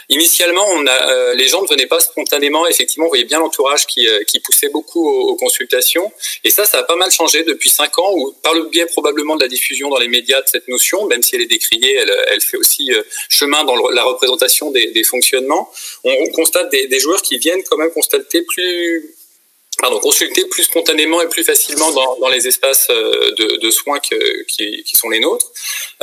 Initialement, 0.08 0.64
on 0.70 0.86
a, 0.86 1.10
euh, 1.10 1.34
les 1.34 1.48
gens 1.48 1.62
ne 1.62 1.68
venaient 1.68 1.86
pas 1.86 2.00
spontanément. 2.00 2.66
Effectivement, 2.66 3.06
on 3.06 3.08
voyait 3.08 3.24
bien 3.24 3.38
l'entourage 3.38 3.86
qui, 3.86 4.06
euh, 4.08 4.22
qui, 4.24 4.40
poussait 4.40 4.68
beaucoup 4.68 5.08
aux, 5.08 5.30
aux, 5.30 5.36
consultations. 5.36 6.12
Et 6.44 6.50
ça, 6.50 6.64
ça 6.64 6.78
a 6.78 6.82
pas 6.82 6.96
mal 6.96 7.10
changé 7.10 7.42
depuis 7.42 7.70
cinq 7.70 7.98
ans, 7.98 8.12
où, 8.14 8.32
par 8.42 8.54
le 8.54 8.64
biais 8.64 8.86
probablement 8.86 9.36
de 9.36 9.42
la 9.42 9.48
diffusion 9.48 9.88
dans 9.88 9.98
les 9.98 10.08
médias 10.08 10.42
de 10.42 10.48
cette 10.48 10.68
notion, 10.68 11.06
même 11.06 11.22
si 11.22 11.34
elle 11.34 11.42
est 11.42 11.46
décriée, 11.46 11.94
elle, 11.94 12.12
elle 12.28 12.40
fait 12.40 12.56
aussi 12.56 12.92
euh, 12.92 13.02
chemin 13.28 13.64
dans 13.64 13.76
le, 13.76 13.94
la 13.94 14.04
représentation 14.04 14.70
des, 14.70 14.88
des, 14.88 15.04
fonctionnements. 15.04 15.70
On, 16.04 16.12
on 16.12 16.26
constate 16.32 16.70
des, 16.70 16.86
des, 16.86 16.98
joueurs 16.98 17.22
qui 17.22 17.38
viennent 17.38 17.62
quand 17.64 17.78
même 17.78 17.90
constater 17.90 18.42
plus 18.42 19.14
pardon, 19.80 19.98
consulter 20.00 20.44
plus 20.46 20.64
spontanément 20.64 21.20
et 21.20 21.28
plus 21.28 21.44
facilement 21.44 21.90
dans, 21.92 22.16
dans 22.18 22.28
les 22.28 22.46
espaces 22.46 22.88
euh, 22.90 23.32
de, 23.36 23.56
de 23.56 23.70
soins 23.70 23.98
que, 23.98 24.42
qui, 24.44 24.82
qui, 24.84 24.96
sont 24.96 25.08
les 25.10 25.20
nôtres. 25.20 25.50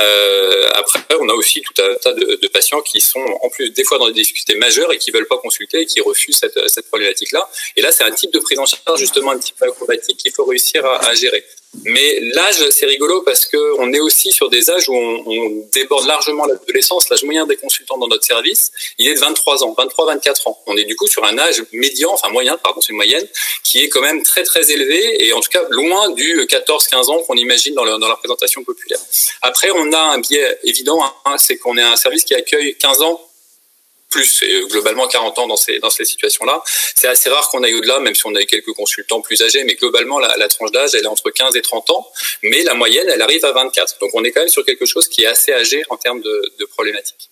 Euh, 0.00 0.68
après, 0.74 1.00
on 1.20 1.28
a 1.28 1.34
aussi 1.34 1.60
tout 1.62 1.74
un 1.82 1.94
tas 1.94 2.12
de, 2.12 2.48
patients 2.48 2.80
qui 2.82 3.00
sont 3.00 3.24
en 3.42 3.48
plus 3.48 3.70
des 3.70 3.84
fois 3.84 3.98
dans 3.98 4.06
des 4.06 4.12
difficultés 4.12 4.56
majeures 4.56 4.92
et 4.92 4.98
qui 4.98 5.10
veulent 5.10 5.26
pas 5.26 5.38
consulter 5.38 5.80
et 5.80 5.86
qui 5.86 6.00
refusent 6.00 6.38
cette, 6.38 6.86
problématique-là. 6.88 7.48
Et 7.76 7.82
là, 7.82 7.92
c'est 7.92 8.04
un 8.04 8.10
type 8.10 8.32
de 8.32 8.38
prise 8.38 8.58
en 8.58 8.66
charge 8.66 8.98
justement 8.98 9.30
un 9.32 9.38
petit 9.38 9.52
peu 9.52 9.66
acrobatique 9.66 10.18
qu'il 10.18 10.32
faut 10.32 10.44
réussir 10.44 10.84
à 10.84 11.14
gérer. 11.14 11.44
Mais 11.84 12.20
l'âge, 12.34 12.68
c'est 12.70 12.86
rigolo 12.86 13.22
parce 13.22 13.46
que 13.46 13.56
on 13.78 13.92
est 13.92 14.00
aussi 14.00 14.30
sur 14.30 14.50
des 14.50 14.70
âges 14.70 14.88
où 14.88 14.94
on, 14.94 15.68
déborde 15.72 16.06
largement 16.06 16.44
l'adolescence. 16.44 17.08
L'âge 17.08 17.24
moyen 17.24 17.46
des 17.46 17.56
consultants 17.56 17.96
dans 17.96 18.08
notre 18.08 18.24
service, 18.24 18.70
il 18.98 19.08
est 19.08 19.14
de 19.14 19.20
23 19.20 19.64
ans, 19.64 19.74
23-24 19.76 20.48
ans. 20.48 20.58
On 20.66 20.76
est 20.76 20.84
du 20.84 20.96
coup 20.96 21.06
sur 21.06 21.24
un 21.24 21.38
âge 21.38 21.62
médian, 21.72 22.12
enfin 22.12 22.28
moyen, 22.28 22.58
pardon, 22.58 22.80
c'est 22.80 22.90
une 22.90 22.96
moyenne, 22.96 23.26
qui 23.64 23.82
est 23.82 23.88
quand 23.88 24.02
même 24.02 24.22
très 24.22 24.42
très 24.42 24.70
élevé 24.70 25.24
et 25.24 25.32
en 25.32 25.40
tout 25.40 25.48
cas 25.48 25.64
loin 25.70 26.10
du 26.10 26.46
14-15 26.46 27.10
ans 27.10 27.22
qu'on 27.22 27.36
imagine 27.36 27.74
dans, 27.74 27.84
dans 27.98 28.08
la 28.08 28.14
représentation 28.14 28.62
populaire. 28.64 29.00
Après, 29.40 29.70
on 29.74 29.92
a 29.92 29.98
un 29.98 30.18
biais 30.18 30.58
évident, 30.64 31.02
hein, 31.24 31.36
c'est 31.38 31.56
qu'on 31.56 31.78
est 31.78 31.82
un 31.82 31.96
service 31.96 32.24
qui 32.24 32.34
accueille 32.34 32.76
15 32.76 33.00
ans 33.02 33.20
plus 34.12 34.42
et 34.42 34.60
globalement 34.68 35.08
40 35.08 35.38
ans 35.38 35.46
dans 35.46 35.56
ces, 35.56 35.78
dans 35.78 35.90
ces 35.90 36.04
situations-là. 36.04 36.62
C'est 36.94 37.08
assez 37.08 37.30
rare 37.30 37.48
qu'on 37.50 37.62
aille 37.62 37.74
au-delà, 37.74 37.98
même 38.00 38.14
si 38.14 38.26
on 38.26 38.34
a 38.34 38.42
quelques 38.42 38.72
consultants 38.74 39.20
plus 39.20 39.42
âgés, 39.42 39.64
mais 39.64 39.74
globalement, 39.74 40.18
la, 40.20 40.48
tranche 40.48 40.70
d'âge, 40.70 40.90
elle 40.94 41.04
est 41.04 41.08
entre 41.08 41.30
15 41.30 41.56
et 41.56 41.62
30 41.62 41.90
ans, 41.90 42.06
mais 42.42 42.62
la 42.62 42.74
moyenne, 42.74 43.08
elle 43.08 43.22
arrive 43.22 43.44
à 43.44 43.52
24. 43.52 43.96
Donc 44.00 44.10
on 44.14 44.22
est 44.22 44.30
quand 44.30 44.40
même 44.40 44.48
sur 44.48 44.64
quelque 44.64 44.86
chose 44.86 45.08
qui 45.08 45.22
est 45.22 45.26
assez 45.26 45.52
âgé 45.52 45.82
en 45.88 45.96
termes 45.96 46.20
de, 46.20 46.42
de 46.60 46.64
problématiques. 46.66 47.30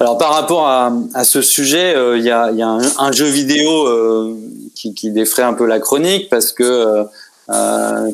Alors 0.00 0.18
par 0.18 0.32
rapport 0.32 0.66
à, 0.66 1.24
ce 1.24 1.42
sujet, 1.42 1.94
euh, 1.94 2.18
il 2.18 2.24
y, 2.24 2.30
a, 2.30 2.50
y, 2.50 2.62
a, 2.62 2.68
un, 2.68 3.12
jeu 3.12 3.26
vidéo 3.26 3.86
euh, 3.86 4.36
qui, 4.74 4.94
qui, 4.94 5.10
défraie 5.10 5.42
un 5.42 5.54
peu 5.54 5.64
la 5.66 5.78
chronique 5.78 6.28
parce 6.28 6.52
que 6.52 6.64
euh 6.64 7.04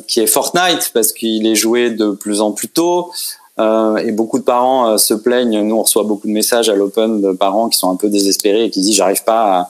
qui 0.07 0.19
est 0.19 0.27
Fortnite 0.27 0.91
parce 0.93 1.13
qu'il 1.13 1.45
est 1.47 1.55
joué 1.55 1.91
de 1.91 2.11
plus 2.11 2.41
en 2.41 2.51
plus 2.51 2.67
tôt. 2.67 3.11
Euh, 3.59 3.97
et 3.97 4.11
beaucoup 4.11 4.39
de 4.39 4.43
parents 4.43 4.91
euh, 4.91 4.97
se 4.97 5.13
plaignent. 5.13 5.61
Nous, 5.61 5.75
on 5.75 5.83
reçoit 5.83 6.03
beaucoup 6.03 6.27
de 6.27 6.31
messages 6.31 6.69
à 6.69 6.75
l'Open 6.75 7.21
de 7.21 7.31
parents 7.31 7.69
qui 7.69 7.77
sont 7.77 7.91
un 7.91 7.95
peu 7.95 8.09
désespérés 8.09 8.65
et 8.65 8.69
qui 8.69 8.79
disent 8.79 8.95
j'arrive 8.95 9.23
pas 9.23 9.59
à, 9.59 9.69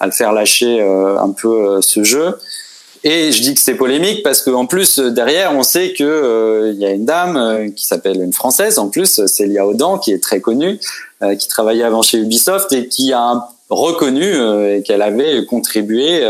à, 0.00 0.06
le 0.06 0.12
faire 0.12 0.32
lâcher 0.32 0.80
euh, 0.80 1.18
un 1.18 1.30
peu 1.30 1.80
ce 1.80 2.04
jeu. 2.04 2.36
Et 3.02 3.32
je 3.32 3.42
dis 3.42 3.54
que 3.54 3.60
c'est 3.60 3.74
polémique 3.74 4.22
parce 4.22 4.42
qu'en 4.42 4.66
plus 4.66 4.98
derrière, 4.98 5.52
on 5.54 5.62
sait 5.62 5.94
que 5.94 6.04
euh, 6.04 6.72
il 6.74 6.78
y 6.78 6.84
a 6.84 6.90
une 6.90 7.06
dame 7.06 7.36
euh, 7.36 7.70
qui 7.70 7.86
s'appelle 7.86 8.20
une 8.20 8.34
française 8.34 8.78
en 8.78 8.88
plus, 8.88 9.24
Célia 9.26 9.66
Audan, 9.66 9.98
qui 9.98 10.12
est 10.12 10.22
très 10.22 10.40
connue, 10.40 10.78
euh, 11.22 11.34
qui 11.34 11.48
travaillait 11.48 11.84
avant 11.84 12.02
chez 12.02 12.18
Ubisoft 12.18 12.72
et 12.72 12.88
qui 12.88 13.14
a 13.14 13.48
reconnu 13.70 14.24
et 14.24 14.82
qu'elle 14.82 15.00
avait 15.00 15.46
contribué 15.46 16.28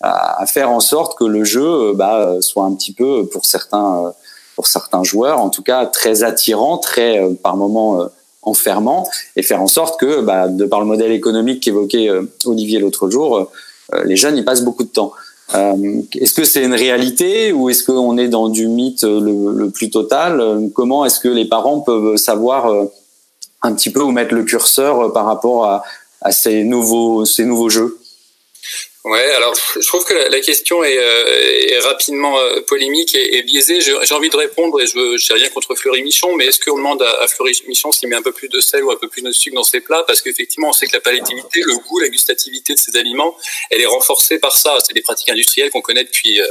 à, 0.00 0.46
faire 0.46 0.70
en 0.70 0.78
sorte 0.78 1.18
que 1.18 1.24
le 1.24 1.42
jeu 1.42 1.92
bah, 1.94 2.36
soit 2.40 2.62
un 2.62 2.72
petit 2.76 2.92
peu 2.92 3.26
pour 3.26 3.44
certains 3.44 4.14
pour 4.56 4.66
certains 4.66 5.04
joueurs 5.04 5.38
en 5.38 5.50
tout 5.50 5.62
cas 5.62 5.86
très 5.86 6.24
attirant 6.24 6.78
très 6.78 7.20
par 7.42 7.56
moments 7.56 8.00
enfermant 8.42 9.08
et 9.36 9.42
faire 9.42 9.62
en 9.62 9.68
sorte 9.68 10.00
que 10.00 10.22
bah, 10.22 10.48
de 10.48 10.64
par 10.64 10.80
le 10.80 10.86
modèle 10.86 11.12
économique 11.12 11.62
qu'évoquait 11.62 12.08
Olivier 12.44 12.80
l'autre 12.80 13.08
jour 13.08 13.50
les 14.04 14.16
jeunes 14.16 14.36
y 14.36 14.42
passent 14.42 14.64
beaucoup 14.64 14.84
de 14.84 14.88
temps. 14.88 15.12
Euh, 15.54 16.02
est-ce 16.14 16.34
que 16.34 16.44
c'est 16.44 16.64
une 16.64 16.74
réalité 16.74 17.52
ou 17.52 17.70
est-ce 17.70 17.84
qu'on 17.84 18.18
est 18.18 18.28
dans 18.28 18.48
du 18.48 18.66
mythe 18.66 19.04
le, 19.04 19.68
plus 19.70 19.90
total? 19.90 20.70
Comment 20.74 21.04
est-ce 21.04 21.20
que 21.20 21.28
les 21.28 21.44
parents 21.44 21.80
peuvent 21.80 22.16
savoir 22.16 22.66
euh, 22.66 22.86
un 23.62 23.72
petit 23.72 23.90
peu 23.90 24.02
où 24.02 24.10
mettre 24.10 24.34
le 24.34 24.42
curseur 24.42 25.00
euh, 25.00 25.12
par 25.12 25.24
rapport 25.24 25.66
à, 25.66 25.84
à 26.20 26.32
ces 26.32 26.64
nouveaux 26.64 27.24
ces 27.24 27.44
nouveaux 27.44 27.68
jeux? 27.68 27.98
Ouais, 29.06 29.30
alors 29.36 29.54
je 29.54 29.86
trouve 29.86 30.04
que 30.04 30.14
la, 30.14 30.40
question 30.40 30.82
est, 30.82 30.98
euh, 30.98 31.80
rapidement 31.84 32.40
euh, 32.40 32.60
polémique 32.62 33.14
et, 33.14 33.40
biaisée. 33.42 33.80
J'ai 33.80 34.14
envie 34.14 34.30
de 34.30 34.36
répondre 34.36 34.80
et 34.80 34.86
je 34.88 34.98
n'ai 35.32 35.38
rien 35.38 35.48
contre 35.48 35.76
Fleury 35.76 36.02
Michon, 36.02 36.34
mais 36.34 36.46
est-ce 36.46 36.58
qu'on 36.58 36.76
demande 36.76 37.00
à, 37.02 37.22
à 37.22 37.28
Fleury 37.28 37.56
Michon 37.68 37.92
s'il 37.92 38.08
met 38.08 38.16
un 38.16 38.22
peu 38.22 38.32
plus 38.32 38.48
de 38.48 38.58
sel 38.58 38.82
ou 38.82 38.90
un 38.90 38.96
peu 38.96 39.06
plus 39.06 39.22
de 39.22 39.30
sucre 39.30 39.54
dans 39.54 39.62
ses 39.62 39.78
plats? 39.78 40.02
Parce 40.08 40.22
qu'effectivement, 40.22 40.70
on 40.70 40.72
sait 40.72 40.88
que 40.88 40.94
la 40.94 41.00
palatabilité, 41.00 41.60
le 41.60 41.76
goût, 41.76 42.00
la 42.00 42.08
gustativité 42.08 42.74
de 42.74 42.80
ces 42.80 42.96
aliments, 42.96 43.36
elle 43.70 43.80
est 43.80 43.86
renforcée 43.86 44.40
par 44.40 44.56
ça. 44.56 44.76
C'est 44.84 44.92
des 44.92 45.02
pratiques 45.02 45.28
industrielles 45.28 45.70
qu'on 45.70 45.82
connaît 45.82 46.04
depuis 46.04 46.40
euh, 46.40 46.46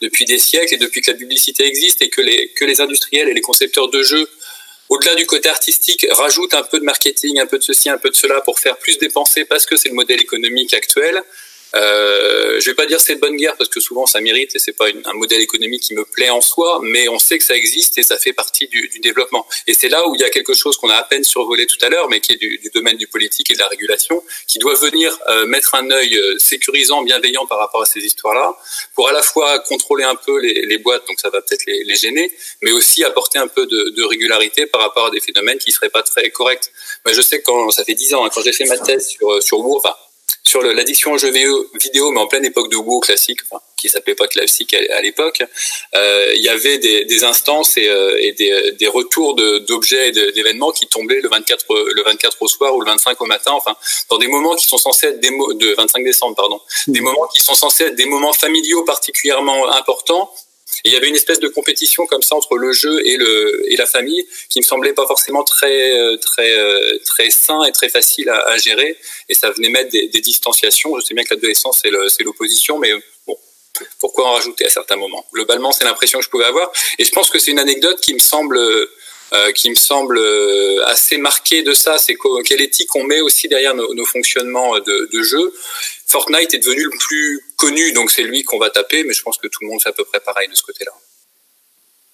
depuis 0.00 0.24
des 0.24 0.38
siècles 0.38 0.74
et 0.74 0.78
depuis 0.78 1.00
que 1.00 1.10
la 1.10 1.16
publicité 1.16 1.66
existe 1.66 2.00
et 2.00 2.10
que 2.10 2.20
les 2.20 2.50
que 2.50 2.64
les 2.64 2.80
industriels 2.80 3.28
et 3.28 3.34
les 3.34 3.40
concepteurs 3.40 3.88
de 3.88 4.04
jeux 4.04 4.28
au-delà 4.88 5.16
du 5.16 5.26
côté 5.26 5.48
artistique, 5.48 6.06
rajoutent 6.10 6.54
un 6.54 6.62
peu 6.62 6.78
de 6.78 6.84
marketing, 6.84 7.40
un 7.40 7.46
peu 7.46 7.58
de 7.58 7.62
ceci, 7.62 7.90
un 7.90 7.98
peu 7.98 8.08
de 8.08 8.16
cela 8.16 8.40
pour 8.40 8.58
faire 8.58 8.78
plus 8.78 8.98
dépenser 8.98 9.44
parce 9.44 9.66
que 9.66 9.76
c'est 9.76 9.88
le 9.88 9.94
modèle 9.94 10.20
économique 10.20 10.72
actuel. 10.72 11.22
Euh, 11.74 12.60
je 12.60 12.70
vais 12.70 12.74
pas 12.74 12.86
dire 12.86 13.00
c'est 13.00 13.16
bonne 13.16 13.36
guerre 13.36 13.56
parce 13.56 13.68
que 13.68 13.80
souvent 13.80 14.06
ça 14.06 14.20
mérite 14.20 14.56
et 14.56 14.58
c'est 14.58 14.72
pas 14.72 14.86
un 15.04 15.12
modèle 15.14 15.40
économique 15.40 15.82
qui 15.82 15.94
me 15.94 16.04
plaît 16.04 16.30
en 16.30 16.40
soi, 16.40 16.80
mais 16.82 17.08
on 17.08 17.18
sait 17.18 17.38
que 17.38 17.44
ça 17.44 17.54
existe 17.54 17.98
et 17.98 18.02
ça 18.02 18.18
fait 18.18 18.32
partie 18.32 18.68
du, 18.68 18.88
du 18.88 19.00
développement. 19.00 19.46
Et 19.66 19.74
c'est 19.74 19.88
là 19.88 20.06
où 20.08 20.14
il 20.14 20.20
y 20.20 20.24
a 20.24 20.30
quelque 20.30 20.54
chose 20.54 20.76
qu'on 20.78 20.88
a 20.88 20.94
à 20.94 21.02
peine 21.02 21.24
survolé 21.24 21.66
tout 21.66 21.76
à 21.82 21.88
l'heure, 21.88 22.08
mais 22.08 22.20
qui 22.20 22.32
est 22.32 22.36
du, 22.36 22.58
du, 22.58 22.70
domaine 22.70 22.96
du 22.96 23.06
politique 23.06 23.50
et 23.50 23.54
de 23.54 23.58
la 23.58 23.68
régulation, 23.68 24.22
qui 24.46 24.58
doit 24.58 24.74
venir 24.74 25.16
euh, 25.28 25.46
mettre 25.46 25.74
un 25.74 25.90
œil 25.90 26.16
euh, 26.16 26.38
sécurisant, 26.38 27.02
bienveillant 27.02 27.46
par 27.46 27.58
rapport 27.58 27.82
à 27.82 27.86
ces 27.86 28.00
histoires-là, 28.00 28.56
pour 28.94 29.08
à 29.08 29.12
la 29.12 29.22
fois 29.22 29.58
contrôler 29.60 30.04
un 30.04 30.16
peu 30.16 30.38
les, 30.40 30.66
les 30.66 30.78
boîtes, 30.78 31.06
donc 31.06 31.20
ça 31.20 31.30
va 31.30 31.40
peut-être 31.42 31.66
les, 31.66 31.84
les, 31.84 31.96
gêner, 31.96 32.32
mais 32.62 32.72
aussi 32.72 33.04
apporter 33.04 33.38
un 33.38 33.48
peu 33.48 33.66
de, 33.66 33.90
de, 33.90 34.04
régularité 34.04 34.66
par 34.66 34.80
rapport 34.80 35.06
à 35.06 35.10
des 35.10 35.20
phénomènes 35.20 35.58
qui 35.58 35.72
seraient 35.72 35.90
pas 35.90 36.02
très 36.02 36.30
corrects. 36.30 36.70
Moi, 37.04 37.14
je 37.14 37.20
sais 37.20 37.40
que 37.40 37.44
quand 37.44 37.70
ça 37.70 37.84
fait 37.84 37.94
dix 37.94 38.14
ans, 38.14 38.24
hein, 38.24 38.30
quand 38.32 38.42
j'ai 38.42 38.52
fait 38.52 38.64
ma 38.64 38.78
thèse 38.78 39.08
sur 39.08 39.42
sur 39.42 39.58
enfin 39.60 39.94
sur 40.44 40.62
l'addiction 40.62 41.12
aux 41.12 41.18
jeux 41.18 41.30
vidéo, 41.30 42.10
mais 42.10 42.20
en 42.20 42.26
pleine 42.26 42.44
époque 42.44 42.70
de 42.70 42.76
WoW 42.76 43.00
classique, 43.00 43.40
enfin, 43.50 43.62
qui 43.76 43.88
s'appelait 43.88 44.14
pas 44.14 44.26
classique 44.26 44.74
à, 44.74 45.00
l'époque, 45.00 45.42
euh, 45.94 46.32
il 46.34 46.42
y 46.42 46.48
avait 46.48 46.78
des, 46.78 47.04
des 47.04 47.24
instances 47.24 47.76
et, 47.76 47.88
euh, 47.88 48.16
et 48.18 48.32
des, 48.32 48.72
des, 48.72 48.88
retours 48.88 49.34
d'objets 49.36 50.08
et 50.08 50.12
d'événements 50.32 50.72
qui 50.72 50.86
tombaient 50.86 51.20
le 51.20 51.28
24, 51.28 51.64
le 51.94 52.02
24 52.02 52.36
au 52.40 52.48
soir 52.48 52.74
ou 52.74 52.80
le 52.80 52.86
25 52.86 53.20
au 53.20 53.26
matin, 53.26 53.52
enfin, 53.52 53.76
dans 54.10 54.18
des 54.18 54.26
moments 54.26 54.56
qui 54.56 54.66
sont 54.66 54.78
censés 54.78 55.08
être 55.08 55.20
des 55.20 55.30
de 55.30 55.74
25 55.74 56.02
décembre, 56.02 56.34
pardon, 56.34 56.60
des 56.86 57.00
moments 57.00 57.26
qui 57.28 57.42
sont 57.42 57.54
censés 57.54 57.84
être 57.84 57.96
des 57.96 58.06
moments 58.06 58.32
familiaux 58.32 58.84
particulièrement 58.84 59.70
importants 59.72 60.32
et 60.84 60.90
il 60.90 60.92
y 60.92 60.96
avait 60.96 61.08
une 61.08 61.16
espèce 61.16 61.40
de 61.40 61.48
compétition 61.48 62.06
comme 62.06 62.22
ça 62.22 62.36
entre 62.36 62.56
le 62.56 62.72
jeu 62.72 63.00
et 63.04 63.16
le 63.16 63.72
et 63.72 63.76
la 63.76 63.86
famille 63.86 64.26
qui 64.48 64.60
me 64.60 64.64
semblait 64.64 64.92
pas 64.92 65.06
forcément 65.06 65.42
très 65.42 65.98
euh, 65.98 66.16
très 66.16 66.56
euh, 66.56 66.98
très 67.04 67.30
sain 67.30 67.62
et 67.64 67.72
très 67.72 67.88
facile 67.88 68.28
à, 68.28 68.56
gérer. 68.58 68.96
Et 69.28 69.34
ça 69.34 69.50
venait 69.50 69.70
mettre 69.70 69.90
des, 69.90 70.08
des 70.08 70.20
distanciations. 70.20 70.98
Je 70.98 71.04
sais 71.04 71.14
bien 71.14 71.24
que 71.24 71.34
l'adolescence 71.34 71.82
c'est 71.82 72.22
l'opposition, 72.24 72.78
mais 72.78 72.92
bon, 73.26 73.36
pourquoi 74.00 74.28
en 74.28 74.32
rajouter 74.34 74.66
à 74.66 74.70
certains 74.70 74.96
moments? 74.96 75.26
Globalement, 75.32 75.72
c'est 75.72 75.84
l'impression 75.84 76.18
que 76.18 76.24
je 76.24 76.30
pouvais 76.30 76.44
avoir. 76.44 76.70
Et 76.98 77.04
je 77.04 77.12
pense 77.12 77.30
que 77.30 77.38
c'est 77.38 77.50
une 77.50 77.58
anecdote 77.58 78.00
qui 78.00 78.14
me 78.14 78.18
semble 78.18 78.58
euh, 79.32 79.52
qui 79.52 79.70
me 79.70 79.74
semble 79.74 80.20
assez 80.86 81.18
marquée 81.18 81.62
de 81.62 81.74
ça, 81.74 81.98
c'est 81.98 82.16
quelle 82.44 82.62
éthique 82.62 82.94
on 82.96 83.04
met 83.04 83.20
aussi 83.20 83.48
derrière 83.48 83.74
nos, 83.74 84.04
fonctionnements 84.04 84.78
de, 84.78 85.08
de 85.12 85.22
jeu. 85.22 85.52
Fortnite 86.06 86.54
est 86.54 86.58
devenu 86.58 86.84
le 86.84 86.98
plus 86.98 87.44
connu, 87.56 87.92
donc 87.92 88.10
c'est 88.10 88.22
lui 88.22 88.42
qu'on 88.42 88.58
va 88.58 88.70
taper, 88.70 89.04
mais 89.04 89.12
je 89.12 89.22
pense 89.22 89.36
que 89.36 89.46
tout 89.46 89.58
le 89.62 89.68
monde 89.68 89.82
fait 89.82 89.90
à 89.90 89.92
peu 89.92 90.04
près 90.04 90.20
pareil 90.20 90.48
de 90.48 90.54
ce 90.54 90.62
côté-là. 90.62 90.92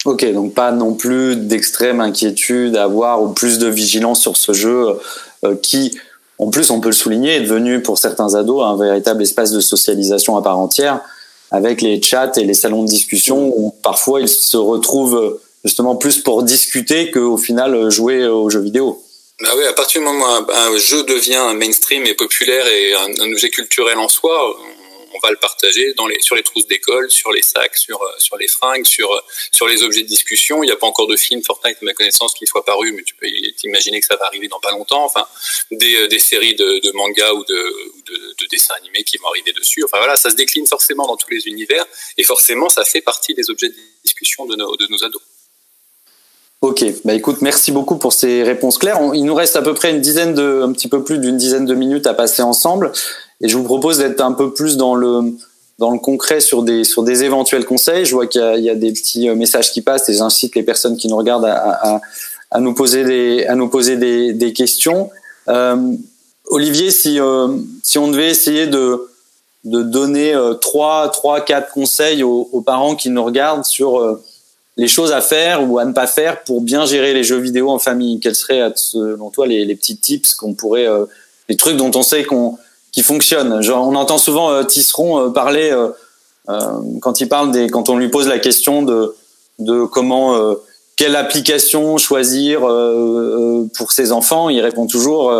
Ok, 0.05 0.23
donc 0.33 0.53
pas 0.53 0.71
non 0.71 0.93
plus 0.93 1.35
d'extrême 1.35 1.99
inquiétude 1.99 2.75
à 2.75 2.83
avoir 2.83 3.23
ou 3.23 3.29
plus 3.29 3.57
de 3.57 3.67
vigilance 3.67 4.21
sur 4.21 4.37
ce 4.37 4.53
jeu 4.53 4.99
euh, 5.43 5.55
qui, 5.55 5.97
en 6.37 6.51
plus, 6.51 6.69
on 6.69 6.79
peut 6.79 6.89
le 6.89 6.95
souligner, 6.95 7.37
est 7.37 7.41
devenu 7.41 7.81
pour 7.81 7.97
certains 7.97 8.35
ados 8.35 8.63
un 8.63 8.77
véritable 8.77 9.23
espace 9.23 9.51
de 9.51 9.59
socialisation 9.59 10.37
à 10.37 10.43
part 10.43 10.59
entière, 10.59 11.01
avec 11.49 11.81
les 11.81 11.99
chats 12.01 12.33
et 12.35 12.43
les 12.43 12.53
salons 12.53 12.83
de 12.83 12.87
discussion 12.87 13.51
où 13.55 13.71
parfois 13.81 14.21
ils 14.21 14.29
se 14.29 14.57
retrouvent 14.57 15.39
justement 15.65 15.95
plus 15.95 16.19
pour 16.19 16.43
discuter 16.43 17.11
qu'au 17.11 17.37
final 17.37 17.89
jouer 17.89 18.25
aux 18.27 18.49
jeux 18.49 18.61
vidéo. 18.61 19.01
Bah 19.41 19.49
oui, 19.57 19.65
à 19.65 19.73
partir 19.73 19.99
du 19.99 20.05
moment 20.05 20.25
où 20.25 20.51
un, 20.51 20.77
jeu 20.77 21.03
devient 21.03 21.53
mainstream 21.55 22.05
et 22.05 22.13
populaire 22.13 22.65
et 22.67 22.93
un, 22.93 23.31
objet 23.31 23.49
culturel 23.49 23.97
en 23.97 24.07
soi, 24.07 24.55
on 25.13 25.19
va 25.19 25.31
le 25.31 25.37
partager 25.37 25.93
sur 26.19 26.35
les 26.35 26.43
trousses 26.43 26.67
d'école, 26.67 27.09
sur 27.11 27.31
les 27.31 27.41
sacs, 27.41 27.75
sur, 27.75 28.01
euh, 28.01 28.37
les 28.39 28.47
fringues, 28.47 28.85
sur, 28.85 29.11
euh, 29.11 29.19
sur 29.51 29.67
les 29.67 29.83
objets 29.83 30.03
de 30.03 30.07
discussion. 30.07 30.63
Il 30.63 30.67
n'y 30.67 30.71
a 30.71 30.75
pas 30.75 30.87
encore 30.87 31.07
de 31.07 31.17
film 31.17 31.41
Fortnite, 31.43 31.77
à 31.81 31.85
ma 31.85 31.93
connaissance, 31.93 32.33
qui 32.33 32.45
soit 32.45 32.63
paru, 32.63 32.93
mais 32.93 33.03
tu 33.03 33.15
peux 33.15 33.27
t'imaginer 33.57 33.99
que 33.99 34.05
ça 34.05 34.15
va 34.15 34.25
arriver 34.25 34.47
dans 34.47 34.59
pas 34.59 34.71
longtemps. 34.71 35.03
Enfin, 35.03 35.25
des, 35.71 35.95
euh, 35.95 36.19
séries 36.19 36.55
de, 36.55 36.79
de 36.79 36.91
mangas 36.91 37.33
ou 37.33 37.43
de, 37.43 37.53
de, 38.05 38.35
de, 38.39 38.45
dessins 38.47 38.73
animés 38.75 39.03
qui 39.03 39.17
vont 39.17 39.27
arriver 39.27 39.53
dessus. 39.53 39.83
Enfin 39.83 39.97
voilà, 39.97 40.15
ça 40.15 40.29
se 40.29 40.35
décline 40.35 40.67
forcément 40.67 41.07
dans 41.07 41.17
tous 41.17 41.29
les 41.29 41.47
univers 41.47 41.85
et 42.17 42.23
forcément, 42.23 42.69
ça 42.69 42.83
fait 42.85 43.01
partie 43.01 43.33
des 43.33 43.49
objets 43.49 43.69
de 43.69 43.75
discussion 44.03 44.45
de 44.45 44.55
nos 44.55 45.03
ados. 45.03 45.21
Ok, 46.65 46.83
bah 47.05 47.13
écoute, 47.13 47.43
merci 47.43 47.71
beaucoup 47.71 47.97
pour 47.97 48.11
ces 48.11 48.41
réponses 48.41 48.79
claires. 48.79 48.99
il 49.13 49.23
nous 49.23 49.35
reste 49.35 49.55
à 49.55 49.61
peu 49.61 49.75
près 49.75 49.91
une 49.91 50.01
dizaine 50.01 50.33
de, 50.33 50.63
un 50.63 50.71
petit 50.71 50.87
peu 50.87 51.03
plus 51.03 51.19
d'une 51.19 51.37
dizaine 51.37 51.65
de 51.65 51.75
minutes 51.75 52.07
à 52.07 52.15
passer 52.15 52.41
ensemble, 52.41 52.91
et 53.39 53.47
je 53.47 53.55
vous 53.55 53.63
propose 53.63 53.99
d'être 53.99 54.19
un 54.19 54.31
peu 54.31 54.51
plus 54.51 54.75
dans 54.75 54.95
le 54.95 55.35
dans 55.77 55.91
le 55.91 55.99
concret 55.99 56.39
sur 56.39 56.63
des 56.63 56.83
sur 56.83 57.03
des 57.03 57.23
éventuels 57.23 57.65
conseils. 57.65 58.05
Je 58.05 58.15
vois 58.15 58.25
qu'il 58.25 58.41
y, 58.41 58.69
a 58.71 58.73
des 58.73 58.91
petits 58.93 59.29
euh, 59.29 59.35
messages 59.35 59.71
qui 59.73 59.83
passent, 59.83 60.09
et 60.09 60.15
j'incite 60.15 60.55
les 60.55 60.63
personnes 60.63 60.97
qui 60.97 61.07
nous 61.07 61.17
regardent 61.17 61.45
à, 61.45 62.01
à, 62.49 62.59
nous 62.59 62.73
poser 62.73 63.03
des 63.03 63.45
à 63.45 63.53
nous 63.53 63.69
poser 63.69 63.95
des, 63.97 64.33
des 64.33 64.51
questions. 64.51 65.11
Euh, 65.49 65.77
Olivier, 66.47 66.89
si 66.89 67.19
euh, 67.19 67.47
si 67.83 67.99
on 67.99 68.07
devait 68.07 68.31
essayer 68.31 68.65
de 68.65 69.07
de 69.65 69.83
donner 69.83 70.33
trois 70.61 71.09
trois 71.09 71.41
quatre 71.41 71.71
conseils 71.71 72.23
aux, 72.23 72.49
aux, 72.51 72.61
parents 72.61 72.95
qui 72.95 73.11
nous 73.11 73.23
regardent 73.23 73.65
sur 73.65 74.19
les 74.77 74.87
choses 74.87 75.11
à 75.11 75.21
faire 75.21 75.69
ou 75.69 75.79
à 75.79 75.85
ne 75.85 75.93
pas 75.93 76.07
faire 76.07 76.43
pour 76.43 76.61
bien 76.61 76.85
gérer 76.85 77.13
les 77.13 77.23
jeux 77.23 77.37
vidéo 77.37 77.69
en 77.69 77.79
famille. 77.79 78.19
Quels 78.19 78.35
seraient, 78.35 78.71
selon 78.75 79.29
toi, 79.29 79.47
les, 79.47 79.65
les 79.65 79.75
petits 79.75 79.97
tips 79.97 80.33
qu'on 80.33 80.53
pourrait, 80.53 80.87
euh, 80.87 81.05
les 81.47 81.55
trucs 81.55 81.77
dont 81.77 81.91
on 81.95 82.01
sait 82.01 82.23
qu'on 82.23 82.57
qui 82.91 83.03
fonctionnent? 83.03 83.61
On 83.69 83.95
entend 83.95 84.17
souvent 84.17 84.51
euh, 84.51 84.63
Tisseron 84.63 85.19
euh, 85.19 85.29
parler 85.29 85.71
euh, 85.71 85.89
quand 87.01 87.21
il 87.21 87.29
parle 87.29 87.51
des, 87.51 87.69
quand 87.69 87.89
on 87.89 87.97
lui 87.97 88.09
pose 88.09 88.27
la 88.27 88.39
question 88.39 88.83
de 88.83 89.15
de 89.57 89.85
comment 89.85 90.53
quelle 90.97 91.15
application 91.15 91.97
choisir 91.97 92.59
pour 93.77 93.91
ses 93.93 94.11
enfants, 94.11 94.49
il 94.49 94.59
répond 94.59 94.85
toujours 94.85 95.31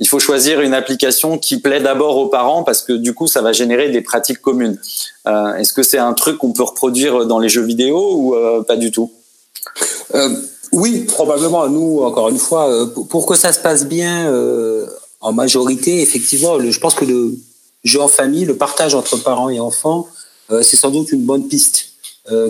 il 0.00 0.08
faut 0.08 0.18
choisir 0.18 0.62
une 0.62 0.72
application 0.72 1.36
qui 1.36 1.58
plaît 1.58 1.80
d'abord 1.80 2.16
aux 2.16 2.28
parents 2.28 2.62
parce 2.62 2.80
que 2.80 2.94
du 2.94 3.12
coup, 3.12 3.26
ça 3.26 3.42
va 3.42 3.52
générer 3.52 3.90
des 3.90 4.00
pratiques 4.00 4.40
communes. 4.40 4.78
Euh, 5.26 5.54
Est-ce 5.56 5.74
que 5.74 5.82
c'est 5.82 5.98
un 5.98 6.14
truc 6.14 6.38
qu'on 6.38 6.52
peut 6.52 6.62
reproduire 6.62 7.26
dans 7.26 7.38
les 7.38 7.50
jeux 7.50 7.62
vidéo 7.62 8.14
ou 8.14 8.34
euh, 8.34 8.62
pas 8.62 8.76
du 8.76 8.90
tout? 8.90 9.12
Euh, 10.14 10.34
Oui, 10.72 11.00
probablement. 11.00 11.68
Nous, 11.68 12.00
encore 12.00 12.30
une 12.30 12.38
fois, 12.38 12.90
pour 13.10 13.26
que 13.26 13.36
ça 13.36 13.52
se 13.52 13.58
passe 13.58 13.86
bien, 13.86 14.32
en 15.20 15.32
majorité, 15.32 16.00
effectivement, 16.00 16.58
je 16.58 16.78
pense 16.80 16.94
que 16.94 17.04
le 17.04 17.34
jeu 17.84 18.00
en 18.00 18.08
famille, 18.08 18.46
le 18.46 18.56
partage 18.56 18.94
entre 18.94 19.16
parents 19.16 19.50
et 19.50 19.60
enfants, 19.60 20.06
c'est 20.62 20.76
sans 20.76 20.90
doute 20.90 21.12
une 21.12 21.22
bonne 21.22 21.48
piste. 21.48 21.88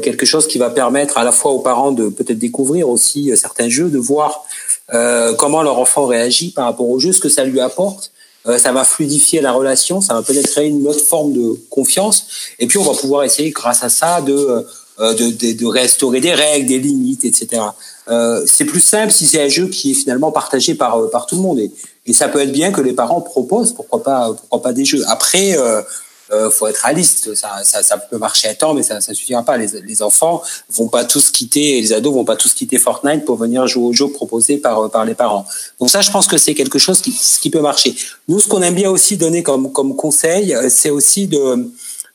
quelque 0.03 0.27
chose 0.27 0.47
qui 0.47 0.59
va 0.59 0.69
permettre 0.69 1.17
à 1.17 1.25
la 1.25 1.33
fois 1.33 1.51
aux 1.53 1.61
parents 1.61 1.93
de 1.93 2.11
peut-être 2.11 2.39
découvrir 2.39 2.91
aussi 2.91 3.33
certains 3.37 3.71
jeux, 3.71 3.89
de 3.89 3.99
voir 3.99 4.45
euh, 4.95 5.35
comment 5.35 5.63
leur 5.63 5.79
enfant 5.79 6.07
réagit 6.07 6.51
par 6.51 6.67
rapport 6.67 6.89
au 6.89 6.99
jeu, 6.99 7.13
ce 7.13 7.21
que 7.21 7.29
ça 7.29 7.45
lui 7.45 7.61
apporte. 7.61 8.13
Euh, 8.47 8.57
ça 8.57 8.73
va 8.73 8.85
fluidifier 8.85 9.43
la 9.43 9.53
relation, 9.53 10.01
ça 10.01 10.15
va 10.15 10.23
peut-être 10.23 10.51
créer 10.51 10.69
une 10.69 10.87
autre 10.87 11.05
forme 11.05 11.33
de 11.35 11.61
confiance. 11.69 12.27
Et 12.59 12.67
puis 12.67 12.79
on 12.79 12.85
va 12.85 12.99
pouvoir 12.99 13.25
essayer, 13.25 13.51
grâce 13.51 13.85
à 13.85 13.91
ça, 13.91 14.23
de 14.23 14.67
euh, 15.01 15.15
de, 15.15 15.31
de, 15.31 15.53
de, 15.53 15.67
restaurer 15.67 16.21
des 16.21 16.35
règles, 16.35 16.69
des 16.69 16.79
limites, 16.79 17.25
etc. 17.25 17.63
Euh, 18.09 18.43
c'est 18.45 18.67
plus 18.67 18.83
simple 18.83 19.11
si 19.11 19.27
c'est 19.27 19.41
un 19.41 19.49
jeu 19.49 19.69
qui 19.69 19.93
est 19.93 19.95
finalement 19.95 20.31
partagé 20.31 20.75
par 20.75 20.99
euh, 20.99 21.09
par 21.09 21.25
tout 21.25 21.37
le 21.37 21.41
monde. 21.41 21.59
Et, 21.59 21.71
et, 22.05 22.13
ça 22.13 22.29
peut 22.29 22.39
être 22.41 22.53
bien 22.53 22.71
que 22.71 22.83
les 22.83 22.93
parents 22.93 23.23
proposent, 23.23 23.73
pourquoi 23.73 24.03
pas, 24.03 24.35
pourquoi 24.35 24.61
pas 24.61 24.75
des 24.75 24.85
jeux. 24.85 25.03
Après, 25.07 25.57
euh, 26.33 26.51
faut 26.51 26.67
être 26.67 26.79
réaliste. 26.79 27.35
Ça, 27.35 27.61
ça, 27.65 27.83
ça, 27.83 27.99
peut 27.99 28.19
marcher 28.19 28.49
à 28.49 28.55
temps, 28.55 28.75
mais 28.75 28.83
ça, 28.83 29.01
ça 29.01 29.15
suffira 29.15 29.43
pas. 29.43 29.57
Les, 29.57 29.81
les, 29.81 30.03
enfants 30.03 30.43
vont 30.71 30.89
pas 30.89 31.05
tous 31.05 31.31
quitter, 31.31 31.81
les 31.81 31.93
ados 31.93 32.15
vont 32.15 32.25
pas 32.25 32.37
tous 32.37 32.53
quitter 32.55 32.79
Fortnite 32.79 33.25
pour 33.25 33.37
venir 33.37 33.67
jouer 33.67 33.85
au 33.85 33.93
jeu 33.93 34.09
proposé 34.09 34.57
par 34.57 34.91
par 34.91 35.05
les 35.05 35.15
parents. 35.15 35.47
Donc 35.79 35.91
ça, 35.91 36.01
je 36.01 36.11
pense 36.11 36.27
que 36.27 36.39
c'est 36.39 36.55
quelque 36.55 36.79
chose 36.79 37.01
qui, 37.01 37.13
qui 37.13 37.51
peut 37.51 37.61
marcher. 37.61 37.95
Nous, 38.29 38.41
ce 38.41 38.49
qu'on 38.49 38.63
aime 38.63 38.75
bien 38.75 38.91
aussi 38.91 39.17
donner 39.17 39.43
comme 39.43 39.73
comme 39.73 39.97
conseil, 39.97 40.57
c'est 40.69 40.91
aussi 40.91 41.27
de 41.27 41.71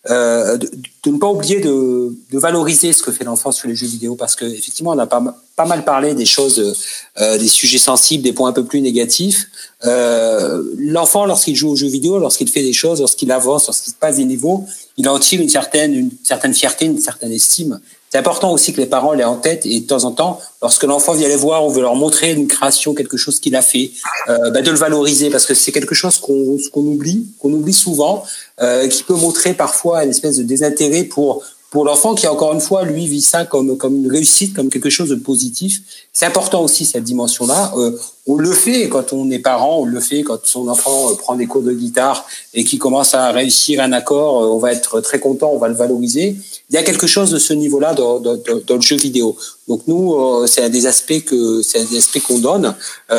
euh, 0.09 0.57
de, 0.57 0.69
ne 1.07 1.17
pas 1.17 1.29
oublier 1.29 1.61
de, 1.61 2.15
de, 2.31 2.39
valoriser 2.39 2.93
ce 2.93 3.01
que 3.01 3.11
fait 3.11 3.23
l'enfant 3.23 3.51
sur 3.51 3.67
les 3.67 3.75
jeux 3.75 3.87
vidéo 3.87 4.15
parce 4.15 4.35
que 4.35 4.45
effectivement 4.45 4.91
on 4.91 4.99
a 4.99 5.07
pas, 5.07 5.23
pas 5.55 5.65
mal 5.65 5.83
parlé 5.83 6.13
des 6.13 6.25
choses, 6.25 6.75
euh, 7.19 7.37
des 7.39 7.47
sujets 7.47 7.79
sensibles, 7.79 8.23
des 8.23 8.33
points 8.33 8.49
un 8.49 8.53
peu 8.53 8.65
plus 8.65 8.81
négatifs. 8.81 9.47
Euh, 9.85 10.61
l'enfant 10.77 11.25
lorsqu'il 11.25 11.55
joue 11.55 11.69
aux 11.69 11.75
jeux 11.75 11.87
vidéo, 11.87 12.19
lorsqu'il 12.19 12.49
fait 12.49 12.61
des 12.61 12.73
choses, 12.73 12.99
lorsqu'il 12.99 13.31
avance, 13.31 13.65
lorsqu'il 13.65 13.93
passe 13.93 14.17
des 14.17 14.25
niveaux, 14.25 14.65
il 14.97 15.09
en 15.09 15.17
tire 15.17 15.41
une 15.41 15.49
certaine, 15.49 15.93
une 15.93 16.11
certaine 16.23 16.53
fierté, 16.53 16.85
une 16.85 16.99
certaine 16.99 17.31
estime. 17.31 17.79
C'est 18.15 18.19
important 18.19 18.53
aussi 18.53 18.71
que 18.71 18.79
les 18.79 18.85
parents 18.85 19.11
l'aient 19.11 19.25
en 19.25 19.35
tête 19.35 19.65
et 19.65 19.81
de 19.81 19.85
temps 19.85 20.05
en 20.05 20.11
temps, 20.11 20.39
lorsque 20.61 20.85
l'enfant 20.85 21.15
vient 21.15 21.27
les 21.27 21.35
voir, 21.35 21.65
on 21.65 21.67
veut 21.67 21.81
leur 21.81 21.95
montrer 21.95 22.31
une 22.31 22.47
création, 22.47 22.93
quelque 22.93 23.17
chose 23.17 23.41
qu'il 23.41 23.57
a 23.57 23.61
fait, 23.61 23.91
euh, 24.29 24.51
bah 24.51 24.61
de 24.61 24.71
le 24.71 24.77
valoriser 24.77 25.29
parce 25.29 25.45
que 25.45 25.53
c'est 25.53 25.73
quelque 25.73 25.93
chose 25.93 26.19
qu'on 26.19 26.57
oublie, 26.75 27.25
qu'on 27.39 27.51
oublie 27.51 27.73
souvent, 27.73 28.23
euh, 28.61 28.87
qui 28.87 29.03
peut 29.03 29.15
montrer 29.15 29.53
parfois 29.53 30.05
une 30.05 30.11
espèce 30.11 30.37
de 30.37 30.43
désintérêt 30.43 31.03
pour 31.03 31.43
pour 31.75 31.83
l'enfant 31.83 32.15
qui 32.15 32.25
encore 32.25 32.53
une 32.53 32.61
fois 32.61 32.85
lui 32.85 33.05
vit 33.05 33.21
ça 33.21 33.43
comme 33.43 33.75
comme 33.75 33.97
une 33.97 34.09
réussite, 34.09 34.55
comme 34.55 34.69
quelque 34.69 34.89
chose 34.89 35.09
de 35.09 35.15
positif. 35.15 35.81
C'est 36.13 36.25
important 36.25 36.63
aussi 36.63 36.85
cette 36.85 37.03
dimension-là. 37.03 37.73
Euh, 37.75 37.91
on 38.27 38.37
le 38.37 38.53
fait 38.53 38.87
quand 38.87 39.11
on 39.11 39.29
est 39.29 39.39
parent, 39.39 39.79
on 39.81 39.83
le 39.83 39.99
fait 39.99 40.23
quand 40.23 40.39
son 40.45 40.69
enfant 40.69 41.11
euh, 41.11 41.15
prend 41.15 41.35
des 41.35 41.47
cours 41.47 41.63
de 41.63 41.73
guitare 41.73 42.25
et 42.53 42.63
qui 42.63 42.77
commence 42.77 43.13
à 43.13 43.29
réussir 43.33 43.81
un 43.81 43.91
accord, 43.91 44.41
euh, 44.41 44.55
on 44.55 44.57
va 44.57 44.71
être 44.71 45.01
très 45.01 45.19
content, 45.19 45.51
on 45.51 45.57
va 45.57 45.67
le 45.67 45.73
valoriser. 45.73 46.37
Il 46.69 46.75
y 46.75 46.77
a 46.77 46.83
quelque 46.83 47.07
chose 47.07 47.29
de 47.29 47.39
ce 47.39 47.51
niveau-là 47.51 47.93
dans, 47.93 48.21
dans, 48.21 48.37
dans, 48.37 48.75
le 48.75 48.81
jeu 48.81 48.95
vidéo. 48.95 49.35
Donc 49.67 49.81
nous, 49.85 50.47
c'est 50.47 50.63
un 50.63 50.69
des 50.69 50.85
aspects 50.85 51.25
que 51.25 51.61
c'est 51.61 51.81
un 51.81 51.83
des 51.83 51.97
aspects 51.97 52.21
qu'on 52.25 52.39
donne. 52.39 52.73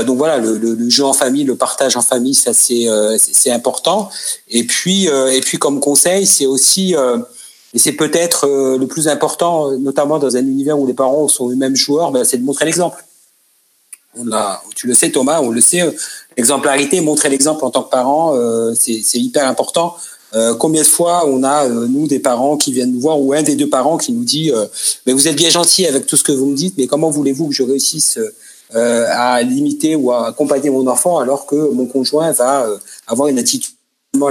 donc 0.07 0.17
voilà, 0.17 0.39
le, 0.39 0.57
le, 0.57 0.73
le, 0.75 0.89
jeu 0.89 1.05
en 1.05 1.13
famille, 1.13 1.45
le 1.45 1.57
partage 1.57 1.95
en 1.99 2.03
famille, 2.03 2.35
ça 2.35 2.55
c'est 2.55 2.87
c'est 3.19 3.51
important. 3.51 4.09
Et 4.49 4.65
puis 4.65 5.07
et 5.07 5.41
puis 5.43 5.59
comme 5.59 5.79
conseil, 5.79 6.27
c'est 6.27 6.47
aussi 6.47 6.95
et 7.77 7.79
c'est 7.79 7.93
peut-être 7.93 8.47
euh, 8.47 8.79
le 8.79 8.87
plus 8.87 9.07
important, 9.07 9.71
notamment 9.73 10.19
dans 10.19 10.35
un 10.35 10.41
univers 10.41 10.79
où 10.79 10.87
les 10.87 10.95
parents 10.95 11.29
sont 11.29 11.51
eux-mêmes 11.51 11.77
joueurs, 11.77 12.11
ben, 12.11 12.25
c'est 12.25 12.39
de 12.39 12.43
montrer 12.43 12.65
l'exemple. 12.65 13.05
Tu 14.75 14.87
le 14.87 14.95
sais 14.95 15.11
Thomas, 15.11 15.43
on 15.43 15.51
le 15.51 15.61
sait, 15.61 15.83
euh, 15.83 15.91
l'exemplarité, 16.39 17.03
montrer 17.03 17.29
l'exemple 17.29 17.63
en 17.67 17.71
tant 17.71 17.83
que 17.83 17.91
parent, 17.91 18.35
euh, 18.35 18.73
c'est 18.75 19.19
hyper 19.19 19.47
important. 19.47 19.95
combien 20.59 20.83
de 20.83 20.87
fois 20.87 21.27
on 21.29 21.45
a, 21.45 21.69
nous, 21.69 22.07
des 22.07 22.19
parents 22.19 22.57
qui 22.57 22.73
viennent 22.73 22.93
nous 22.93 23.01
voir, 23.01 23.21
ou 23.21 23.35
un 23.35 23.43
des 23.43 23.57
deux 23.57 23.69
parents 23.69 23.99
qui 23.99 24.13
nous 24.13 24.25
dit 24.25 24.51
mais 25.07 25.13
Vous 25.13 25.29
êtes 25.29 25.37
bien 25.37 25.51
gentil 25.51 25.87
avec 25.87 26.07
tout 26.07 26.17
ce 26.17 26.25
que 26.25 26.33
vous 26.33 26.47
me 26.47 26.57
dites, 26.57 26.75
mais 26.79 26.87
comment 26.87 27.11
voulez-vous 27.11 27.49
que 27.49 27.55
je 27.55 27.63
réussisse 27.63 28.19
à 28.71 29.43
limiter 29.43 29.97
ou 29.97 30.13
à 30.13 30.29
accompagner 30.29 30.71
mon 30.71 30.87
enfant 30.87 31.19
alors 31.19 31.45
que 31.47 31.57
mon 31.79 31.87
conjoint 31.87 32.33
va 32.33 32.67
avoir 33.07 33.29
une 33.29 33.39
attitude 33.39 33.75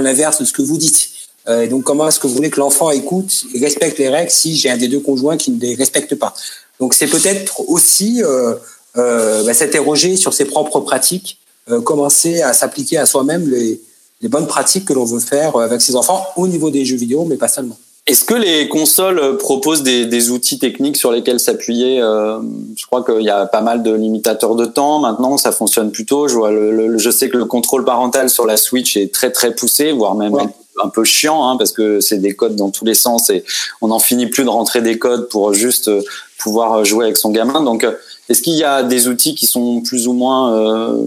l'inverse 0.00 0.40
de 0.40 0.44
ce 0.44 0.52
que 0.52 0.62
vous 0.62 0.78
dites? 0.78 1.15
Euh, 1.48 1.62
et 1.62 1.68
donc, 1.68 1.84
comment 1.84 2.08
est-ce 2.08 2.18
que 2.18 2.26
vous 2.26 2.34
voulez 2.34 2.50
que 2.50 2.60
l'enfant 2.60 2.90
écoute 2.90 3.44
et 3.54 3.60
respecte 3.60 3.98
les 3.98 4.08
règles 4.08 4.30
si 4.30 4.56
j'ai 4.56 4.70
un 4.70 4.76
des 4.76 4.88
deux 4.88 5.00
conjoints 5.00 5.36
qui 5.36 5.50
ne 5.50 5.60
les 5.60 5.74
respecte 5.74 6.14
pas? 6.14 6.34
Donc, 6.80 6.94
c'est 6.94 7.06
peut-être 7.06 7.68
aussi 7.68 8.22
euh, 8.22 8.54
euh, 8.96 9.44
bah, 9.44 9.54
s'interroger 9.54 10.16
sur 10.16 10.32
ses 10.32 10.44
propres 10.44 10.80
pratiques, 10.80 11.38
commencer 11.84 12.42
à 12.42 12.52
s'appliquer 12.52 12.96
à 12.96 13.06
soi-même 13.06 13.50
les, 13.50 13.80
les 14.20 14.28
bonnes 14.28 14.46
pratiques 14.46 14.84
que 14.84 14.92
l'on 14.92 15.04
veut 15.04 15.18
faire 15.18 15.56
avec 15.56 15.82
ses 15.82 15.96
enfants 15.96 16.24
au 16.36 16.46
niveau 16.46 16.70
des 16.70 16.84
jeux 16.84 16.96
vidéo, 16.96 17.24
mais 17.24 17.36
pas 17.36 17.48
seulement. 17.48 17.76
Est-ce 18.06 18.24
que 18.24 18.34
les 18.34 18.68
consoles 18.68 19.36
proposent 19.36 19.82
des, 19.82 20.06
des 20.06 20.30
outils 20.30 20.60
techniques 20.60 20.96
sur 20.96 21.10
lesquels 21.10 21.40
s'appuyer 21.40 22.00
euh, 22.00 22.38
Je 22.76 22.86
crois 22.86 23.02
qu'il 23.02 23.22
y 23.22 23.30
a 23.30 23.46
pas 23.46 23.62
mal 23.62 23.82
de 23.82 23.92
limitateurs 23.92 24.54
de 24.54 24.64
temps. 24.64 25.00
Maintenant, 25.00 25.36
ça 25.36 25.50
fonctionne 25.50 25.90
plutôt. 25.90 26.28
Je, 26.28 26.36
vois 26.36 26.52
le, 26.52 26.98
je 26.98 27.10
sais 27.10 27.28
que 27.28 27.36
le 27.36 27.46
contrôle 27.46 27.84
parental 27.84 28.30
sur 28.30 28.46
la 28.46 28.56
Switch 28.56 28.96
est 28.96 29.12
très 29.12 29.32
très 29.32 29.52
poussé, 29.56 29.90
voire 29.90 30.14
même 30.14 30.36
un 30.82 30.88
peu 30.88 31.04
chiant 31.04 31.48
hein, 31.48 31.56
parce 31.56 31.72
que 31.72 32.00
c'est 32.00 32.18
des 32.18 32.34
codes 32.34 32.56
dans 32.56 32.70
tous 32.70 32.84
les 32.84 32.94
sens 32.94 33.30
et 33.30 33.44
on 33.80 33.88
n'en 33.88 33.98
finit 33.98 34.26
plus 34.26 34.44
de 34.44 34.48
rentrer 34.48 34.82
des 34.82 34.98
codes 34.98 35.28
pour 35.28 35.54
juste 35.54 35.88
euh, 35.88 36.02
pouvoir 36.38 36.84
jouer 36.84 37.06
avec 37.06 37.16
son 37.16 37.30
gamin. 37.30 37.62
Donc, 37.62 37.84
euh, 37.84 37.92
est-ce 38.28 38.42
qu'il 38.42 38.54
y 38.54 38.64
a 38.64 38.82
des 38.82 39.08
outils 39.08 39.34
qui 39.34 39.46
sont 39.46 39.80
plus 39.80 40.08
ou 40.08 40.12
moins 40.12 40.54
euh, 40.54 41.02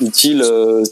utiles, 0.00 0.44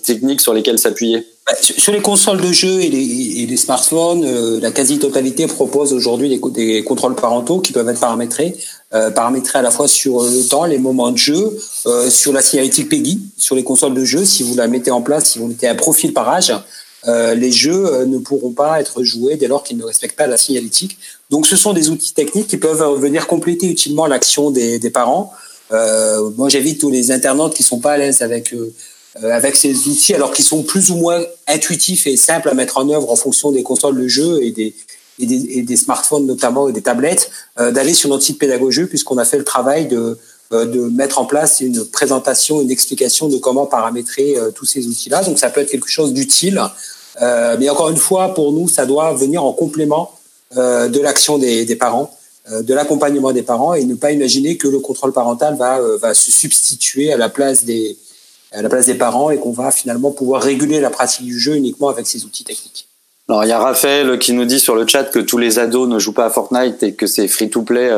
techniques 0.05 0.41
sur 0.41 0.55
lesquels 0.55 0.79
s'appuyer? 0.79 1.27
Bah, 1.47 1.55
sur 1.61 1.93
les 1.93 2.01
consoles 2.01 2.41
de 2.41 2.53
jeux 2.53 2.81
et 2.81 2.89
les, 2.89 3.57
smartphones, 3.57 4.61
la 4.61 4.71
quasi-totalité 4.71 5.47
propose 5.47 5.93
aujourd'hui 5.93 6.29
des, 6.29 6.85
contrôles 6.85 7.15
parentaux 7.15 7.61
qui 7.61 7.73
peuvent 7.73 7.89
être 7.89 8.01
paramétrés, 8.01 8.55
paramétrés 8.91 9.59
à 9.59 9.63
la 9.63 9.71
fois 9.71 9.89
sur 9.89 10.23
le 10.23 10.49
temps, 10.49 10.67
les 10.67 10.79
moments 10.79 11.11
de 11.11 11.17
jeu, 11.17 11.59
sur 12.11 12.33
la 12.33 12.43
signalétique 12.43 12.91
PEGI, 12.91 13.21
sur 13.39 13.57
les 13.57 13.65
consoles 13.65 13.95
de 13.95 14.05
jeux, 14.05 14.27
si 14.27 14.43
vous 14.43 14.55
la 14.57 14.69
mettez 14.69 14.91
en 14.91 15.01
place, 15.01 15.31
si 15.31 15.39
vous 15.39 15.49
mettez 15.49 15.67
un 15.67 15.75
profil 15.75 16.13
par 16.13 16.29
âge, 16.29 16.53
euh, 17.07 17.35
les 17.35 17.53
jeux 17.53 17.87
euh, 17.87 18.07
ne 18.07 18.19
pourront 18.19 18.53
pas 18.53 18.81
être 18.81 19.05
joués 19.05 19.37
dès 19.37 19.47
lors 19.47 19.63
qu'ils 19.63 19.77
ne 19.77 19.85
respectent 19.85 20.17
pas 20.17 20.27
la 20.27 20.37
signalétique. 20.37 20.99
Donc 21.31 21.47
ce 21.47 21.57
sont 21.57 21.73
des 21.73 21.91
outils 21.91 22.13
techniques 22.13 22.49
qui 22.49 22.57
peuvent 22.57 22.83
venir 22.99 23.27
compléter 23.27 23.67
utilement 23.69 24.07
l'action 24.07 24.51
des, 24.51 24.79
des, 24.79 24.91
parents. 24.91 25.33
Euh, 25.71 26.31
moi 26.37 26.49
j'invite 26.49 26.81
tous 26.81 26.91
les 26.91 27.13
internautes 27.13 27.55
qui 27.55 27.63
sont 27.63 27.79
pas 27.79 27.93
à 27.93 27.99
l'aise 27.99 28.23
avec 28.23 28.53
euh, 28.53 28.73
avec 29.23 29.57
ces 29.57 29.75
outils, 29.87 30.15
alors 30.15 30.33
qu'ils 30.33 30.45
sont 30.45 30.63
plus 30.63 30.91
ou 30.91 30.97
moins 30.97 31.23
intuitifs 31.47 32.07
et 32.07 32.17
simples 32.17 32.49
à 32.49 32.55
mettre 32.55 32.79
en 32.79 32.89
œuvre 32.89 33.11
en 33.11 33.17
fonction 33.17 33.53
des 33.53 33.63
consoles 33.63 34.01
de 34.01 34.07
jeu 34.07 34.43
et 34.43 34.51
des, 34.51 34.75
et 35.19 35.27
des, 35.27 35.59
et 35.59 35.63
des 35.63 35.77
smartphones 35.77 36.27
notamment 36.27 36.69
et 36.69 36.73
des 36.73 36.83
tablettes, 36.83 37.31
d'aller 37.57 37.95
sur 37.95 38.11
notre 38.11 38.23
site 38.23 38.39
pédagogique 38.39 38.87
puisqu'on 38.87 39.19
a 39.19 39.25
fait 39.25 39.39
le 39.39 39.45
travail 39.45 39.89
de 39.89 40.19
de 40.51 40.81
mettre 40.89 41.19
en 41.19 41.27
place 41.27 41.61
une 41.61 41.85
présentation, 41.85 42.63
une 42.63 42.71
explication 42.71 43.29
de 43.29 43.37
comment 43.37 43.67
paramétrer 43.67 44.37
tous 44.55 44.65
ces 44.65 44.87
outils-là. 44.87 45.23
Donc 45.23 45.39
ça 45.39 45.51
peut 45.51 45.61
être 45.61 45.71
quelque 45.71 45.91
chose 45.91 46.15
d'utile 46.15 46.59
euh, 47.23 47.57
mais 47.59 47.69
encore 47.69 47.89
une 47.89 47.97
fois, 47.97 48.35
pour 48.35 48.53
nous, 48.53 48.69
ça 48.69 48.87
doit 48.87 49.13
venir 49.15 49.45
en 49.45 49.53
complément 49.53 50.13
euh, 50.57 50.89
de 50.89 51.01
l'action 51.01 51.39
des, 51.39 51.77
parents, 51.77 52.15
euh, 52.51 52.63
de 52.63 52.75
l'accompagnement 52.75 53.33
des 53.33 53.43
parents, 53.43 53.75
et 53.75 53.85
ne 53.85 53.95
pas 53.95 54.13
imaginer 54.13 54.57
que 54.57 54.69
le 54.69 54.79
contrôle 54.79 55.13
parental 55.13 55.57
va, 55.57 55.81
va 55.99 56.15
se 56.15 56.31
substituer 56.31 57.13
à 57.13 57.17
la 57.17 57.29
place 57.29 57.65
des, 57.65 57.97
à 58.53 58.63
la 58.63 58.69
place 58.69 58.87
des 58.87 58.95
parents 58.95 59.31
et 59.31 59.39
qu'on 59.39 59.53
va 59.53 59.71
finalement 59.71 60.11
pouvoir 60.11 60.43
réguler 60.43 60.81
la 60.81 60.91
pratique 60.91 61.27
du 61.27 61.39
jeu 61.39 61.57
uniquement 61.57 61.89
avec 61.89 62.07
ces 62.07 62.25
outils 62.25 62.45
techniques. 62.45 62.87
Alors 63.29 63.45
il 63.45 63.49
y 63.49 63.53
a 63.53 63.59
Raphaël 63.59 64.19
qui 64.19 64.33
nous 64.33 64.47
dit 64.47 64.59
sur 64.59 64.75
le 64.75 64.87
chat 64.87 65.05
que 65.05 65.19
tous 65.19 65.37
les 65.37 65.59
ados 65.59 65.87
ne 65.87 65.99
jouent 65.99 66.15
pas 66.15 66.25
à 66.25 66.31
Fortnite 66.31 66.83
et 66.83 66.95
que 66.95 67.07
c'est 67.07 67.29
free 67.29 67.51
to 67.51 67.61
play. 67.61 67.91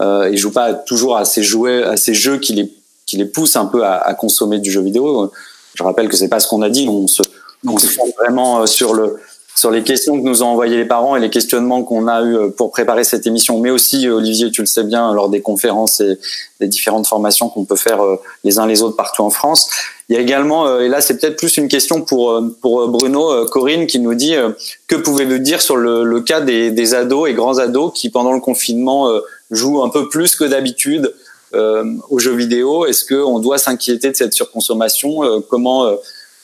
Euh, 0.00 0.28
ils 0.32 0.38
jouent 0.38 0.52
pas 0.52 0.74
toujours 0.74 1.16
à 1.16 1.24
ces 1.24 1.42
jouets, 1.42 1.82
à 1.82 1.96
ces 1.96 2.14
jeux 2.14 2.38
qui 2.38 2.54
les 2.54 2.72
qui 3.06 3.16
les 3.16 3.24
poussent 3.24 3.56
un 3.56 3.66
peu 3.66 3.84
à, 3.84 3.96
à 3.96 4.14
consommer 4.14 4.58
du 4.58 4.70
jeu 4.70 4.80
vidéo. 4.80 5.32
Je 5.74 5.82
rappelle 5.82 6.08
que 6.08 6.16
c'est 6.16 6.28
pas 6.28 6.40
ce 6.40 6.48
qu'on 6.48 6.62
a 6.62 6.70
dit. 6.70 6.88
On 6.88 7.06
se 7.06 7.22
donc, 7.64 7.80
vraiment 8.18 8.62
euh, 8.62 8.66
sur 8.66 8.94
le 8.94 9.18
sur 9.56 9.70
les 9.70 9.82
questions 9.82 10.18
que 10.18 10.24
nous 10.24 10.42
ont 10.42 10.46
envoyées 10.46 10.76
les 10.76 10.86
parents 10.86 11.16
et 11.16 11.20
les 11.20 11.28
questionnements 11.28 11.82
qu'on 11.82 12.06
a 12.06 12.22
eu 12.22 12.36
euh, 12.36 12.48
pour 12.48 12.70
préparer 12.70 13.04
cette 13.04 13.26
émission, 13.26 13.58
mais 13.58 13.70
aussi 13.70 14.06
euh, 14.06 14.14
Olivier, 14.14 14.50
tu 14.50 14.62
le 14.62 14.66
sais 14.66 14.84
bien, 14.84 15.12
lors 15.12 15.28
des 15.28 15.42
conférences 15.42 16.00
et 16.00 16.18
des 16.60 16.68
différentes 16.68 17.06
formations 17.06 17.48
qu'on 17.48 17.64
peut 17.64 17.76
faire 17.76 18.00
les 18.44 18.58
uns 18.58 18.66
les 18.66 18.80
autres 18.82 18.96
partout 18.96 19.22
en 19.22 19.30
France. 19.30 19.68
Il 20.08 20.14
y 20.14 20.18
a 20.18 20.20
également, 20.20 20.80
et 20.80 20.88
là 20.88 21.00
c'est 21.00 21.18
peut-être 21.18 21.36
plus 21.36 21.56
une 21.56 21.68
question 21.68 22.00
pour 22.00 22.42
pour 22.60 22.88
Bruno, 22.88 23.46
Corinne 23.46 23.86
qui 23.86 23.98
nous 23.98 24.14
dit 24.14 24.34
que 24.86 24.96
pouvez-vous 24.96 25.38
dire 25.38 25.60
sur 25.62 25.76
le, 25.76 26.04
le 26.04 26.20
cas 26.20 26.40
des, 26.40 26.70
des, 26.70 26.94
ados 26.94 27.28
et 27.28 27.34
grands 27.34 27.58
ados 27.58 27.92
qui 27.94 28.10
pendant 28.10 28.32
le 28.32 28.40
confinement 28.40 29.08
jouent 29.50 29.82
un 29.82 29.88
peu 29.88 30.08
plus 30.08 30.36
que 30.36 30.44
d'habitude 30.44 31.14
aux 31.52 32.18
jeux 32.20 32.36
vidéo. 32.36 32.86
Est-ce 32.86 33.04
qu'on 33.04 33.40
doit 33.40 33.58
s'inquiéter 33.58 34.10
de 34.10 34.16
cette 34.16 34.34
surconsommation 34.34 35.42
Comment, 35.48 35.96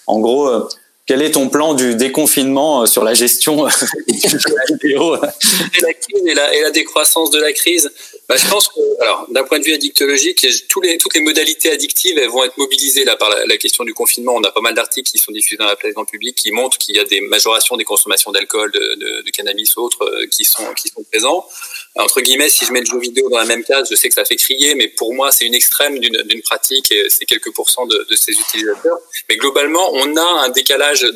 en 0.06 0.18
gros 0.18 0.68
quel 1.06 1.22
est 1.22 1.30
ton 1.30 1.48
plan 1.48 1.74
du 1.74 1.94
déconfinement 1.94 2.82
euh, 2.82 2.86
sur 2.86 3.04
la 3.04 3.14
gestion 3.14 3.64
euh, 3.64 3.68
de 4.08 4.54
la 4.54 4.76
vidéo? 4.76 5.14
Et 5.16 5.80
la 5.80 5.94
crise 5.94 6.26
et 6.26 6.34
la, 6.34 6.54
et 6.54 6.62
la 6.62 6.72
décroissance 6.72 7.30
de 7.30 7.38
la 7.38 7.52
crise 7.52 7.90
bah, 8.28 8.34
je 8.36 8.48
pense 8.48 8.66
que, 8.66 8.80
alors, 9.02 9.24
d'un 9.30 9.44
point 9.44 9.60
de 9.60 9.64
vue 9.64 9.72
addictologique, 9.72 10.44
tous 10.68 10.80
les, 10.80 10.98
toutes 10.98 11.14
les 11.14 11.20
modalités 11.20 11.70
addictives 11.70 12.18
elles 12.18 12.28
vont 12.28 12.42
être 12.42 12.58
mobilisées 12.58 13.04
là 13.04 13.14
par 13.14 13.30
la, 13.30 13.46
la 13.46 13.56
question 13.56 13.84
du 13.84 13.94
confinement. 13.94 14.34
On 14.34 14.42
a 14.42 14.50
pas 14.50 14.60
mal 14.60 14.74
d'articles 14.74 15.08
qui 15.08 15.18
sont 15.18 15.30
diffusés 15.30 15.58
dans 15.58 15.66
la 15.66 15.76
presse 15.76 15.94
grand 15.94 16.04
public 16.04 16.36
qui 16.36 16.50
montrent 16.50 16.76
qu'il 16.76 16.96
y 16.96 16.98
a 16.98 17.04
des 17.04 17.20
majorations 17.20 17.76
des 17.76 17.84
consommations 17.84 18.32
d'alcool, 18.32 18.72
de, 18.72 18.80
de, 18.80 19.22
de, 19.22 19.30
cannabis 19.30 19.76
ou 19.76 19.82
autres 19.82 20.02
euh, 20.02 20.26
qui 20.26 20.44
sont 20.44 20.64
qui 20.74 20.88
sont 20.88 21.04
présents 21.04 21.46
entre 21.98 22.20
guillemets, 22.20 22.50
si 22.50 22.66
je 22.66 22.72
mets 22.72 22.80
le 22.80 22.86
jeu 22.86 22.98
vidéo 22.98 23.28
dans 23.30 23.38
la 23.38 23.46
même 23.46 23.64
case, 23.64 23.88
je 23.90 23.96
sais 23.96 24.08
que 24.08 24.14
ça 24.14 24.24
fait 24.24 24.36
crier, 24.36 24.74
mais 24.74 24.88
pour 24.88 25.14
moi, 25.14 25.30
c'est 25.32 25.46
une 25.46 25.54
extrême 25.54 25.98
d'une 25.98 26.42
pratique 26.42 26.92
et 26.92 27.04
c'est 27.08 27.24
quelques 27.24 27.52
pourcents 27.52 27.86
de, 27.86 28.06
de, 28.08 28.16
ces 28.16 28.32
utilisateurs. 28.32 28.98
Mais 29.28 29.36
globalement, 29.36 29.90
on 29.94 30.16
a 30.16 30.44
un 30.44 30.48
décalage 30.50 31.06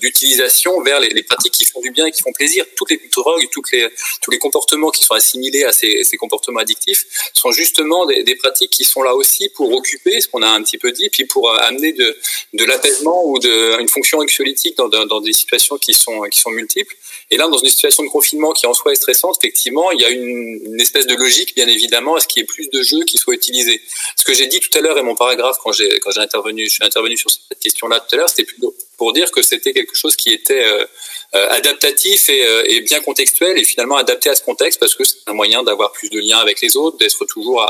d'utilisation 0.00 0.82
vers 0.82 0.98
les, 0.98 1.10
les, 1.10 1.22
pratiques 1.22 1.52
qui 1.52 1.64
font 1.64 1.80
du 1.80 1.92
bien 1.92 2.06
et 2.06 2.10
qui 2.10 2.22
font 2.22 2.32
plaisir. 2.32 2.64
Toutes 2.76 2.90
les 2.90 3.00
drogues, 3.14 3.46
toutes 3.52 3.70
les, 3.70 3.88
tous 4.20 4.30
les 4.32 4.38
comportements 4.38 4.90
qui 4.90 5.04
sont 5.04 5.14
assimilés 5.14 5.64
à 5.64 5.72
ces, 5.72 6.02
ces, 6.02 6.16
comportements 6.16 6.60
addictifs, 6.60 7.04
sont 7.32 7.52
justement 7.52 8.04
des, 8.06 8.24
des, 8.24 8.34
pratiques 8.34 8.70
qui 8.70 8.84
sont 8.84 9.02
là 9.02 9.14
aussi 9.14 9.48
pour 9.50 9.72
occuper, 9.72 10.20
ce 10.20 10.28
qu'on 10.28 10.42
a 10.42 10.48
un 10.48 10.62
petit 10.62 10.78
peu 10.78 10.90
dit, 10.90 11.08
puis 11.10 11.24
pour 11.24 11.50
amener 11.60 11.92
de, 11.92 12.16
de 12.54 12.64
l'apaisement 12.64 13.24
ou 13.26 13.38
de, 13.38 13.80
une 13.80 13.88
fonction 13.88 14.18
anxiolytique 14.18 14.76
dans, 14.76 14.88
dans, 14.88 15.20
des 15.20 15.32
situations 15.32 15.78
qui 15.78 15.94
sont, 15.94 16.22
qui 16.22 16.40
sont 16.40 16.50
multiples. 16.50 16.94
Et 17.30 17.36
là, 17.36 17.46
dans 17.46 17.58
une 17.58 17.68
situation 17.68 18.02
de 18.02 18.08
confinement 18.08 18.52
qui 18.52 18.66
en 18.66 18.74
soi 18.74 18.92
est 18.92 18.96
stressante, 18.96 19.36
effectivement, 19.40 19.90
y 20.00 20.04
a 20.04 20.10
une, 20.10 20.80
espèce 20.80 21.06
de 21.06 21.14
logique, 21.14 21.54
bien 21.54 21.66
évidemment, 21.66 22.14
à 22.16 22.20
ce 22.20 22.26
qu'il 22.26 22.40
y 22.40 22.42
ait 22.42 22.46
plus 22.46 22.68
de 22.70 22.82
jeux 22.82 23.04
qui 23.04 23.18
soient 23.18 23.34
utilisés. 23.34 23.80
Ce 24.16 24.24
que 24.24 24.34
j'ai 24.34 24.46
dit 24.46 24.60
tout 24.60 24.76
à 24.78 24.80
l'heure 24.80 24.98
et 24.98 25.02
mon 25.02 25.14
paragraphe 25.14 25.56
quand 25.62 25.72
j'ai 25.72 26.00
quand 26.00 26.10
j'ai 26.10 26.20
intervenu, 26.20 26.64
je 26.64 26.70
suis 26.70 26.84
intervenu 26.84 27.16
sur 27.16 27.30
cette 27.30 27.58
question-là 27.58 28.00
tout 28.00 28.14
à 28.14 28.18
l'heure, 28.18 28.30
c'était 28.30 28.44
plutôt 28.44 28.74
pour 29.00 29.14
dire 29.14 29.30
que 29.30 29.40
c'était 29.40 29.72
quelque 29.72 29.96
chose 29.96 30.14
qui 30.14 30.30
était 30.30 30.62
euh, 30.62 30.84
euh, 31.34 31.48
adaptatif 31.48 32.28
et, 32.28 32.44
euh, 32.44 32.62
et, 32.66 32.82
bien 32.82 33.00
contextuel 33.00 33.58
et 33.58 33.64
finalement 33.64 33.96
adapté 33.96 34.28
à 34.28 34.34
ce 34.34 34.42
contexte 34.42 34.78
parce 34.78 34.94
que 34.94 35.04
c'est 35.04 35.16
un 35.26 35.32
moyen 35.32 35.62
d'avoir 35.62 35.90
plus 35.92 36.10
de 36.10 36.20
liens 36.20 36.36
avec 36.36 36.60
les 36.60 36.76
autres, 36.76 36.98
d'être 36.98 37.24
toujours 37.24 37.66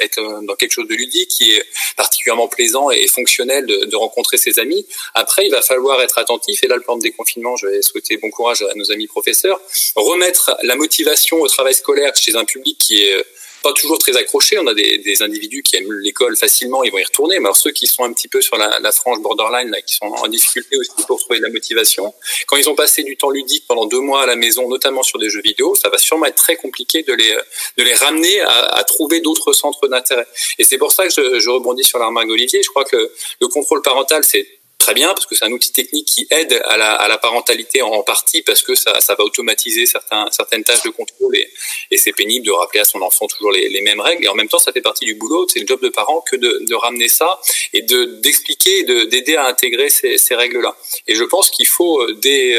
être 0.00 0.20
dans 0.42 0.56
quelque 0.56 0.72
chose 0.72 0.88
de 0.88 0.96
ludique 0.96 1.28
qui 1.28 1.52
est 1.52 1.64
particulièrement 1.96 2.48
plaisant 2.48 2.90
et 2.90 3.06
fonctionnel 3.06 3.64
de, 3.64 3.96
rencontrer 3.96 4.38
ses 4.38 4.58
amis. 4.58 4.84
Après, 5.14 5.46
il 5.46 5.52
va 5.52 5.62
falloir 5.62 6.02
être 6.02 6.18
attentif 6.18 6.64
et 6.64 6.66
là, 6.66 6.74
le 6.74 6.82
plan 6.82 6.96
de 6.96 7.02
déconfinement, 7.02 7.54
je 7.54 7.68
vais 7.68 7.80
souhaiter 7.80 8.16
bon 8.16 8.30
courage 8.30 8.62
à 8.62 8.74
nos 8.74 8.90
amis 8.90 9.06
professeurs, 9.06 9.60
remettre 9.94 10.56
la 10.64 10.74
motivation 10.74 11.40
au 11.40 11.46
travail 11.46 11.74
scolaire 11.74 12.16
chez 12.16 12.34
un 12.34 12.44
public 12.44 12.76
qui 12.76 13.04
est 13.04 13.24
pas 13.62 13.72
toujours 13.72 13.98
très 13.98 14.16
accrochés. 14.16 14.58
On 14.58 14.66
a 14.66 14.74
des, 14.74 14.98
des 14.98 15.22
individus 15.22 15.62
qui 15.62 15.76
aiment 15.76 15.92
l'école 15.92 16.36
facilement, 16.36 16.84
ils 16.84 16.92
vont 16.92 16.98
y 16.98 17.04
retourner. 17.04 17.38
Mais 17.38 17.46
alors 17.46 17.56
ceux 17.56 17.72
qui 17.72 17.86
sont 17.86 18.04
un 18.04 18.12
petit 18.12 18.28
peu 18.28 18.40
sur 18.40 18.56
la, 18.56 18.78
la 18.80 18.92
frange 18.92 19.20
borderline, 19.20 19.70
là, 19.70 19.80
qui 19.82 19.94
sont 19.94 20.06
en 20.06 20.28
difficulté 20.28 20.76
aussi 20.76 20.90
pour 21.06 21.18
trouver 21.20 21.38
de 21.38 21.44
la 21.44 21.50
motivation, 21.50 22.14
quand 22.46 22.56
ils 22.56 22.68
ont 22.68 22.74
passé 22.74 23.02
du 23.02 23.16
temps 23.16 23.30
ludique 23.30 23.64
pendant 23.66 23.86
deux 23.86 24.00
mois 24.00 24.22
à 24.22 24.26
la 24.26 24.36
maison, 24.36 24.68
notamment 24.68 25.02
sur 25.02 25.18
des 25.18 25.30
jeux 25.30 25.42
vidéo, 25.42 25.74
ça 25.74 25.88
va 25.88 25.98
sûrement 25.98 26.26
être 26.26 26.36
très 26.36 26.56
compliqué 26.56 27.02
de 27.02 27.12
les, 27.12 27.36
de 27.76 27.82
les 27.82 27.94
ramener 27.94 28.40
à, 28.40 28.66
à 28.66 28.84
trouver 28.84 29.20
d'autres 29.20 29.52
centres 29.52 29.88
d'intérêt. 29.88 30.26
Et 30.58 30.64
c'est 30.64 30.78
pour 30.78 30.92
ça 30.92 31.06
que 31.06 31.12
je, 31.12 31.40
je 31.40 31.50
rebondis 31.50 31.84
sur 31.84 31.98
la 31.98 32.06
remarque 32.06 32.28
d'Olivier. 32.28 32.62
Je 32.62 32.70
crois 32.70 32.84
que 32.84 33.10
le 33.40 33.48
contrôle 33.48 33.82
parental, 33.82 34.24
c'est 34.24 34.46
très 34.86 34.94
bien 34.94 35.08
parce 35.14 35.26
que 35.26 35.34
c'est 35.34 35.44
un 35.44 35.50
outil 35.50 35.72
technique 35.72 36.06
qui 36.06 36.28
aide 36.30 36.62
à 36.64 36.76
la, 36.76 37.18
parentalité 37.18 37.82
en 37.82 38.02
partie 38.04 38.42
parce 38.42 38.62
que 38.62 38.76
ça, 38.76 39.00
ça, 39.00 39.16
va 39.16 39.24
automatiser 39.24 39.84
certains, 39.84 40.26
certaines 40.30 40.62
tâches 40.62 40.84
de 40.84 40.90
contrôle 40.90 41.36
et, 41.36 41.48
c'est 41.96 42.12
pénible 42.12 42.46
de 42.46 42.52
rappeler 42.52 42.80
à 42.80 42.84
son 42.84 43.02
enfant 43.02 43.26
toujours 43.26 43.50
les, 43.50 43.80
mêmes 43.80 44.00
règles 44.00 44.24
et 44.24 44.28
en 44.28 44.34
même 44.34 44.48
temps 44.48 44.60
ça 44.60 44.70
fait 44.70 44.82
partie 44.82 45.04
du 45.04 45.16
boulot, 45.16 45.48
c'est 45.52 45.58
le 45.58 45.66
job 45.66 45.80
de 45.82 45.88
parent 45.88 46.20
que 46.20 46.36
de, 46.36 46.60
de 46.68 46.74
ramener 46.76 47.08
ça 47.08 47.40
et 47.72 47.82
de 47.82 48.04
d'expliquer, 48.22 48.84
d'aider 48.84 49.34
à 49.34 49.46
intégrer 49.46 49.88
ces, 49.88 50.34
règles-là. 50.36 50.76
Et 51.08 51.16
je 51.16 51.24
pense 51.24 51.50
qu'il 51.50 51.66
faut 51.66 52.00
euh, 52.00 52.14
dès, 52.22 52.56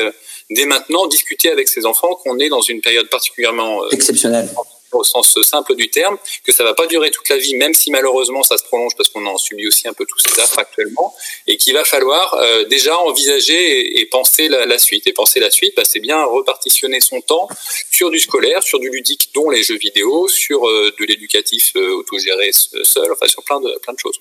dès 0.50 0.66
maintenant 0.66 1.08
discuter 1.08 1.50
avec 1.50 1.70
ses 1.70 1.86
enfants 1.86 2.14
qu'on 2.16 2.40
est 2.40 2.50
dans 2.50 2.62
une 2.62 2.82
période 2.82 3.08
particulièrement 3.10 3.84
euh, 3.84 3.90
exceptionnelle 3.92 4.50
au 4.98 5.04
sens 5.04 5.38
simple 5.44 5.76
du 5.76 5.90
terme, 5.90 6.18
que 6.44 6.52
ça 6.52 6.64
va 6.64 6.74
pas 6.74 6.88
durer 6.88 7.12
toute 7.12 7.30
la 7.30 7.38
vie, 7.38 7.56
même 7.56 7.74
si 7.74 7.92
malheureusement 7.92 8.44
ça 8.44 8.58
se 8.58 8.64
prolonge 8.64 8.94
parce 8.96 9.10
qu'on 9.10 9.26
en 9.26 9.38
subit 9.38 9.68
aussi 9.68 9.88
un 9.88 9.94
peu 9.94 10.06
tous 10.06 10.20
ces 10.20 10.40
affres 10.40 10.60
actuellement, 10.60 11.14
et 11.48 11.58
qu'il 11.58 11.74
va 11.74 11.84
falloir 11.84 12.34
euh, 12.36 12.66
déjà 12.66 12.98
envisager 12.98 14.00
et, 14.00 14.06
penser 14.08 14.48
la, 14.48 14.80
suite. 14.80 15.08
Et 15.08 15.14
penser 15.14 15.40
la 15.40 15.52
suite, 15.52 15.74
bah, 15.76 15.84
c'est 15.86 16.00
bien 16.00 16.24
repartitionner 16.24 17.00
son 17.00 17.22
temps 17.22 17.48
sur 17.92 18.10
du 18.10 18.20
scolaire, 18.20 18.64
sur 18.64 18.80
du 18.80 18.90
ludique, 18.90 19.30
dont 19.34 19.50
les 19.50 19.64
jeux 19.64 19.78
vidéo, 19.78 20.28
sur 20.28 20.68
euh, 20.68 20.92
de 21.00 21.06
l'éducatif 21.06 21.74
euh, 21.76 21.98
autogéré 21.98 22.52
seul, 22.52 23.12
enfin 23.12 23.28
sur 23.28 23.44
plein 23.44 23.60
de 23.60 23.70
plein 23.82 23.94
de 23.94 24.00
choses. 24.00 24.18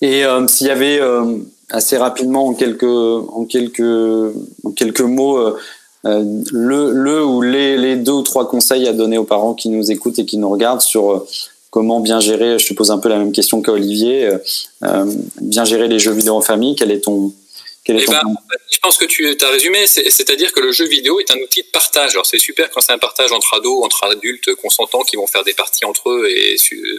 Et 0.00 0.24
euh, 0.24 0.46
s'il 0.48 0.66
y 0.66 0.70
avait 0.70 1.00
assez 1.70 1.96
rapidement 1.96 2.46
en 2.46 2.54
quelques 2.54 2.82
en 2.84 3.44
quelques 3.44 4.34
en 4.64 4.72
quelques 4.72 5.00
mots 5.00 5.56
le, 6.04 6.92
le 6.92 7.24
ou 7.24 7.42
les, 7.42 7.76
les, 7.76 7.96
deux 7.96 8.12
ou 8.12 8.22
trois 8.22 8.48
conseils 8.48 8.88
à 8.88 8.92
donner 8.92 9.18
aux 9.18 9.24
parents 9.24 9.54
qui 9.54 9.68
nous 9.68 9.90
écoutent 9.90 10.18
et 10.18 10.24
qui 10.26 10.38
nous 10.38 10.50
regardent 10.50 10.80
sur 10.80 11.10
euh, 11.10 11.26
comment 11.70 12.00
bien 12.00 12.20
gérer, 12.20 12.58
je 12.58 12.66
te 12.66 12.74
pose 12.74 12.90
un 12.90 12.98
peu 12.98 13.08
la 13.08 13.18
même 13.18 13.32
question 13.32 13.62
qu'Olivier, 13.62 14.30
euh, 14.84 15.06
bien 15.40 15.64
gérer 15.64 15.88
les 15.88 15.98
jeux 15.98 16.12
vidéo 16.12 16.34
en 16.34 16.40
famille, 16.40 16.74
quel 16.74 16.90
est 16.90 17.00
ton, 17.00 17.32
quel 17.84 17.98
est 17.98 18.04
eh 18.04 18.06
ben, 18.06 18.22
je 18.70 18.78
pense 18.78 18.96
que 18.96 19.04
tu 19.04 19.36
as 19.40 19.48
résumé, 19.48 19.86
c'est-à-dire 19.86 20.52
que 20.52 20.60
le 20.60 20.70
jeu 20.70 20.86
vidéo 20.86 21.18
est 21.18 21.30
un 21.32 21.38
outil 21.38 21.62
de 21.62 21.68
partage. 21.68 22.12
Alors 22.12 22.26
c'est 22.26 22.38
super 22.38 22.70
quand 22.70 22.80
c'est 22.80 22.92
un 22.92 22.98
partage 22.98 23.32
entre 23.32 23.54
ados, 23.54 23.84
entre 23.84 24.04
adultes 24.04 24.54
consentants 24.54 25.02
qui 25.02 25.16
vont 25.16 25.26
faire 25.26 25.42
des 25.42 25.52
parties 25.52 25.84
entre 25.84 26.10
eux 26.10 26.28
et 26.30 26.56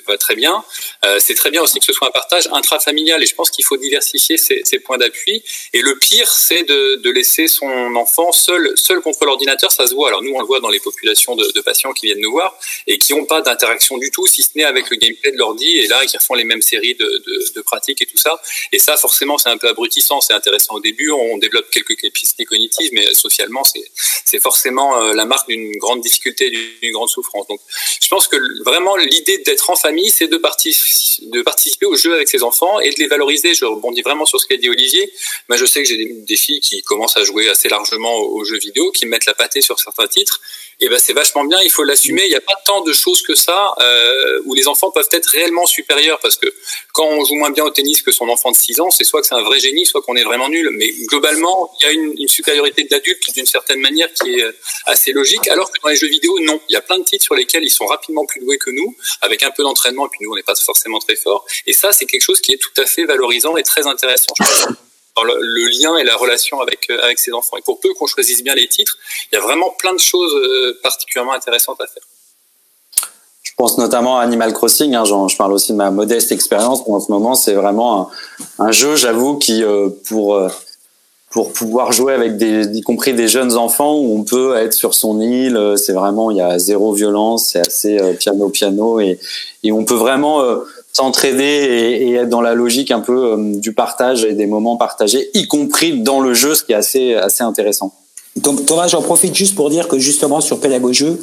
va 0.07 0.17
très 0.17 0.35
bien. 0.35 0.63
Euh, 1.05 1.19
c'est 1.19 1.35
très 1.35 1.51
bien 1.51 1.61
aussi 1.61 1.79
que 1.79 1.85
ce 1.85 1.93
soit 1.93 2.07
un 2.07 2.11
partage 2.11 2.49
intrafamilial 2.51 3.23
et 3.23 3.25
je 3.25 3.33
pense 3.33 3.49
qu'il 3.49 3.63
faut 3.63 3.77
diversifier 3.77 4.37
ces, 4.37 4.61
ces 4.65 4.79
points 4.79 4.97
d'appui. 4.97 5.41
Et 5.71 5.81
le 5.81 5.97
pire, 5.97 6.29
c'est 6.29 6.63
de, 6.63 6.95
de, 6.95 7.09
laisser 7.11 7.47
son 7.47 7.95
enfant 7.95 8.31
seul, 8.33 8.73
seul 8.75 8.99
contre 8.99 9.25
l'ordinateur. 9.25 9.71
Ça 9.71 9.87
se 9.87 9.93
voit. 9.93 10.09
Alors 10.09 10.21
nous, 10.21 10.33
on 10.33 10.39
le 10.39 10.45
voit 10.45 10.59
dans 10.59 10.69
les 10.69 10.79
populations 10.81 11.35
de, 11.35 11.49
de 11.49 11.61
patients 11.61 11.93
qui 11.93 12.07
viennent 12.07 12.21
nous 12.21 12.31
voir 12.31 12.57
et 12.87 12.97
qui 12.97 13.13
n'ont 13.13 13.25
pas 13.25 13.41
d'interaction 13.41 13.97
du 13.97 14.11
tout, 14.11 14.27
si 14.27 14.43
ce 14.43 14.49
n'est 14.55 14.63
avec 14.65 14.89
le 14.89 14.97
gameplay 14.97 15.31
de 15.31 15.37
l'ordi 15.37 15.79
et 15.79 15.87
là 15.87 16.05
qui 16.05 16.17
refont 16.17 16.33
les 16.33 16.43
mêmes 16.43 16.61
séries 16.61 16.95
de, 16.95 17.05
de, 17.05 17.53
de 17.55 17.61
pratiques 17.61 18.01
et 18.01 18.05
tout 18.05 18.17
ça. 18.17 18.41
Et 18.73 18.79
ça, 18.79 18.97
forcément, 18.97 19.37
c'est 19.37 19.49
un 19.49 19.57
peu 19.57 19.69
abrutissant. 19.69 20.19
C'est 20.19 20.33
intéressant 20.33 20.72
au 20.73 20.79
début, 20.79 21.11
on 21.11 21.37
développe 21.37 21.69
quelques 21.71 21.95
capacités 21.95 22.45
cognitives, 22.45 22.89
mais 22.93 23.13
socialement, 23.13 23.63
c'est 23.63 24.39
forcément 24.39 25.01
euh, 25.01 25.13
la 25.13 25.25
marque 25.25 25.47
d'une 25.47 25.71
grande 25.77 26.01
difficulté, 26.01 26.49
d'une 26.49 26.91
grande 26.91 27.09
souffrance. 27.09 27.47
Donc, 27.47 27.59
je 28.01 28.07
pense 28.07 28.27
que 28.27 28.37
vraiment 28.63 28.95
l'idée 28.95 29.37
d'être 29.39 29.69
en 29.69 29.75
famille, 29.75 30.09
c'est 30.09 30.27
de, 30.27 30.37
partic 30.37 30.75
de 31.21 31.41
participer 31.41 31.85
au 31.85 31.95
jeu 31.95 32.13
avec 32.13 32.27
ses 32.27 32.43
enfants 32.43 32.79
et 32.79 32.89
de 32.89 32.99
les 32.99 33.07
valoriser. 33.07 33.53
Je 33.53 33.65
rebondis 33.65 34.01
vraiment 34.01 34.25
sur 34.25 34.39
ce 34.39 34.47
qu'a 34.47 34.57
dit 34.57 34.69
Olivier. 34.69 35.11
Moi, 35.49 35.57
je 35.57 35.65
sais 35.65 35.81
que 35.83 35.87
j'ai 35.87 35.97
des, 35.97 36.13
des, 36.13 36.35
filles 36.35 36.61
qui 36.61 36.81
commencent 36.81 37.17
à 37.17 37.23
jouer 37.23 37.49
assez 37.49 37.69
largement 37.69 38.17
aux 38.17 38.43
jeux 38.43 38.59
vidéo, 38.59 38.91
qui 38.91 39.05
mettent 39.05 39.25
la 39.25 39.33
pâtée 39.33 39.61
sur 39.61 39.79
certains 39.79 40.07
titres 40.07 40.41
et 40.79 40.89
ben 40.89 40.99
c'est 40.99 41.13
vachement 41.13 41.45
bien, 41.45 41.59
il 41.61 41.69
faut 41.69 41.83
l'assumer. 41.83 42.23
Il 42.25 42.29
n'y 42.29 42.35
a 42.35 42.41
pas 42.41 42.59
tant 42.65 42.81
de 42.81 42.93
choses 42.93 43.21
que 43.21 43.35
ça 43.35 43.73
euh, 43.79 44.41
où 44.45 44.53
les 44.53 44.67
enfants 44.67 44.91
peuvent 44.91 45.09
être 45.11 45.27
réellement 45.27 45.65
supérieurs 45.65 46.19
parce 46.19 46.37
que 46.37 46.47
quand 46.93 47.05
on 47.05 47.23
joue 47.23 47.35
moins 47.35 47.51
bien 47.51 47.63
au 47.63 47.69
tennis 47.69 48.01
que 48.01 48.11
son 48.11 48.29
enfant 48.29 48.51
de 48.51 48.55
6 48.55 48.79
ans, 48.81 48.89
c'est 48.89 49.03
soit 49.03 49.21
que 49.21 49.27
c'est 49.27 49.35
un 49.35 49.43
vrai 49.43 49.59
génie, 49.59 49.85
soit 49.85 50.01
qu'on 50.01 50.15
est 50.15 50.23
vraiment 50.23 50.49
nul. 50.49 50.69
Mais 50.71 50.91
globalement, 51.07 51.71
il 51.79 51.83
y 51.85 51.89
a 51.89 51.91
une, 51.91 52.27
supériorité 52.27 52.83
de 52.83 52.89
l'adulte 52.91 53.33
d'une 53.35 53.45
certaine 53.45 53.79
manière 53.79 54.11
qui 54.13 54.39
est 54.39 54.45
assez 54.85 55.11
logique, 55.11 55.47
alors 55.49 55.71
que 55.71 55.79
dans 55.81 55.89
les 55.89 55.95
jeux 55.95 56.07
vidéo, 56.07 56.39
non. 56.39 56.59
Il 56.69 56.73
y 56.73 56.75
a 56.75 56.81
plein 56.81 56.97
de 56.97 57.03
titres 57.03 57.23
sur 57.23 57.35
lesquels 57.35 57.63
ils 57.63 57.69
sont 57.69 57.85
rapidement 57.85 58.25
plus 58.25 58.39
doués 58.39 58.57
que 58.57 58.71
nous, 58.71 58.95
avec 59.21 59.43
un 59.43 59.51
peu 59.51 59.63
d'entraînement, 59.63 60.07
et 60.07 60.09
puis 60.09 60.19
nous, 60.21 60.31
on 60.31 60.35
n'est 60.35 60.43
pas 60.43 60.55
forcément 60.55 60.99
très 60.99 61.15
fort. 61.15 61.45
Et 61.67 61.73
ça, 61.73 61.91
c'est 61.91 62.05
quelque 62.05 62.23
chose 62.23 62.41
qui 62.41 62.53
est 62.53 62.57
tout 62.57 62.81
à 62.81 62.85
fait 62.85 63.05
valorisant 63.05 63.55
et 63.57 63.63
très 63.63 63.85
intéressant. 63.85 64.33
Le, 65.21 65.79
lien 65.79 65.95
et 65.97 66.03
la 66.03 66.15
relation 66.15 66.59
avec, 66.61 66.89
euh, 66.89 66.97
avec 67.03 67.19
ses 67.19 67.31
enfants. 67.33 67.57
Et 67.57 67.61
pour 67.61 67.79
peu 67.79 67.93
qu'on 67.93 68.07
choisisse 68.07 68.43
bien 68.43 68.55
les 68.55 68.67
titres, 68.67 68.97
il 69.31 69.35
y 69.35 69.37
a 69.37 69.41
vraiment 69.41 69.69
plein 69.77 69.93
de 69.93 69.99
choses 69.99 70.33
euh, 70.33 70.79
particulièrement 70.81 71.33
intéressantes 71.33 71.79
à 71.81 71.87
faire. 71.87 72.03
Je 73.43 73.51
pense 73.55 73.77
notamment 73.77 74.17
à 74.17 74.23
Animal 74.23 74.53
Crossing. 74.53 74.95
Hein, 74.95 75.03
je 75.05 75.35
parle 75.35 75.53
aussi 75.53 75.73
de 75.73 75.77
ma 75.77 75.91
modeste 75.91 76.31
expérience. 76.31 76.81
En 76.87 76.99
ce 76.99 77.11
moment, 77.11 77.35
c'est 77.35 77.53
vraiment 77.53 78.09
un, 78.57 78.65
un 78.65 78.71
jeu, 78.71 78.95
j'avoue, 78.95 79.37
qui 79.37 79.63
euh, 79.63 79.89
pour 80.07 80.49
pour 81.29 81.51
pouvoir 81.51 81.91
jouer 81.91 82.13
avec 82.13 82.37
des, 82.37 82.77
y 82.77 82.81
compris 82.81 83.15
des 83.15 83.27
jeunes 83.27 83.57
enfants 83.57 83.95
où 83.95 84.19
on 84.19 84.23
peut 84.23 84.55
être 84.55 84.73
sur 84.73 84.93
son 84.93 85.19
île. 85.19 85.73
C'est 85.77 85.93
vraiment, 85.93 86.29
il 86.29 86.37
y 86.37 86.41
a 86.41 86.59
zéro 86.59 86.93
violence, 86.93 87.49
c'est 87.49 87.59
assez 87.59 87.97
piano 88.19 88.49
piano 88.49 88.99
et, 88.99 89.19
et 89.63 89.71
on 89.71 89.83
peut 89.83 89.95
vraiment 89.95 90.43
s'entraider 90.93 91.43
et, 91.43 92.09
et, 92.09 92.13
être 92.13 92.29
dans 92.29 92.41
la 92.41 92.53
logique 92.53 92.91
un 92.91 92.99
peu 92.99 93.33
euh, 93.33 93.59
du 93.59 93.73
partage 93.73 94.23
et 94.23 94.33
des 94.33 94.45
moments 94.45 94.77
partagés, 94.77 95.29
y 95.33 95.47
compris 95.47 95.99
dans 95.99 96.19
le 96.19 96.33
jeu, 96.33 96.55
ce 96.55 96.63
qui 96.63 96.71
est 96.71 96.75
assez, 96.75 97.15
assez 97.15 97.43
intéressant. 97.43 97.93
Donc, 98.35 98.65
Thomas, 98.65 98.87
j'en 98.87 99.01
profite 99.01 99.35
juste 99.35 99.55
pour 99.55 99.69
dire 99.69 99.87
que 99.87 99.99
justement 99.99 100.41
sur 100.41 100.59
Pédagogue 100.59 101.17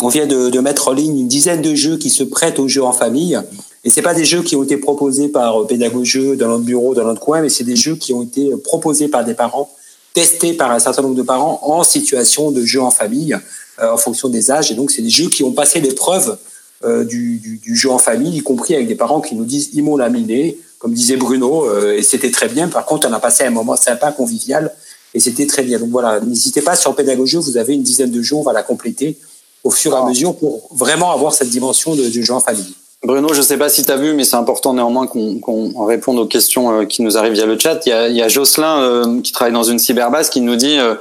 on 0.00 0.08
vient 0.08 0.26
de, 0.26 0.50
de, 0.50 0.60
mettre 0.60 0.88
en 0.88 0.92
ligne 0.92 1.20
une 1.20 1.28
dizaine 1.28 1.62
de 1.62 1.74
jeux 1.74 1.96
qui 1.96 2.10
se 2.10 2.24
prêtent 2.24 2.58
aux 2.58 2.66
jeux 2.66 2.82
en 2.82 2.92
famille. 2.92 3.38
Et 3.84 3.90
c'est 3.90 4.02
pas 4.02 4.14
des 4.14 4.24
jeux 4.24 4.42
qui 4.42 4.56
ont 4.56 4.64
été 4.64 4.76
proposés 4.76 5.28
par 5.28 5.64
Pédagogue 5.66 6.36
dans 6.36 6.48
notre 6.48 6.64
bureau, 6.64 6.94
dans 6.94 7.04
notre 7.04 7.20
coin, 7.20 7.40
mais 7.40 7.48
c'est 7.48 7.64
des 7.64 7.76
jeux 7.76 7.94
qui 7.94 8.12
ont 8.12 8.22
été 8.22 8.50
proposés 8.64 9.06
par 9.06 9.24
des 9.24 9.34
parents, 9.34 9.70
testés 10.12 10.54
par 10.54 10.72
un 10.72 10.80
certain 10.80 11.02
nombre 11.02 11.14
de 11.14 11.22
parents 11.22 11.60
en 11.62 11.84
situation 11.84 12.50
de 12.50 12.64
jeu 12.64 12.82
en 12.82 12.90
famille, 12.90 13.36
euh, 13.80 13.92
en 13.92 13.96
fonction 13.96 14.28
des 14.28 14.50
âges. 14.50 14.72
Et 14.72 14.74
donc, 14.74 14.90
c'est 14.90 15.02
des 15.02 15.10
jeux 15.10 15.28
qui 15.28 15.44
ont 15.44 15.52
passé 15.52 15.80
l'épreuve 15.80 16.36
euh, 16.84 17.04
du, 17.04 17.38
du, 17.38 17.58
du, 17.58 17.74
jeu 17.76 17.90
en 17.90 17.98
famille, 17.98 18.36
y 18.36 18.42
compris 18.42 18.74
avec 18.74 18.86
des 18.86 18.94
parents 18.94 19.20
qui 19.20 19.34
nous 19.34 19.44
disent 19.44 19.70
ils 19.72 19.82
m'ont 19.82 19.96
laminé, 19.96 20.58
comme 20.78 20.92
disait 20.92 21.16
Bruno, 21.16 21.64
euh, 21.64 21.96
et 21.96 22.02
c'était 22.02 22.30
très 22.30 22.48
bien. 22.48 22.68
Par 22.68 22.84
contre, 22.84 23.08
on 23.08 23.12
a 23.12 23.20
passé 23.20 23.44
un 23.44 23.50
moment 23.50 23.76
sympa, 23.76 24.12
convivial, 24.12 24.72
et 25.14 25.20
c'était 25.20 25.46
très 25.46 25.62
bien. 25.62 25.78
Donc 25.78 25.90
voilà, 25.90 26.20
n'hésitez 26.20 26.60
pas 26.60 26.76
sur 26.76 26.94
Pédagogie, 26.94 27.36
vous 27.36 27.56
avez 27.56 27.74
une 27.74 27.82
dizaine 27.82 28.10
de 28.10 28.22
jeux, 28.22 28.36
on 28.36 28.42
va 28.42 28.52
la 28.52 28.62
compléter 28.62 29.16
au 29.64 29.70
fur 29.70 29.92
et 29.92 29.96
à 29.96 30.04
mesure 30.04 30.36
pour 30.36 30.68
vraiment 30.70 31.12
avoir 31.12 31.32
cette 31.34 31.48
dimension 31.48 31.94
de, 31.94 32.08
du 32.08 32.24
jeu 32.24 32.34
en 32.34 32.40
famille. 32.40 32.74
Bruno, 33.04 33.32
je 33.32 33.38
ne 33.38 33.42
sais 33.42 33.56
pas 33.56 33.68
si 33.68 33.84
tu 33.84 33.92
as 33.92 33.96
vu, 33.96 34.14
mais 34.14 34.24
c'est 34.24 34.36
important 34.36 34.74
néanmoins 34.74 35.06
qu'on 35.06 35.38
qu 35.38 35.78
réponde 35.78 36.18
aux 36.18 36.26
questions 36.26 36.80
euh, 36.80 36.84
qui 36.84 37.02
nous 37.02 37.16
arrivent 37.16 37.34
via 37.34 37.46
le 37.46 37.58
chat. 37.58 37.80
Il 37.86 37.90
y 37.90 37.92
a, 37.92 38.08
il 38.08 38.16
y 38.16 38.22
a 38.22 38.28
Jocelyn 38.28 38.80
euh, 38.80 39.20
qui 39.20 39.32
travaille 39.32 39.52
dans 39.52 39.62
une 39.62 39.78
cyberbase 39.78 40.30
qui 40.30 40.40
nous 40.40 40.56
dit 40.56 40.78
euh, 40.78 40.94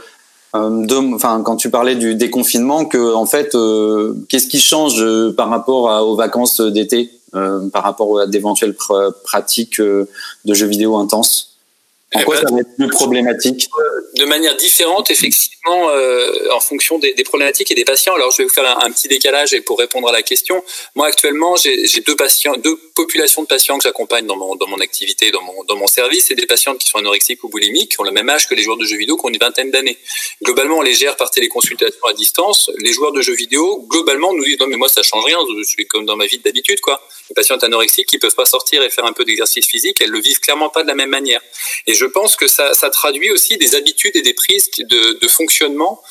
de, 0.59 1.15
enfin, 1.15 1.41
quand 1.43 1.55
tu 1.55 1.69
parlais 1.69 1.95
du 1.95 2.15
déconfinement, 2.15 2.85
que 2.85 3.13
en 3.13 3.25
fait, 3.25 3.55
euh, 3.55 4.13
qu'est-ce 4.29 4.47
qui 4.47 4.59
change 4.59 5.01
euh, 5.01 5.33
par 5.35 5.49
rapport 5.49 6.07
aux 6.07 6.15
vacances 6.15 6.61
d'été, 6.61 7.11
euh, 7.35 7.69
par 7.69 7.83
rapport 7.83 8.19
à 8.19 8.27
d'éventuelles 8.27 8.75
pr 8.75 9.11
pratiques 9.23 9.81
de 9.81 10.53
jeux 10.53 10.67
vidéo 10.67 10.97
intenses? 10.97 11.54
En 12.15 12.19
eh 12.19 12.23
quoi 12.23 12.35
ben, 12.35 12.47
ça 12.47 12.53
va 12.53 12.61
être 12.61 12.75
plus 12.77 12.87
problématique? 12.87 13.69
de 14.15 14.25
manière 14.25 14.55
différente, 14.55 15.11
effectivement, 15.11 15.89
euh, 15.89 16.31
en 16.53 16.59
fonction 16.59 16.97
des, 16.99 17.13
des, 17.13 17.23
problématiques 17.23 17.69
et 17.71 17.75
des 17.75 17.83
patients. 17.83 18.15
Alors, 18.15 18.31
je 18.31 18.37
vais 18.37 18.43
vous 18.45 18.53
faire 18.53 18.65
un, 18.65 18.85
un 18.85 18.91
petit 18.91 19.09
décalage 19.09 19.53
et 19.53 19.59
pour 19.59 19.77
répondre 19.77 20.07
à 20.07 20.13
la 20.13 20.21
question. 20.21 20.63
Moi, 20.95 21.07
actuellement, 21.07 21.55
j'ai 21.57 22.01
deux 22.05 22.15
patients, 22.15 22.55
deux 22.55 22.77
populations 22.95 23.41
de 23.41 23.47
patients 23.47 23.77
que 23.77 23.83
j'accompagne 23.83 24.25
dans 24.25 24.37
mon, 24.37 24.55
dans 24.55 24.67
mon 24.67 24.79
activité, 24.79 25.31
dans 25.31 25.41
mon, 25.41 25.63
dans 25.65 25.75
mon 25.75 25.87
service. 25.87 26.27
C'est 26.27 26.35
des 26.35 26.45
patientes 26.45 26.77
qui 26.77 26.87
sont 26.87 26.99
anorexiques 26.99 27.43
ou 27.43 27.49
boulimiques, 27.49 27.91
qui 27.91 27.99
ont 27.99 28.05
le 28.05 28.11
même 28.11 28.29
âge 28.29 28.47
que 28.47 28.55
les 28.55 28.63
joueurs 28.63 28.77
de 28.77 28.85
jeux 28.85 28.97
vidéo, 28.97 29.17
qui 29.17 29.25
ont 29.25 29.29
une 29.29 29.37
vingtaine 29.37 29.69
d'années. 29.69 29.97
Globalement, 30.43 30.77
on 30.77 30.81
les 30.81 30.93
gère 30.93 31.17
par 31.17 31.29
téléconsultation 31.29 32.05
à 32.07 32.13
distance. 32.13 32.71
Les 32.77 32.93
joueurs 32.93 33.11
de 33.11 33.21
jeux 33.21 33.35
vidéo, 33.35 33.85
globalement, 33.89 34.33
nous 34.33 34.45
disent 34.45 34.59
non, 34.59 34.67
mais 34.67 34.77
moi, 34.77 34.87
ça 34.87 35.03
change 35.03 35.25
rien. 35.25 35.39
Je 35.57 35.63
suis 35.63 35.87
comme 35.87 36.05
dans 36.05 36.15
ma 36.15 36.25
vie 36.25 36.39
d'habitude, 36.39 36.79
quoi. 36.79 37.01
Les 37.29 37.33
patientes 37.33 37.63
anorexiques 37.63 38.07
qui 38.07 38.17
peuvent 38.17 38.35
pas 38.35 38.45
sortir 38.45 38.81
et 38.81 38.89
faire 38.89 39.05
un 39.05 39.13
peu 39.13 39.25
d'exercice 39.25 39.67
physique, 39.67 39.97
elles 39.99 40.09
le 40.09 40.19
vivent 40.19 40.39
clairement 40.39 40.69
pas 40.69 40.83
de 40.83 40.87
la 40.87 40.95
même 40.95 41.09
manière. 41.09 41.41
Et 41.87 41.93
je 41.93 42.04
pense 42.05 42.35
que 42.35 42.47
ça, 42.47 42.73
traduit 42.91 43.31
aussi 43.31 43.57
des 43.57 43.75
habitudes 43.75 44.15
et 44.15 44.21
des 44.21 44.33
prises 44.33 44.69
de, 44.77 45.27
fonctionnement 45.27 46.01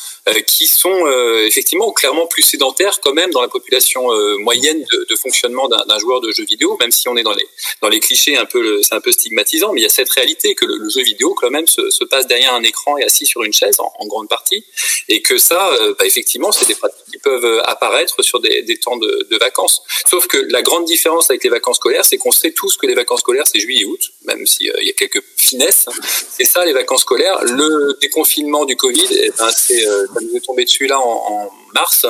qui 0.47 0.67
sont 0.67 1.07
euh, 1.07 1.47
effectivement 1.47 1.93
clairement 1.93 2.27
plus 2.27 2.43
sédentaires 2.43 3.01
quand 3.01 3.13
même 3.13 3.31
dans 3.31 3.43
la 3.43 3.49
population 3.49 4.11
euh, 4.13 4.39
moyenne 4.39 4.83
de, 4.91 5.07
de 5.09 5.17
fonctionnement 5.17 5.69
d'un 5.69 5.99
joueur 5.99 6.21
de 6.21 6.31
jeux 6.33 6.45
vidéo, 6.45 6.77
même 6.81 6.93
si 6.93 7.09
on 7.09 7.17
est 7.17 7.23
dans 7.23 7.35
les 7.35 7.47
dans 7.83 7.89
les 7.89 8.01
clichés 8.01 8.37
un 8.37 8.47
peu 8.47 8.83
c'est 8.83 8.95
un 8.95 9.01
peu 9.01 9.13
stigmatisant, 9.13 9.73
mais 9.73 9.81
il 9.81 9.85
y 9.85 9.87
a 9.87 9.91
cette 9.91 10.11
réalité 10.11 10.55
que 10.55 10.65
le, 10.65 10.77
le 10.79 10.89
jeu 10.89 11.03
vidéo 11.03 11.35
quand 11.35 11.51
même 11.51 11.67
se, 11.67 11.91
se, 11.91 12.05
passe 12.05 12.27
derrière 12.27 12.55
un 12.55 12.63
écran 12.63 12.97
et 12.97 13.05
assis 13.05 13.27
sur 13.27 13.43
une 13.43 13.53
chaise 13.53 13.79
en, 13.81 13.93
en 13.99 14.07
grande 14.07 14.29
partie, 14.29 14.65
et 15.09 15.21
que 15.21 15.37
ça, 15.37 15.71
bah, 15.99 16.07
effectivement, 16.07 16.53
c'est 16.53 16.67
des 16.67 16.75
pratiques 16.75 17.05
qui 17.11 17.19
peuvent 17.19 17.61
apparaître 17.65 18.23
sur 18.23 18.41
des, 18.41 18.63
des 18.63 18.79
temps 18.79 18.97
de, 18.97 19.27
de, 19.31 19.37
vacances. 19.39 19.83
Sauf 20.09 20.27
que 20.27 20.39
la 20.51 20.63
grande 20.63 20.85
différence 20.85 21.31
avec 21.31 21.45
les 21.45 21.51
vacances 21.51 21.77
scolaires, 21.77 22.05
c'est 22.05 22.17
qu'on 22.17 22.31
sait 22.31 22.53
tous 22.53 22.77
que 22.77 22.87
les 22.87 22.95
vacances 22.95 23.21
scolaires 23.21 23.47
c'est 23.47 23.61
juillet-août, 23.61 24.01
même 24.25 24.47
s'il 24.47 24.67
y 24.67 24.91
a 24.91 24.93
quelques 24.93 25.23
finesses. 25.37 25.87
C'est 26.31 26.45
ça 26.45 26.65
les 26.65 26.73
vacances 26.73 27.03
scolaires. 27.03 27.43
Le 27.45 27.99
déconfinement 28.01 28.65
du 28.65 28.77
Covid, 28.77 29.07
eh 29.11 29.31
ben, 29.37 29.51
c'est 29.51 29.85
ça 30.15 30.21
nous 30.21 30.37
est 30.37 30.41
tombé 30.41 30.65
dessus 30.65 30.87
là 30.87 30.99
en, 30.99 31.51
mars 31.75 32.07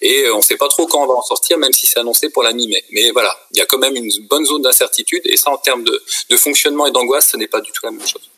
et 0.00 0.24
euh, 0.24 0.34
on 0.34 0.38
ne 0.38 0.42
sait 0.42 0.56
pas 0.56 0.68
trop 0.68 0.86
quand 0.86 1.02
on 1.02 1.06
va 1.06 1.14
en 1.14 1.22
sortir, 1.22 1.58
même 1.58 1.72
si 1.72 1.86
c'est 1.86 1.98
annoncé 1.98 2.30
pour 2.30 2.44
la 2.44 2.52
mi-mai. 2.52 2.84
Mais 2.92 3.10
voilà, 3.10 3.34
il 3.52 3.58
y 3.58 3.60
a 3.60 3.66
quand 3.66 3.78
même 3.78 3.96
une 3.96 4.10
bonne 4.30 4.44
zone 4.44 4.62
d'incertitude 4.62 5.22
et 5.24 5.36
ça, 5.36 5.50
en 5.50 5.56
termes 5.56 5.82
de, 5.82 6.36
fonctionnement 6.36 6.86
et 6.86 6.92
d'angoisse, 6.92 7.28
ce 7.32 7.36
n'est 7.36 7.48
pas 7.48 7.60
du 7.60 7.72
tout 7.72 7.84
la 7.84 7.90
même 7.90 8.06
chose. 8.06 8.30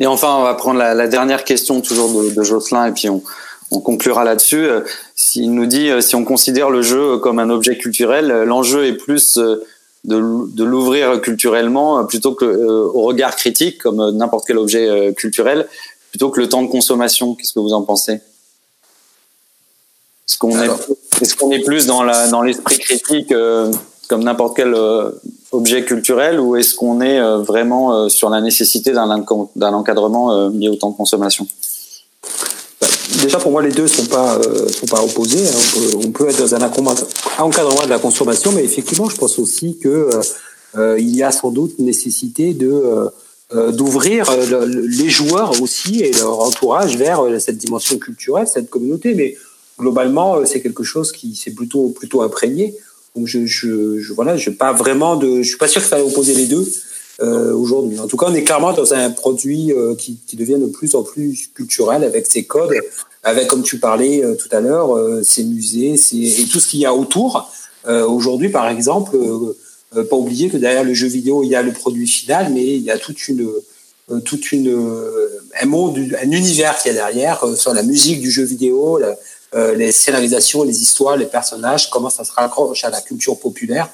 Et 0.00 0.06
enfin, 0.06 0.34
on 0.36 0.42
va 0.42 0.54
prendre 0.54 0.78
la, 0.78 1.06
dernière 1.06 1.44
question 1.44 1.80
toujours 1.80 2.22
de, 2.22 2.42
Jocelyn 2.42 2.88
et 2.88 2.92
puis 2.92 3.08
on, 3.08 3.22
on 3.70 3.80
conclura 3.80 4.24
là-dessus. 4.24 4.66
Euh, 4.66 4.80
s'il 5.14 5.52
nous 5.52 5.66
dit 5.66 5.88
euh, 5.88 6.00
si 6.00 6.16
on 6.16 6.24
considère 6.24 6.70
le 6.70 6.82
jeu 6.82 7.18
comme 7.18 7.38
un 7.38 7.50
objet 7.50 7.78
culturel, 7.78 8.28
l'enjeu 8.44 8.86
est 8.86 8.94
plus 8.94 9.36
de, 9.36 9.62
de 10.04 10.64
l'ouvrir 10.64 11.20
culturellement 11.20 12.04
plutôt 12.04 12.34
que 12.34 12.44
au 12.44 13.02
regard 13.02 13.36
critique 13.36 13.78
comme 13.78 14.16
n'importe 14.16 14.46
quel 14.46 14.58
objet 14.58 15.14
culturel 15.16 15.68
plutôt 16.16 16.30
que 16.30 16.40
le 16.40 16.48
temps 16.48 16.62
de 16.62 16.68
consommation. 16.68 17.34
Qu'est-ce 17.34 17.52
que 17.52 17.60
vous 17.60 17.74
en 17.74 17.82
pensez? 17.82 18.14
Est-ce 20.26 20.38
qu'on 20.38 20.58
est, 20.62 20.66
est, 21.20 21.36
qu'on 21.36 21.50
est 21.50 21.62
plus 21.62 21.84
dans, 21.84 22.02
l'esprit 22.42 22.78
critique 22.78 23.32
euh, 23.32 23.70
comme 24.08 24.24
n'importe 24.24 24.56
quel 24.56 24.72
euh, 24.72 25.10
objet 25.52 25.84
culturel 25.84 26.40
ou 26.40 26.56
est-ce 26.56 26.74
qu'on 26.74 27.02
est 27.02 27.20
euh, 27.20 27.36
vraiment 27.36 27.92
euh, 27.92 28.08
sur 28.08 28.30
la 28.30 28.40
nécessité 28.40 28.92
d'un, 28.92 29.10
encadrement 29.10 30.32
euh, 30.32 30.48
lié 30.48 30.70
au 30.70 30.76
temps 30.76 30.90
de 30.90 30.96
consommation? 30.96 31.46
Bah, 32.80 32.86
Déjà, 33.20 33.36
pour 33.38 33.50
moi, 33.50 33.60
les 33.60 33.72
deux 33.72 33.82
ne 33.82 33.88
sont 33.88 34.06
pas, 34.06 34.38
sont 34.72 34.86
pas 34.86 35.02
opposés. 35.02 35.46
Hein. 35.46 35.52
On, 35.54 35.78
peut, 35.78 36.06
on, 36.06 36.10
peut, 36.12 36.28
être 36.30 36.38
dans 36.38 36.54
un 36.54 36.62
encadrement 37.38 37.84
de 37.84 37.90
la 37.90 37.98
consommation, 37.98 38.52
mais 38.52 38.64
effectivement, 38.64 39.10
je 39.10 39.16
pense 39.16 39.38
aussi 39.38 39.76
que 39.76 40.08
il 40.98 41.14
y 41.14 41.22
a 41.22 41.30
sans 41.30 41.50
doute 41.50 41.78
nécessité 41.78 42.52
de 42.54 42.70
euh, 42.70 43.08
d'ouvrir 43.52 44.28
euh, 44.30 44.66
les 44.66 45.08
joueurs 45.08 45.62
aussi 45.62 46.00
et 46.00 46.12
leur 46.12 46.40
entourage 46.40 46.96
vers 46.96 47.20
euh, 47.24 47.38
cette 47.38 47.58
dimension 47.58 47.98
culturelle, 47.98 48.46
cette 48.46 48.68
communauté. 48.68 49.14
Mais 49.14 49.36
globalement, 49.78 50.44
c'est 50.44 50.60
quelque 50.60 50.82
chose 50.82 51.12
qui 51.12 51.36
s'est 51.36 51.52
plutôt 51.52 51.90
plutôt 51.90 52.22
imprégné. 52.22 52.74
Donc 53.14 53.26
je, 53.26 53.46
je, 53.46 53.98
je 53.98 54.12
voilà, 54.12 54.36
je 54.36 54.50
pas 54.50 54.72
vraiment 54.72 55.16
de, 55.16 55.42
je 55.42 55.48
suis 55.48 55.58
pas 55.58 55.68
sûr 55.68 55.80
qu'il 55.80 55.88
fallait 55.88 56.02
opposer 56.02 56.34
les 56.34 56.46
deux 56.46 56.66
euh, 57.20 57.54
aujourd'hui. 57.54 57.98
En 57.98 58.06
tout 58.06 58.16
cas, 58.16 58.26
on 58.28 58.34
est 58.34 58.44
clairement 58.44 58.72
dans 58.72 58.92
un 58.92 59.10
produit 59.10 59.72
euh, 59.72 59.94
qui, 59.94 60.18
qui 60.26 60.36
devient 60.36 60.58
de 60.58 60.66
plus 60.66 60.94
en 60.94 61.02
plus 61.02 61.48
culturel 61.54 62.04
avec 62.04 62.26
ses 62.26 62.44
codes, 62.44 62.74
avec 63.22 63.46
comme 63.46 63.62
tu 63.62 63.78
parlais 63.78 64.22
euh, 64.22 64.34
tout 64.34 64.48
à 64.52 64.60
l'heure, 64.60 64.98
ses 65.24 65.44
musées, 65.44 65.96
ses, 65.96 66.42
et 66.42 66.44
tout 66.46 66.60
ce 66.60 66.68
qu'il 66.68 66.80
y 66.80 66.86
a 66.86 66.94
autour. 66.94 67.50
aujourd'hui, 67.86 68.50
par 68.50 68.68
exemple 68.68 69.16
euh, 69.16 69.56
pas 70.04 70.16
oublier 70.16 70.48
que 70.48 70.56
derrière 70.56 70.84
le 70.84 70.94
jeu 70.94 71.06
vidéo, 71.06 71.42
il 71.42 71.48
y 71.48 71.56
a 71.56 71.62
le 71.62 71.72
produit 71.72 72.06
final, 72.06 72.52
mais 72.52 72.64
il 72.64 72.82
y 72.82 72.90
a 72.90 72.98
toute 72.98 73.28
une, 73.28 73.48
euh, 74.10 74.20
toute 74.20 74.52
une, 74.52 74.68
euh, 74.68 75.40
un 75.60 75.66
monde, 75.66 75.98
un 76.20 76.30
univers 76.30 76.78
qui 76.78 76.88
est 76.88 76.94
derrière, 76.94 77.44
sur 77.56 77.74
la 77.74 77.82
musique 77.82 78.20
du 78.20 78.30
jeu 78.30 78.44
vidéo, 78.44 79.00
les 79.74 79.90
scénarisations, 79.90 80.64
les 80.64 80.82
histoires, 80.82 81.16
les 81.16 81.24
personnages, 81.24 81.88
comment 81.88 82.10
ça 82.10 82.24
se 82.24 82.32
raccroche 82.32 82.84
à 82.84 82.90
la 82.90 83.00
culture 83.00 83.38
populaire. 83.38 83.88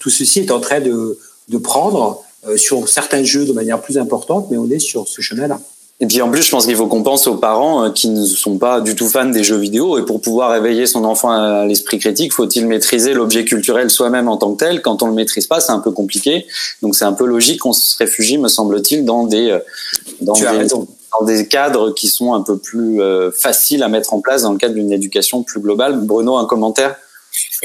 Tout 0.00 0.10
ceci 0.10 0.40
est 0.40 0.50
en 0.50 0.60
train 0.60 0.80
de, 0.80 1.16
de 1.48 1.58
prendre 1.58 2.24
sur 2.56 2.88
certains 2.88 3.22
jeux 3.22 3.44
de 3.44 3.52
manière 3.52 3.80
plus 3.80 3.96
importante, 3.96 4.48
mais 4.50 4.56
on 4.56 4.68
est 4.70 4.80
sur 4.80 5.06
ce 5.06 5.20
chemin-là. 5.20 5.60
Et 6.00 6.06
puis 6.06 6.20
en 6.20 6.28
plus, 6.28 6.42
je 6.42 6.50
pense 6.50 6.66
qu'il 6.66 6.74
faut 6.74 6.88
qu'on 6.88 7.04
pense 7.04 7.28
aux 7.28 7.36
parents 7.36 7.84
euh, 7.84 7.90
qui 7.90 8.08
ne 8.08 8.24
sont 8.24 8.58
pas 8.58 8.80
du 8.80 8.96
tout 8.96 9.08
fans 9.08 9.26
des 9.26 9.44
jeux 9.44 9.56
vidéo. 9.56 9.96
Et 9.96 10.04
pour 10.04 10.20
pouvoir 10.20 10.54
éveiller 10.56 10.86
son 10.86 11.04
enfant 11.04 11.30
à 11.30 11.66
l'esprit 11.66 12.00
critique, 12.00 12.32
faut-il 12.32 12.66
maîtriser 12.66 13.14
l'objet 13.14 13.44
culturel 13.44 13.90
soi-même 13.90 14.28
en 14.28 14.36
tant 14.36 14.52
que 14.54 14.64
tel? 14.64 14.82
Quand 14.82 15.02
on 15.02 15.06
le 15.06 15.12
maîtrise 15.12 15.46
pas, 15.46 15.60
c'est 15.60 15.72
un 15.72 15.78
peu 15.78 15.92
compliqué. 15.92 16.46
Donc 16.82 16.96
c'est 16.96 17.04
un 17.04 17.12
peu 17.12 17.26
logique 17.26 17.60
qu'on 17.60 17.72
se 17.72 17.96
réfugie, 17.96 18.38
me 18.38 18.48
semble-t-il, 18.48 19.04
dans 19.04 19.24
des 19.24 19.50
euh, 19.50 19.60
dans 20.20 20.34
des, 20.34 20.66
dans 20.66 21.24
des 21.24 21.46
cadres 21.46 21.92
qui 21.92 22.08
sont 22.08 22.34
un 22.34 22.42
peu 22.42 22.58
plus 22.58 23.00
euh, 23.00 23.30
faciles 23.30 23.84
à 23.84 23.88
mettre 23.88 24.14
en 24.14 24.20
place 24.20 24.42
dans 24.42 24.52
le 24.52 24.58
cadre 24.58 24.74
d'une 24.74 24.92
éducation 24.92 25.44
plus 25.44 25.60
globale. 25.60 26.00
Bruno, 26.00 26.36
un 26.36 26.46
commentaire? 26.46 26.96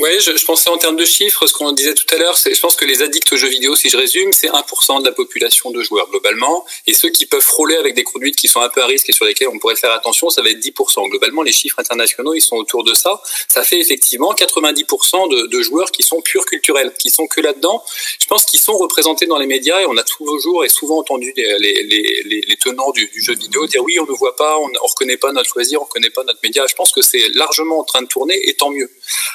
Oui, 0.02 0.20
je, 0.20 0.36
je, 0.36 0.46
pensais 0.46 0.70
en 0.70 0.78
termes 0.78 0.96
de 0.96 1.06
chiffres, 1.06 1.46
ce 1.48 1.54
qu'on 1.54 1.72
disait 1.72 1.94
tout 1.94 2.06
à 2.14 2.18
l'heure, 2.18 2.38
c'est, 2.38 2.54
je 2.54 2.62
pense 2.62 2.76
que 2.76 2.86
les 2.86 3.02
addicts 3.02 3.32
aux 3.34 3.38
jeux 3.38 3.50
vidéo, 3.50 3.76
si 3.76 3.90
je 3.90 3.98
résume, 3.98 4.32
c'est 4.34 4.48
1% 4.48 5.02
de 5.02 5.06
la 5.06 5.12
population 5.12 5.72
de 5.72 5.82
joueurs 5.82 6.10
globalement, 6.10 6.66
et 6.88 6.94
ceux 6.94 7.10
qui 7.10 7.26
peuvent 7.26 7.42
frôler 7.42 7.76
avec 7.76 7.96
des 7.96 8.04
conduites 8.04 8.36
qui 8.36 8.48
sont 8.48 8.62
un 8.62 8.70
peu 8.70 8.82
à 8.82 8.86
risque 8.86 9.10
et 9.10 9.14
sur 9.14 9.26
lesquelles 9.26 9.50
on 9.50 9.60
pourrait 9.60 9.76
faire 9.76 9.92
attention, 9.92 10.30
ça 10.30 10.42
va 10.42 10.50
être 10.50 10.60
10%. 10.60 11.10
Globalement, 11.10 11.42
les 11.42 11.52
chiffres 11.52 11.80
internationaux, 11.80 12.34
ils 12.34 12.42
sont 12.42 12.56
autour 12.56 12.84
de 12.84 12.94
ça. 12.94 13.22
Ça 13.48 13.64
fait 13.64 13.80
effectivement 13.80 14.34
90% 14.34 15.30
de, 15.30 15.48
de 15.48 15.62
joueurs 15.62 15.92
qui 15.92 16.04
sont 16.04 16.22
purs 16.22 16.46
culturels, 16.46 16.94
qui 16.98 17.10
sont 17.10 17.28
que 17.28 17.42
là-dedans. 17.42 17.84
Je 18.20 18.28
pense 18.28 18.46
qu'ils 18.46 18.60
sont 18.60 18.78
représentés 18.78 19.26
dans 19.26 19.38
les 19.38 19.48
médias, 19.48 19.82
et 19.82 19.86
on 19.86 19.98
a 19.98 20.04
toujours 20.04 20.64
et 20.64 20.70
souvent 20.70 21.00
entendu 21.00 21.34
les, 21.36 21.58
les, 21.60 21.84
les, 21.84 22.42
les 22.42 22.56
tenants 22.58 22.92
du, 22.92 23.10
jeu 23.18 23.34
vidéo 23.36 23.66
dire 23.68 23.84
oui, 23.84 24.00
on 24.00 24.06
ne 24.06 24.12
voit 24.12 24.36
pas, 24.36 24.58
on 24.58 24.70
ne 24.70 24.80
reconnaît 24.80 25.18
pas 25.18 25.32
notre 25.32 25.50
choisir, 25.50 25.80
on 25.80 25.84
ne 25.84 25.88
reconnaît 25.88 26.10
pas 26.10 26.24
notre 26.24 26.40
média. 26.44 26.66
Je 26.68 26.76
pense 26.76 26.92
que 26.92 27.02
c'est 27.02 27.30
largement 27.34 27.80
en 27.80 27.84
train 27.84 28.02
de 28.02 28.08
tourner, 28.08 28.40
et 28.50 28.54
tant 28.54 28.70
mieux. 28.70 28.90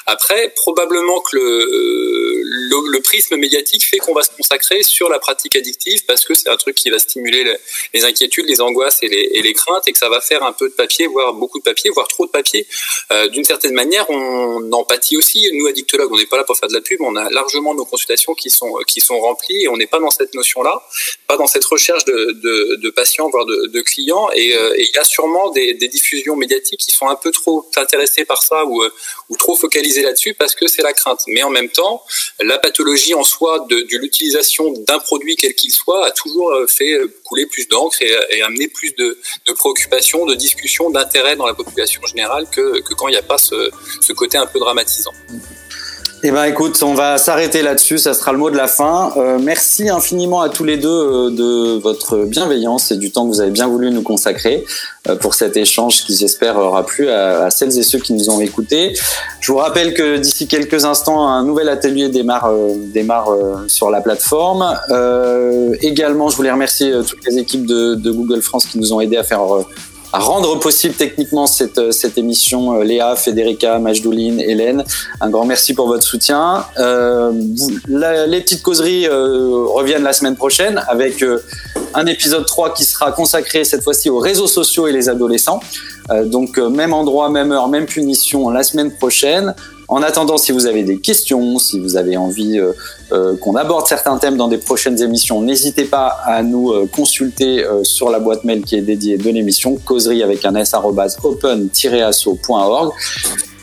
Après, 0.05 0.53
probablement 0.55 1.19
que 1.21 1.37
le, 1.37 2.99
prisme 3.05 3.35
médiatique 3.35 3.85
fait 3.85 3.97
qu'on 3.97 4.13
va 4.13 4.23
se 4.23 4.31
consacrer 4.31 4.81
sur 4.81 5.09
la 5.09 5.19
pratique 5.19 5.55
addictive 5.55 6.05
parce 6.05 6.25
que 6.25 6.33
c'est 6.33 6.49
un 6.49 6.57
truc 6.57 6.75
qui 6.75 6.89
va 6.89 6.97
stimuler 6.97 7.43
les, 7.93 8.03
inquiétudes, 8.03 8.47
les 8.47 8.61
angoisses 8.61 9.03
et 9.03 9.07
les, 9.07 9.29
et 9.33 9.53
craintes 9.53 9.87
et 9.87 9.91
que 9.91 9.99
ça 9.99 10.09
va 10.09 10.21
faire 10.21 10.43
un 10.43 10.53
peu 10.53 10.69
de 10.69 10.73
papier, 10.73 11.05
voire 11.05 11.33
beaucoup 11.33 11.59
de 11.59 11.63
papier, 11.63 11.91
voire 11.91 12.07
trop 12.07 12.25
de 12.25 12.31
papier. 12.31 12.65
Euh, 13.11 13.27
D'une 13.27 13.43
certaine 13.43 13.73
manière, 13.73 14.09
on 14.09 14.71
empathie 14.71 15.17
aussi. 15.17 15.47
Nous, 15.53 15.67
addictologues, 15.67 16.11
on 16.11 16.17
n'est 16.17 16.25
pas 16.25 16.37
là 16.37 16.43
pour 16.43 16.57
faire 16.57 16.69
de 16.69 16.73
la 16.73 16.81
pub, 16.81 17.01
on 17.01 17.15
a 17.15 17.29
largement 17.29 17.75
nos 17.75 17.85
consultations 17.85 18.33
qui 18.33 18.49
sont, 18.49 18.73
qui 18.87 19.01
sont 19.01 19.19
remplies 19.19 19.63
et 19.63 19.67
on 19.67 19.77
n'est 19.77 19.87
pas 19.87 19.99
dans 19.99 20.09
cette 20.09 20.33
notion-là, 20.33 20.81
pas 21.27 21.37
dans 21.37 21.47
cette 21.47 21.65
recherche 21.65 22.05
de, 22.05 22.31
de, 22.81 22.89
patients, 22.89 23.29
voire 23.29 23.45
de, 23.45 23.81
clients. 23.81 24.29
Et 24.33 24.55
euh, 24.55 24.73
il 24.77 24.89
y 24.93 24.97
a 24.97 25.03
sûrement 25.03 25.51
des, 25.51 25.73
des, 25.73 25.87
diffusions 25.87 26.35
médiatiques 26.35 26.79
qui 26.79 26.91
sont 26.91 27.07
un 27.07 27.15
peu 27.15 27.31
trop 27.31 27.69
intéressées 27.75 28.25
par 28.25 28.41
ça 28.41 28.65
ou, 28.65 28.83
ou 29.29 29.37
trop 29.37 29.55
focalisées 29.55 30.01
là-dessus 30.01 30.33
parce 30.45 30.53
que 30.53 30.67
c'est 30.67 30.83
la 30.83 30.93
crainte. 30.93 31.23
Mais 31.27 31.41
en 31.41 31.49
même 31.49 31.69
temps, 31.69 32.03
la 32.39 32.59
pathologie 32.59 33.15
en 33.15 33.23
soi 33.23 33.65
de, 33.67 33.83
l'utilisation 33.97 34.71
d'un 34.87 34.99
produit 34.99 35.35
quel 35.35 35.55
qu'il 35.55 35.71
soit 35.71 36.05
a 36.05 36.11
toujours 36.11 36.51
euh, 36.51 36.67
fait 36.67 36.93
euh, 36.93 37.11
couler 37.23 37.47
plus 37.47 37.67
d'encre 37.67 37.99
et, 38.03 38.15
et, 38.29 38.43
amener 38.43 38.67
plus 38.67 38.93
de, 38.93 39.17
préoccupations, 39.55 40.27
de 40.27 40.35
discussions, 40.35 40.91
d'intérêt 40.91 41.35
dans 41.35 41.47
la 41.47 41.55
population 41.55 41.99
générale 42.05 42.47
que, 42.51 42.79
quand 42.93 43.07
il 43.07 43.11
n'y 43.11 43.17
a 43.17 43.23
pas 43.23 43.39
ce, 43.39 43.71
ce 44.01 44.13
côté 44.13 44.37
un 44.37 44.45
peu 44.45 44.59
dramatisant. 44.59 45.13
Eh 46.27 46.31
ben, 46.31 46.45
écoute, 46.45 46.81
on 46.81 46.95
va 46.95 47.19
s'arrêter 47.19 47.61
là-dessus. 47.61 47.99
Ça 47.99 48.15
sera 48.15 48.31
le 48.31 48.39
mot 48.39 48.49
de 48.49 48.57
la 48.57 48.65
fin. 48.65 49.11
Euh, 49.15 49.37
merci 49.39 49.89
infiniment 49.89 50.41
à 50.41 50.49
tous 50.49 50.63
les 50.63 50.75
deux 50.75 50.89
euh, 50.89 51.29
de 51.29 51.79
votre 51.79 52.25
bienveillance 52.25 52.89
et 52.89 52.97
du 52.97 53.11
temps 53.11 53.25
que 53.25 53.27
vous 53.27 53.41
avez 53.41 53.51
bien 53.51 53.67
voulu 53.67 53.91
nous 53.91 54.01
consacrer 54.01 54.65
euh, 55.07 55.15
pour 55.17 55.35
cet 55.35 55.55
échange 55.55 56.03
qui, 56.03 56.15
j'espère, 56.15 56.57
aura 56.57 56.83
plu 56.83 57.09
à, 57.09 57.43
à, 57.43 57.51
celles 57.51 57.77
et 57.77 57.83
ceux 57.83 57.99
qui 57.99 58.13
nous 58.13 58.31
ont 58.31 58.41
écoutés. 58.41 58.97
Je 59.39 59.51
vous 59.51 59.59
rappelle 59.59 59.93
que 59.93 60.17
d'ici 60.17 60.47
quelques 60.47 60.83
instants, 60.83 61.27
un 61.27 61.43
nouvel 61.43 61.69
atelier 61.69 62.09
démarre, 62.09 62.47
euh, 62.47 62.73
démarre 62.75 63.29
sur 63.67 63.91
la 63.91 64.01
plateforme. 64.01 64.65
également, 65.81 66.29
je 66.29 66.37
voulais 66.37 66.51
remercier 66.51 66.91
toutes 67.07 67.23
les 67.27 67.37
équipes 67.37 67.67
de, 67.67 67.93
de, 67.93 68.11
Google 68.11 68.41
France 68.41 68.65
qui 68.65 68.79
nous 68.79 68.93
ont 68.93 68.99
aidés 68.99 69.17
à 69.17 69.23
faire 69.23 69.43
rendre 70.19 70.59
possible 70.59 70.95
techniquement 70.95 71.47
cette, 71.47 71.91
cette 71.91 72.17
émission. 72.17 72.79
Léa, 72.81 73.15
Federica, 73.15 73.79
Majdouline, 73.79 74.39
Hélène, 74.39 74.83
un 75.21 75.29
grand 75.29 75.45
merci 75.45 75.73
pour 75.73 75.87
votre 75.87 76.03
soutien. 76.03 76.65
les 76.77 78.41
petites 78.41 78.61
causeries 78.61 79.07
reviennent 79.07 80.03
la 80.03 80.13
semaine 80.13 80.35
prochaine 80.35 80.83
avec 80.87 81.23
un 81.93 82.05
épisode 82.05 82.45
3 82.45 82.73
qui 82.73 82.83
sera 82.83 83.11
consacré 83.11 83.63
cette 83.63 83.83
fois-ci 83.83 84.09
aux 84.09 84.19
réseaux 84.19 84.47
sociaux 84.47 84.87
et 84.87 84.91
les 84.91 85.09
adolescents. 85.09 85.59
donc 86.25 86.57
même 86.57 86.93
endroit, 86.93 87.29
même 87.29 87.51
heure, 87.51 87.67
même 87.67 87.85
punition 87.85 88.49
la 88.49 88.63
semaine 88.63 88.91
prochaine. 88.91 89.53
En 89.87 90.01
attendant, 90.01 90.37
si 90.37 90.51
vous 90.51 90.65
avez 90.65 90.83
des 90.83 90.97
questions, 90.97 91.59
si 91.59 91.79
vous 91.79 91.95
avez 91.95 92.17
envie 92.17 92.57
euh, 92.57 92.71
euh, 93.11 93.37
qu'on 93.37 93.55
aborde 93.55 93.85
certains 93.87 94.17
thèmes 94.17 94.35
dans 94.35 94.47
des 94.47 94.57
prochaines 94.57 94.99
émissions, 95.01 95.43
n'hésitez 95.43 95.85
pas 95.85 96.07
à 96.25 96.41
nous 96.41 96.71
euh, 96.71 96.89
consulter 96.91 97.63
sur 97.83 98.09
la 98.09 98.19
boîte 98.19 98.43
mail 98.43 98.63
qui 98.63 98.75
est 98.75 98.81
dédiée 98.81 99.17
de 99.17 99.29
l'émission, 99.29 99.75
causerie 99.75 100.23
avec 100.23 100.43
un 100.45 100.55
s 100.55 100.73
open-asso.org. 101.23 102.91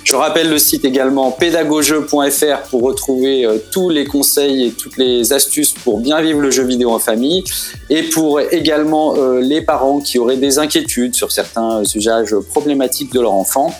Je 0.04 0.16
rappelle 0.16 0.50
le 0.50 0.58
site 0.58 0.84
également 0.84 1.30
pédagogeux.fr 1.30 2.68
pour 2.70 2.82
retrouver 2.82 3.46
tous 3.70 3.88
les 3.88 4.04
conseils 4.04 4.66
et 4.66 4.70
toutes 4.72 4.96
les 4.96 5.32
astuces 5.32 5.72
pour 5.72 6.00
bien 6.00 6.20
vivre 6.20 6.40
le 6.40 6.50
jeu 6.50 6.64
vidéo 6.64 6.90
en 6.90 6.98
famille 6.98 7.44
et 7.88 8.02
pour 8.02 8.40
également 8.40 9.14
les 9.40 9.62
parents 9.62 10.00
qui 10.00 10.18
auraient 10.18 10.38
des 10.38 10.58
inquiétudes 10.58 11.14
sur 11.14 11.30
certains 11.30 11.84
usages 11.94 12.34
problématiques 12.50 13.12
de 13.12 13.20
leur 13.20 13.32
enfant 13.32 13.72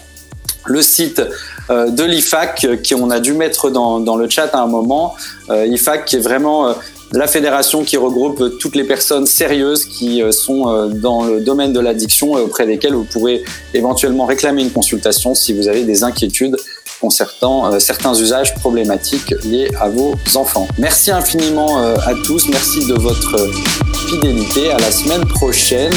le 0.65 0.83
site 0.83 1.23
de 1.71 2.05
l'IFAC 2.05 2.65
euh, 2.65 2.77
qui 2.77 2.95
on 2.95 3.11
a 3.11 3.21
dû 3.21 3.35
mettre 3.35 3.71
dans, 3.71 4.01
dans 4.01 4.17
le 4.17 4.29
chat 4.29 4.51
à 4.53 4.61
un 4.61 4.67
moment. 4.67 5.15
Euh, 5.51 5.67
IFAC 5.67 6.05
qui 6.05 6.17
est 6.17 6.21
vraiment 6.21 6.75
la 7.13 7.27
fédération 7.27 7.85
qui 7.85 7.97
regroupe 7.97 8.59
toutes 8.59 8.75
les 8.75 8.85
personnes 8.85 9.27
sérieuses 9.27 9.85
qui 9.85 10.23
sont 10.31 10.89
dans 10.89 11.25
le 11.25 11.41
domaine 11.41 11.75
de 11.75 11.81
l'addiction 11.81 12.39
et 12.39 12.41
auprès 12.41 12.67
desquelles 12.67 12.95
vous 12.95 13.05
pourrez 13.05 13.45
éventuellement 13.75 14.25
réclamer 14.25 14.63
une 14.63 14.71
consultation 14.71 15.35
si 15.35 15.53
vous 15.53 15.69
avez 15.69 15.85
des 15.85 16.05
inquiétudes 16.05 16.57
concernant 17.03 17.79
certains 17.81 18.15
usages 18.15 18.55
problématiques 18.55 19.35
liés 19.45 19.69
à 19.79 19.91
vos 19.91 20.15
enfants. 20.37 20.67
Merci 20.79 21.11
infiniment 21.11 21.83
à 21.83 22.15
tous, 22.25 22.49
merci 22.49 22.87
de 22.87 22.95
votre 22.95 23.51
fidélité. 24.09 24.71
À 24.71 24.79
la 24.79 24.91
semaine 24.91 25.27
prochaine. 25.27 25.93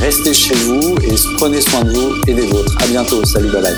Restez 0.00 0.32
chez 0.32 0.54
vous 0.54 0.94
et 1.02 1.14
prenez 1.36 1.60
soin 1.60 1.84
de 1.84 1.90
vous 1.90 2.14
et 2.26 2.32
des 2.32 2.46
vôtres. 2.46 2.74
À 2.80 2.86
bientôt. 2.86 3.22
Salut, 3.26 3.50
bye. 3.50 3.76